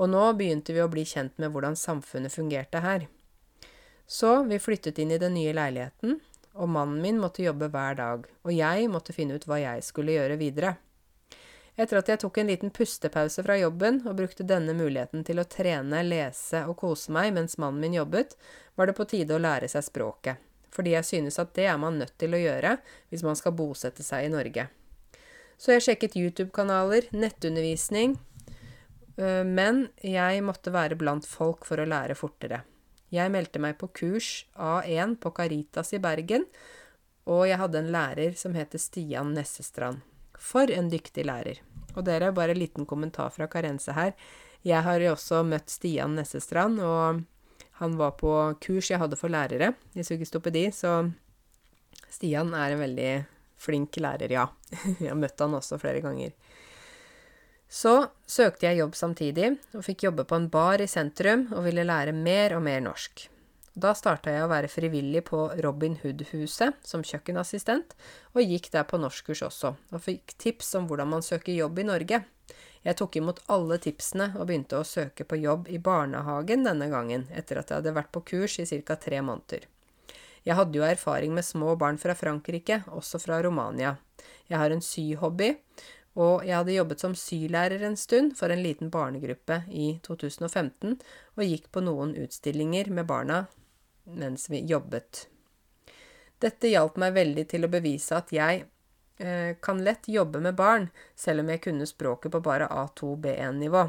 Og 0.00 0.08
nå 0.08 0.22
begynte 0.36 0.72
vi 0.72 0.80
å 0.80 0.90
bli 0.92 1.04
kjent 1.08 1.36
med 1.40 1.52
hvordan 1.52 1.76
samfunnet 1.76 2.32
fungerte 2.32 2.80
her. 2.80 3.06
Så 4.08 4.42
vi 4.48 4.60
flyttet 4.60 4.98
inn 4.98 5.12
i 5.12 5.20
den 5.20 5.36
nye 5.36 5.52
leiligheten, 5.56 6.18
og 6.52 6.68
mannen 6.68 7.00
min 7.04 7.20
måtte 7.20 7.44
jobbe 7.44 7.68
hver 7.72 7.96
dag, 7.96 8.24
og 8.44 8.52
jeg 8.52 8.88
måtte 8.92 9.14
finne 9.16 9.36
ut 9.36 9.46
hva 9.48 9.60
jeg 9.60 9.84
skulle 9.84 10.16
gjøre 10.16 10.40
videre. 10.40 10.74
Etter 11.72 12.02
at 12.02 12.10
jeg 12.10 12.20
tok 12.20 12.38
en 12.38 12.50
liten 12.50 12.72
pustepause 12.74 13.42
fra 13.44 13.56
jobben 13.56 14.02
og 14.04 14.18
brukte 14.18 14.44
denne 14.44 14.74
muligheten 14.76 15.24
til 15.24 15.40
å 15.40 15.48
trene, 15.48 16.02
lese 16.04 16.66
og 16.68 16.76
kose 16.82 17.12
meg 17.14 17.30
mens 17.32 17.56
mannen 17.56 17.80
min 17.80 17.96
jobbet, 17.96 18.36
var 18.76 18.90
det 18.90 18.96
på 18.98 19.06
tide 19.08 19.36
å 19.36 19.40
lære 19.40 19.70
seg 19.72 19.86
språket, 19.86 20.42
fordi 20.72 20.92
jeg 20.92 21.08
synes 21.08 21.40
at 21.40 21.54
det 21.56 21.64
er 21.72 21.80
man 21.80 21.96
nødt 22.02 22.12
til 22.20 22.36
å 22.36 22.42
gjøre 22.42 22.76
hvis 23.08 23.24
man 23.24 23.40
skal 23.40 23.56
bosette 23.56 24.04
seg 24.04 24.26
i 24.26 24.34
Norge. 24.34 24.68
Så 25.56 25.72
jeg 25.72 25.86
sjekket 25.86 26.18
YouTube-kanaler, 26.18 27.08
nettundervisning, 27.16 28.18
øh, 29.16 29.44
men 29.46 29.86
jeg 30.04 30.44
måtte 30.44 30.74
være 30.74 30.98
blant 31.00 31.28
folk 31.28 31.64
for 31.64 31.80
å 31.80 31.88
lære 31.88 32.18
fortere. 32.18 32.64
Jeg 33.12 33.32
meldte 33.32 33.60
meg 33.60 33.78
på 33.80 33.88
kurs 33.96 34.44
A1 34.56 35.16
på 35.20 35.32
Caritas 35.36 35.92
i 35.96 36.00
Bergen, 36.02 36.44
og 37.28 37.46
jeg 37.48 37.60
hadde 37.60 37.80
en 37.80 37.92
lærer 37.94 38.36
som 38.36 38.56
heter 38.56 38.80
Stian 38.82 39.32
Nessestrand. 39.36 40.02
For 40.42 40.70
en 40.74 40.90
dyktig 40.90 41.24
lærer. 41.28 41.60
Og 41.94 42.04
dere, 42.06 42.32
bare 42.34 42.56
en 42.56 42.60
liten 42.62 42.88
kommentar 42.88 43.30
fra 43.34 43.46
Karense 43.50 43.94
her. 43.94 44.14
Jeg 44.66 44.82
har 44.86 45.02
jo 45.02 45.12
også 45.14 45.42
møtt 45.46 45.70
Stian 45.70 46.16
Nessestrand, 46.18 46.80
og 46.82 47.22
han 47.80 47.98
var 47.98 48.16
på 48.18 48.32
kurs 48.62 48.90
jeg 48.90 49.00
hadde 49.02 49.18
for 49.18 49.32
lærere 49.32 49.72
i 49.94 50.04
sugestopedi, 50.06 50.68
så 50.74 51.10
Stian 52.12 52.52
er 52.54 52.74
en 52.74 52.82
veldig 52.82 53.12
flink 53.62 53.98
lærer, 54.02 54.34
ja. 54.34 54.46
Jeg 55.02 55.10
har 55.10 55.18
møtt 55.18 55.40
han 55.40 55.54
også 55.58 55.78
flere 55.82 56.02
ganger. 56.04 56.34
Så 57.72 57.94
søkte 58.28 58.68
jeg 58.68 58.82
jobb 58.82 58.96
samtidig, 58.98 59.54
og 59.72 59.84
fikk 59.86 60.06
jobbe 60.08 60.26
på 60.28 60.36
en 60.36 60.50
bar 60.52 60.82
i 60.82 60.90
sentrum 60.90 61.46
og 61.54 61.64
ville 61.64 61.86
lære 61.88 62.12
mer 62.12 62.58
og 62.58 62.66
mer 62.66 62.82
norsk. 62.84 63.28
Da 63.72 63.94
starta 63.96 64.28
jeg 64.28 64.44
å 64.44 64.50
være 64.50 64.68
frivillig 64.68 65.22
på 65.30 65.46
Robin 65.64 65.94
Hood-huset 66.02 66.76
som 66.84 67.00
kjøkkenassistent, 67.08 67.94
og 68.36 68.44
gikk 68.44 68.68
der 68.74 68.84
på 68.84 68.98
norskkurs 69.00 69.40
også, 69.46 69.70
og 69.88 70.02
fikk 70.04 70.34
tips 70.36 70.74
om 70.76 70.88
hvordan 70.90 71.08
man 71.14 71.24
søker 71.24 71.56
jobb 71.56 71.80
i 71.80 71.86
Norge. 71.88 72.18
Jeg 72.84 72.98
tok 72.98 73.16
imot 73.16 73.40
alle 73.54 73.78
tipsene 73.80 74.34
og 74.36 74.50
begynte 74.50 74.76
å 74.76 74.84
søke 74.84 75.24
på 75.24 75.38
jobb 75.40 75.70
i 75.72 75.80
barnehagen 75.80 76.66
denne 76.68 76.90
gangen, 76.92 77.24
etter 77.32 77.62
at 77.62 77.72
jeg 77.72 77.80
hadde 77.80 77.94
vært 77.96 78.12
på 78.12 78.24
kurs 78.34 78.58
i 78.60 78.66
ca. 78.68 78.98
tre 79.00 79.22
måneder. 79.24 79.64
Jeg 80.44 80.58
hadde 80.58 80.76
jo 80.76 80.84
erfaring 80.84 81.32
med 81.32 81.46
små 81.46 81.72
barn 81.78 81.96
fra 82.02 82.12
Frankrike, 82.18 82.82
også 82.92 83.22
fra 83.22 83.40
Romania. 83.40 83.94
Jeg 84.50 84.58
har 84.58 84.74
en 84.74 84.84
syhobby, 84.84 85.54
og 86.18 86.44
jeg 86.44 86.58
hadde 86.58 86.76
jobbet 86.76 87.00
som 87.00 87.16
sylærer 87.16 87.86
en 87.86 87.96
stund 87.96 88.36
for 88.36 88.52
en 88.52 88.60
liten 88.60 88.92
barnegruppe 88.92 89.62
i 89.72 89.94
2015, 90.04 90.98
og 91.38 91.44
gikk 91.46 91.72
på 91.72 91.80
noen 91.86 92.12
utstillinger 92.20 92.92
med 92.92 93.08
barna 93.08 93.46
mens 94.04 94.50
vi 94.50 94.64
jobbet. 94.66 95.26
Dette 96.42 96.70
hjalp 96.72 96.98
meg 96.98 97.14
veldig 97.14 97.46
til 97.52 97.64
å 97.66 97.70
bevise 97.70 98.16
at 98.18 98.32
jeg 98.34 98.64
eh, 99.22 99.54
kan 99.62 99.82
lett 99.84 100.08
jobbe 100.10 100.40
med 100.42 100.58
barn, 100.58 100.88
selv 101.14 101.44
om 101.44 101.52
jeg 101.52 101.62
kunne 101.68 101.86
språket 101.86 102.34
på 102.34 102.42
bare 102.42 102.66
A2-B1-nivå. 102.66 103.84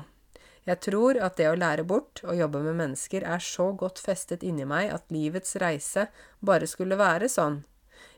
Jeg 0.64 0.80
tror 0.86 1.18
at 1.20 1.36
det 1.39 1.49
å 1.49 1.57
lære 1.59 1.84
bort 1.84 2.22
og 2.24 2.38
jobbe 2.39 2.61
med 2.64 2.78
mennesker 2.80 3.26
er 3.28 3.41
så 3.43 3.72
godt 3.76 3.99
festet 3.99 4.45
inni 4.47 4.68
meg 4.70 4.93
at 4.95 5.11
livets 5.11 5.57
reise 5.59 6.07
bare 6.39 6.70
skulle 6.70 6.99
være 6.99 7.28
sånn. 7.32 7.64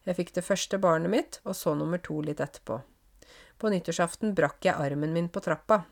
Jeg 0.05 0.19
fikk 0.19 0.35
det 0.35 0.45
første 0.45 0.77
barnet 0.77 1.09
mitt, 1.09 1.39
og 1.43 1.57
så 1.57 1.73
nummer 1.73 1.97
to 1.97 2.19
litt 2.21 2.43
etterpå. 2.43 2.83
På 3.57 3.71
nyttårsaften 3.71 4.35
brakk 4.37 4.67
jeg 4.67 4.77
armen 4.77 5.15
min 5.15 5.31
på 5.33 5.41
trappa. 5.41 5.85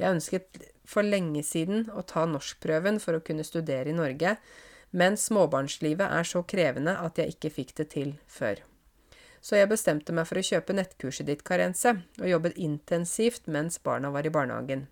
Jeg 0.00 0.16
ønsket 0.16 0.64
for 0.88 1.06
lenge 1.06 1.44
siden 1.46 1.86
å 1.94 2.02
ta 2.02 2.24
norskprøven 2.26 2.98
for 3.02 3.14
å 3.14 3.22
kunne 3.22 3.46
studere 3.46 3.92
i 3.92 3.96
Norge, 3.96 4.34
men 4.94 5.18
småbarnslivet 5.18 6.06
er 6.06 6.28
så 6.28 6.44
krevende 6.46 6.94
at 7.02 7.18
jeg 7.18 7.34
ikke 7.34 7.50
fikk 7.56 7.74
det 7.80 7.90
til 7.96 8.14
før. 8.30 8.62
Så 9.44 9.58
jeg 9.58 9.68
bestemte 9.68 10.14
meg 10.14 10.28
for 10.28 10.40
å 10.40 10.46
kjøpe 10.46 10.76
nettkurset 10.76 11.26
ditt, 11.28 11.42
Karense, 11.44 11.98
og 12.20 12.30
jobbet 12.30 12.56
intensivt 12.56 13.50
mens 13.50 13.76
barna 13.82 14.08
var 14.14 14.24
i 14.24 14.32
barnehagen. 14.32 14.86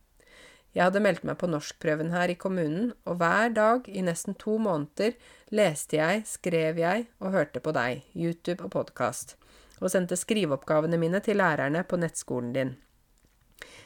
Jeg 0.72 0.86
hadde 0.88 1.02
meldt 1.04 1.24
meg 1.28 1.38
på 1.40 1.48
norskprøven 1.52 2.10
her 2.12 2.32
i 2.32 2.36
kommunen, 2.40 2.92
og 3.04 3.20
hver 3.20 3.52
dag 3.52 3.88
i 3.88 4.02
nesten 4.04 4.36
to 4.40 4.58
måneder 4.60 5.14
leste 5.52 5.98
jeg, 6.00 6.24
skrev 6.28 6.80
jeg 6.80 7.06
og 7.20 7.36
hørte 7.36 7.60
på 7.64 7.74
deg, 7.76 8.02
YouTube 8.16 8.64
og 8.64 8.72
podkast, 8.74 9.36
og 9.80 9.92
sendte 9.92 10.16
skriveoppgavene 10.16 10.98
mine 11.00 11.20
til 11.24 11.38
lærerne 11.40 11.84
på 11.84 12.00
nettskolen 12.00 12.56
din. 12.56 12.74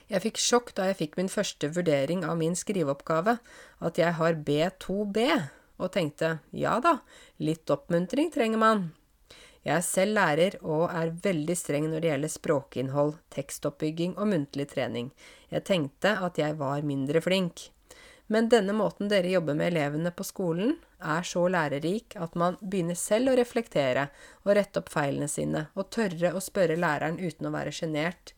Jeg 0.06 0.22
fikk 0.22 0.38
sjokk 0.38 0.72
da 0.78 0.86
jeg 0.88 1.00
fikk 1.00 1.16
min 1.18 1.30
første 1.30 1.70
vurdering 1.74 2.22
av 2.24 2.38
min 2.38 2.54
skriveoppgave, 2.58 3.38
at 3.82 3.98
jeg 3.98 4.18
har 4.20 4.38
B2B, 4.46 5.26
og 5.76 5.92
tenkte 5.94 6.38
ja 6.56 6.78
da, 6.82 6.98
litt 7.42 7.68
oppmuntring 7.70 8.32
trenger 8.34 8.60
man. 8.62 8.88
Jeg 9.66 9.80
er 9.80 9.82
selv 9.82 10.14
lærer 10.14 10.56
og 10.62 10.84
er 10.94 11.14
veldig 11.24 11.56
streng 11.58 11.88
når 11.90 12.02
det 12.02 12.10
gjelder 12.12 12.30
språkinnhold, 12.30 13.16
tekstoppbygging 13.34 14.12
og 14.14 14.28
muntlig 14.30 14.68
trening. 14.70 15.08
Jeg 15.50 15.66
tenkte 15.66 16.12
at 16.22 16.38
jeg 16.38 16.54
var 16.60 16.86
mindre 16.86 17.22
flink. 17.24 17.70
Men 18.30 18.48
denne 18.50 18.74
måten 18.74 19.10
dere 19.10 19.30
jobber 19.30 19.54
med 19.58 19.72
elevene 19.72 20.10
på 20.14 20.26
skolen, 20.26 20.76
er 20.98 21.26
så 21.26 21.44
lærerik 21.50 22.14
at 22.18 22.34
man 22.38 22.56
begynner 22.62 22.98
selv 22.98 23.30
å 23.30 23.36
reflektere 23.38 24.08
og 24.44 24.54
rette 24.58 24.82
opp 24.82 24.90
feilene 24.90 25.28
sine, 25.30 25.66
og 25.74 25.90
tørre 25.94 26.32
å 26.34 26.42
spørre 26.42 26.78
læreren 26.78 27.18
uten 27.18 27.46
å 27.46 27.54
være 27.54 27.74
sjenert 27.74 28.32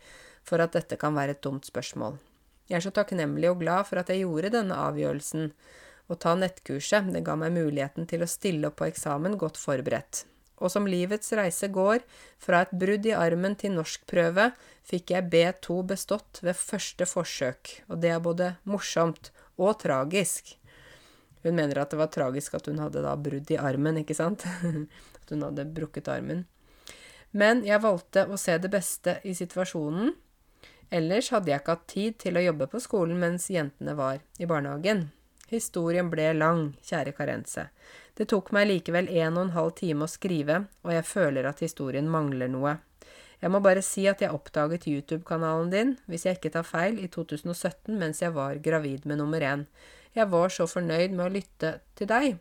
for 0.48 0.64
at 0.64 0.76
dette 0.76 0.96
kan 1.00 1.16
være 1.16 1.36
et 1.36 1.44
dumt 1.44 1.68
spørsmål. 1.68 2.18
Jeg 2.68 2.80
er 2.80 2.84
så 2.84 2.92
takknemlig 2.92 3.48
og 3.52 3.62
glad 3.62 3.88
for 3.88 4.00
at 4.00 4.10
jeg 4.12 4.24
gjorde 4.24 4.52
denne 4.52 4.76
avgjørelsen, 4.76 5.52
å 6.08 6.16
ta 6.16 6.34
nettkurset, 6.38 7.12
det 7.12 7.24
ga 7.26 7.36
meg 7.36 7.54
muligheten 7.56 8.08
til 8.08 8.24
å 8.24 8.30
stille 8.30 8.70
opp 8.70 8.80
på 8.80 8.88
eksamen 8.88 9.36
godt 9.40 9.60
forberedt. 9.60 10.24
Og 10.58 10.72
som 10.72 10.88
livets 10.90 11.30
reise 11.38 11.68
går, 11.70 12.02
fra 12.42 12.64
et 12.64 12.72
brudd 12.74 13.06
i 13.06 13.14
armen 13.14 13.54
til 13.58 13.76
norskprøve, 13.76 14.50
fikk 14.88 15.12
jeg 15.14 15.28
B2 15.30 15.82
bestått 15.92 16.40
ved 16.42 16.58
første 16.58 17.06
forsøk, 17.06 17.74
og 17.86 18.00
det 18.02 18.14
er 18.14 18.24
både 18.24 18.54
morsomt 18.66 19.30
og 19.58 19.76
tragisk. 19.84 20.56
Hun 21.44 21.54
mener 21.54 21.78
at 21.78 21.92
det 21.92 22.00
var 22.00 22.10
tragisk 22.10 22.56
at 22.58 22.66
hun 22.66 22.80
hadde 22.82 23.04
da 23.04 23.14
brudd 23.14 23.50
i 23.54 23.60
armen, 23.60 24.00
ikke 24.02 24.16
sant? 24.16 24.42
At 25.22 25.30
hun 25.30 25.44
hadde 25.44 25.68
brukket 25.70 26.08
armen. 26.10 26.46
Men 27.30 27.60
jeg 27.66 27.82
valgte 27.84 28.24
å 28.26 28.38
se 28.40 28.56
det 28.58 28.70
beste 28.72 29.18
i 29.28 29.34
situasjonen. 29.36 30.14
Ellers 30.90 31.28
hadde 31.34 31.52
jeg 31.52 31.60
ikke 31.60 31.76
hatt 31.76 31.86
tid 31.92 32.16
til 32.24 32.40
å 32.40 32.42
jobbe 32.42 32.66
på 32.72 32.80
skolen 32.80 33.20
mens 33.20 33.50
jentene 33.52 33.94
var 33.98 34.22
i 34.40 34.48
barnehagen. 34.48 35.10
Historien 35.48 36.10
ble 36.12 36.26
lang, 36.36 36.74
kjære 36.84 37.14
Karense. 37.16 37.68
Det 38.12 38.26
tok 38.28 38.50
meg 38.52 38.66
likevel 38.68 39.06
en 39.08 39.38
og 39.38 39.46
en 39.46 39.54
halv 39.54 39.70
time 39.78 40.04
å 40.04 40.10
skrive, 40.12 40.66
og 40.84 40.92
jeg 40.92 41.06
føler 41.08 41.48
at 41.48 41.62
historien 41.64 42.10
mangler 42.12 42.50
noe. 42.52 42.74
Jeg 43.40 43.52
må 43.54 43.60
bare 43.64 43.84
si 43.86 44.04
at 44.10 44.20
jeg 44.20 44.34
oppdaget 44.34 44.88
YouTube-kanalen 44.90 45.70
din, 45.72 45.94
hvis 46.10 46.26
jeg 46.26 46.36
ikke 46.36 46.52
tar 46.56 46.66
feil, 46.66 46.98
i 46.98 47.08
2017 47.08 47.94
mens 47.96 48.20
jeg 48.20 48.34
var 48.34 48.58
gravid 48.60 49.06
med 49.06 49.22
nummer 49.22 49.40
én. 49.40 49.64
Jeg 50.12 50.28
var 50.28 50.52
så 50.52 50.66
fornøyd 50.66 51.14
med 51.14 51.28
å 51.28 51.32
lytte 51.38 51.78
til 51.96 52.10
deg. 52.10 52.36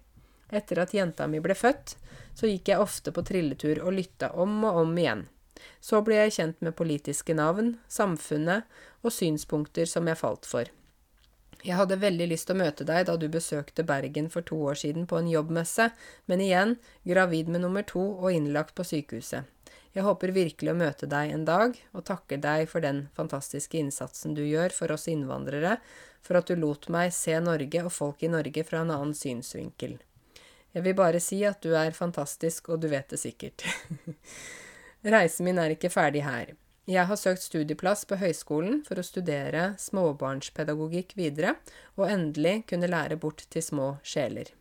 Etter 0.52 0.82
at 0.82 0.96
jenta 0.96 1.28
mi 1.32 1.40
ble 1.44 1.56
født, 1.56 1.96
så 2.36 2.50
gikk 2.50 2.74
jeg 2.74 2.82
ofte 2.82 3.14
på 3.14 3.24
trilletur 3.28 3.84
og 3.84 3.96
lytta 3.96 4.34
om 4.36 4.58
og 4.66 4.82
om 4.84 4.98
igjen. 4.98 5.28
Så 5.80 6.02
ble 6.04 6.20
jeg 6.20 6.36
kjent 6.38 6.60
med 6.66 6.76
politiske 6.76 7.36
navn, 7.38 7.78
samfunnet 7.88 8.68
og 9.04 9.14
synspunkter 9.14 9.88
som 9.90 10.10
jeg 10.10 10.20
falt 10.20 10.50
for. 10.50 10.68
Jeg 11.66 11.78
hadde 11.80 11.98
veldig 12.00 12.28
lyst 12.30 12.48
til 12.48 12.58
å 12.58 12.62
møte 12.62 12.86
deg 12.86 13.08
da 13.10 13.16
du 13.18 13.26
besøkte 13.34 13.86
Bergen 13.88 14.30
for 14.34 14.46
to 14.46 14.60
år 14.70 14.78
siden 14.78 15.08
på 15.10 15.18
en 15.18 15.30
jobbmesse, 15.32 15.90
men 16.30 16.44
igjen, 16.44 16.76
gravid 17.08 17.50
med 17.50 17.64
nummer 17.66 17.86
to 17.88 18.04
og 18.04 18.30
innlagt 18.32 18.76
på 18.78 18.86
sykehuset. 18.86 19.48
Jeg 19.98 20.06
håper 20.06 20.36
virkelig 20.36 20.70
å 20.70 20.78
møte 20.78 21.08
deg 21.10 21.32
en 21.34 21.48
dag, 21.48 21.78
og 21.98 22.06
takker 22.06 22.38
deg 22.44 22.68
for 22.70 22.86
den 22.86 23.08
fantastiske 23.18 23.80
innsatsen 23.80 24.36
du 24.38 24.44
gjør 24.46 24.76
for 24.76 24.94
oss 24.94 25.08
innvandrere, 25.10 25.80
for 26.22 26.38
at 26.38 26.52
du 26.52 26.60
lot 26.60 26.86
meg 26.94 27.10
se 27.16 27.34
Norge 27.42 27.82
og 27.88 27.90
folk 27.96 28.22
i 28.22 28.30
Norge 28.30 28.62
fra 28.68 28.84
en 28.84 28.94
annen 28.94 29.16
synsvinkel. 29.18 29.98
Jeg 30.76 30.86
vil 30.86 30.94
bare 31.00 31.22
si 31.24 31.40
at 31.48 31.64
du 31.66 31.72
er 31.80 31.98
fantastisk, 31.98 32.70
og 32.70 32.84
du 32.84 32.92
vet 32.92 33.10
det 33.10 33.18
sikkert. 33.24 33.66
Reisen 35.18 35.48
min 35.48 35.58
er 35.58 35.74
ikke 35.74 35.90
ferdig 35.90 36.22
her. 36.28 36.54
Jeg 36.88 37.04
har 37.10 37.20
søkt 37.20 37.44
studieplass 37.44 38.06
på 38.08 38.16
høyskolen 38.16 38.78
for 38.88 38.96
å 38.96 39.04
studere 39.04 39.74
småbarnspedagogikk 39.84 41.18
videre, 41.20 41.58
og 42.00 42.08
endelig 42.08 42.62
kunne 42.70 42.88
lære 42.88 43.18
bort 43.20 43.44
til 43.52 43.66
små 43.66 43.88
sjeler. 44.08 44.54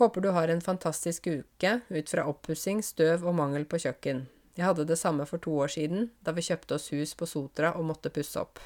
Håper 0.00 0.24
du 0.24 0.30
har 0.32 0.48
en 0.48 0.64
fantastisk 0.64 1.28
uke 1.28 1.74
ut 1.92 2.08
fra 2.08 2.24
oppussing, 2.28 2.80
støv 2.80 3.28
og 3.28 3.36
mangel 3.36 3.68
på 3.68 3.82
kjøkken. 3.84 4.24
Jeg 4.56 4.64
hadde 4.64 4.88
det 4.88 4.96
samme 4.96 5.28
for 5.28 5.44
to 5.44 5.52
år 5.60 5.76
siden, 5.76 6.08
da 6.24 6.32
vi 6.32 6.46
kjøpte 6.48 6.78
oss 6.78 6.88
hus 6.96 7.12
på 7.12 7.28
Sotra 7.28 7.74
og 7.76 7.84
måtte 7.92 8.12
pusse 8.16 8.40
opp. 8.40 8.60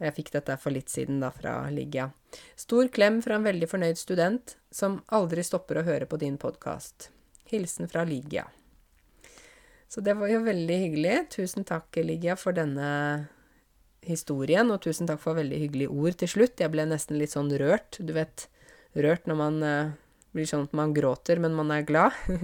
Jeg 0.00 0.16
fikk 0.16 0.32
dette 0.32 0.56
for 0.56 0.72
litt 0.72 0.88
siden, 0.88 1.20
da, 1.20 1.28
fra 1.28 1.58
Ligia. 1.68 2.08
Stor 2.56 2.88
klem 2.88 3.20
fra 3.24 3.36
en 3.36 3.44
veldig 3.44 3.68
fornøyd 3.68 4.00
student 4.00 4.56
som 4.72 5.02
aldri 5.12 5.44
stopper 5.44 5.80
å 5.80 5.86
høre 5.92 6.08
på 6.08 6.24
din 6.24 6.40
podkast. 6.40 7.10
Hilsen 7.52 7.92
fra 7.92 8.08
Ligia. 8.08 8.48
Så 9.94 10.02
det 10.02 10.16
var 10.18 10.26
jo 10.26 10.40
veldig 10.42 10.76
hyggelig. 10.80 11.18
Tusen 11.30 11.62
takk, 11.62 11.94
Ligia, 12.02 12.34
for 12.34 12.56
denne 12.56 12.88
historien, 14.02 14.72
og 14.74 14.80
tusen 14.82 15.06
takk 15.06 15.20
for 15.22 15.38
veldig 15.38 15.60
hyggelige 15.60 15.92
ord 15.94 16.16
til 16.18 16.32
slutt. 16.32 16.58
Jeg 16.58 16.72
ble 16.72 16.82
nesten 16.90 17.20
litt 17.20 17.30
sånn 17.30 17.52
rørt. 17.62 18.00
Du 18.02 18.10
vet, 18.16 18.48
rørt 18.98 19.30
når 19.30 19.38
man 19.38 19.60
uh, 19.62 19.92
blir 20.34 20.48
sånn 20.50 20.66
at 20.66 20.74
man 20.74 20.96
gråter, 20.96 21.38
men 21.38 21.54
man 21.54 21.70
er 21.70 21.86
glad. 21.86 22.16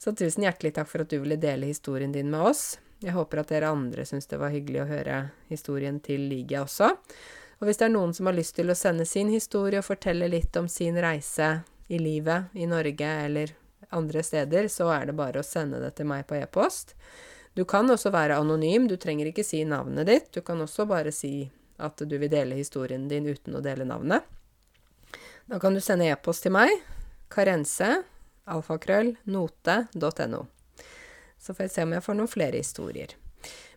Så 0.00 0.14
tusen 0.14 0.46
hjertelig 0.46 0.76
takk 0.78 0.86
for 0.92 1.02
at 1.02 1.10
du 1.10 1.18
ville 1.18 1.40
dele 1.42 1.72
historien 1.72 2.14
din 2.14 2.30
med 2.30 2.52
oss. 2.52 2.78
Jeg 3.02 3.16
håper 3.18 3.42
at 3.42 3.50
dere 3.50 3.72
andre 3.74 4.06
syns 4.06 4.30
det 4.30 4.38
var 4.38 4.54
hyggelig 4.54 4.84
å 4.84 4.88
høre 4.92 5.18
historien 5.50 5.98
til 6.04 6.28
Ligia 6.30 6.62
også. 6.62 6.92
Og 7.58 7.66
hvis 7.66 7.82
det 7.82 7.88
er 7.88 7.96
noen 7.96 8.14
som 8.14 8.30
har 8.30 8.38
lyst 8.38 8.54
til 8.56 8.70
å 8.70 8.78
sende 8.78 9.08
sin 9.10 9.28
historie 9.32 9.82
og 9.82 9.88
fortelle 9.90 10.30
litt 10.30 10.54
om 10.56 10.70
sin 10.70 10.96
reise 11.02 11.50
i 11.90 11.98
livet 11.98 12.54
i 12.54 12.70
Norge 12.70 13.10
eller 13.26 13.58
andre 13.88 14.22
steder, 14.22 14.68
så 14.68 14.90
er 14.94 15.08
det 15.08 15.16
bare 15.18 15.40
å 15.40 15.46
sende 15.46 15.80
det 15.82 15.94
til 15.98 16.08
meg 16.10 16.26
på 16.28 16.36
e-post. 16.38 16.94
Du 17.56 17.64
kan 17.68 17.90
også 17.90 18.12
være 18.14 18.38
anonym, 18.38 18.86
du 18.86 18.96
trenger 19.00 19.30
ikke 19.30 19.44
si 19.46 19.64
navnet 19.66 20.06
ditt. 20.06 20.28
Du 20.34 20.40
kan 20.46 20.60
også 20.62 20.86
bare 20.88 21.12
si 21.14 21.50
at 21.80 21.98
du 21.98 22.16
vil 22.20 22.30
dele 22.30 22.58
historien 22.58 23.08
din 23.10 23.26
uten 23.26 23.56
å 23.56 23.64
dele 23.64 23.88
navnet. 23.88 24.22
Da 25.50 25.58
kan 25.58 25.74
du 25.74 25.80
sende 25.82 26.06
e-post 26.06 26.44
til 26.46 26.54
meg, 26.54 26.70
karense, 27.32 28.04
alfakrøll, 28.50 29.16
note.no. 29.26 30.44
Så 31.40 31.56
får 31.56 31.66
jeg 31.66 31.74
se 31.74 31.88
om 31.88 31.96
jeg 31.96 32.04
får 32.04 32.18
noen 32.20 32.30
flere 32.30 32.60
historier. 32.60 33.16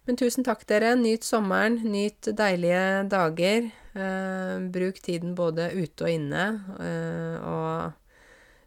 Men 0.03 0.19
tusen 0.19 0.43
takk, 0.43 0.65
dere. 0.67 0.93
Nyt 0.99 1.23
sommeren. 1.23 1.77
Nyt 1.87 2.27
deilige 2.35 3.05
dager. 3.11 3.69
Eh, 3.95 4.55
bruk 4.75 4.99
tiden 4.99 5.31
både 5.37 5.69
ute 5.77 6.03
og 6.03 6.11
inne. 6.11 6.47
Eh, 6.75 7.37
og 7.47 8.02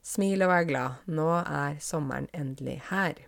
smil 0.06 0.44
og 0.46 0.52
vær 0.52 0.68
glad. 0.68 1.00
Nå 1.10 1.30
er 1.42 1.80
sommeren 1.82 2.28
endelig 2.34 2.78
her. 2.90 3.26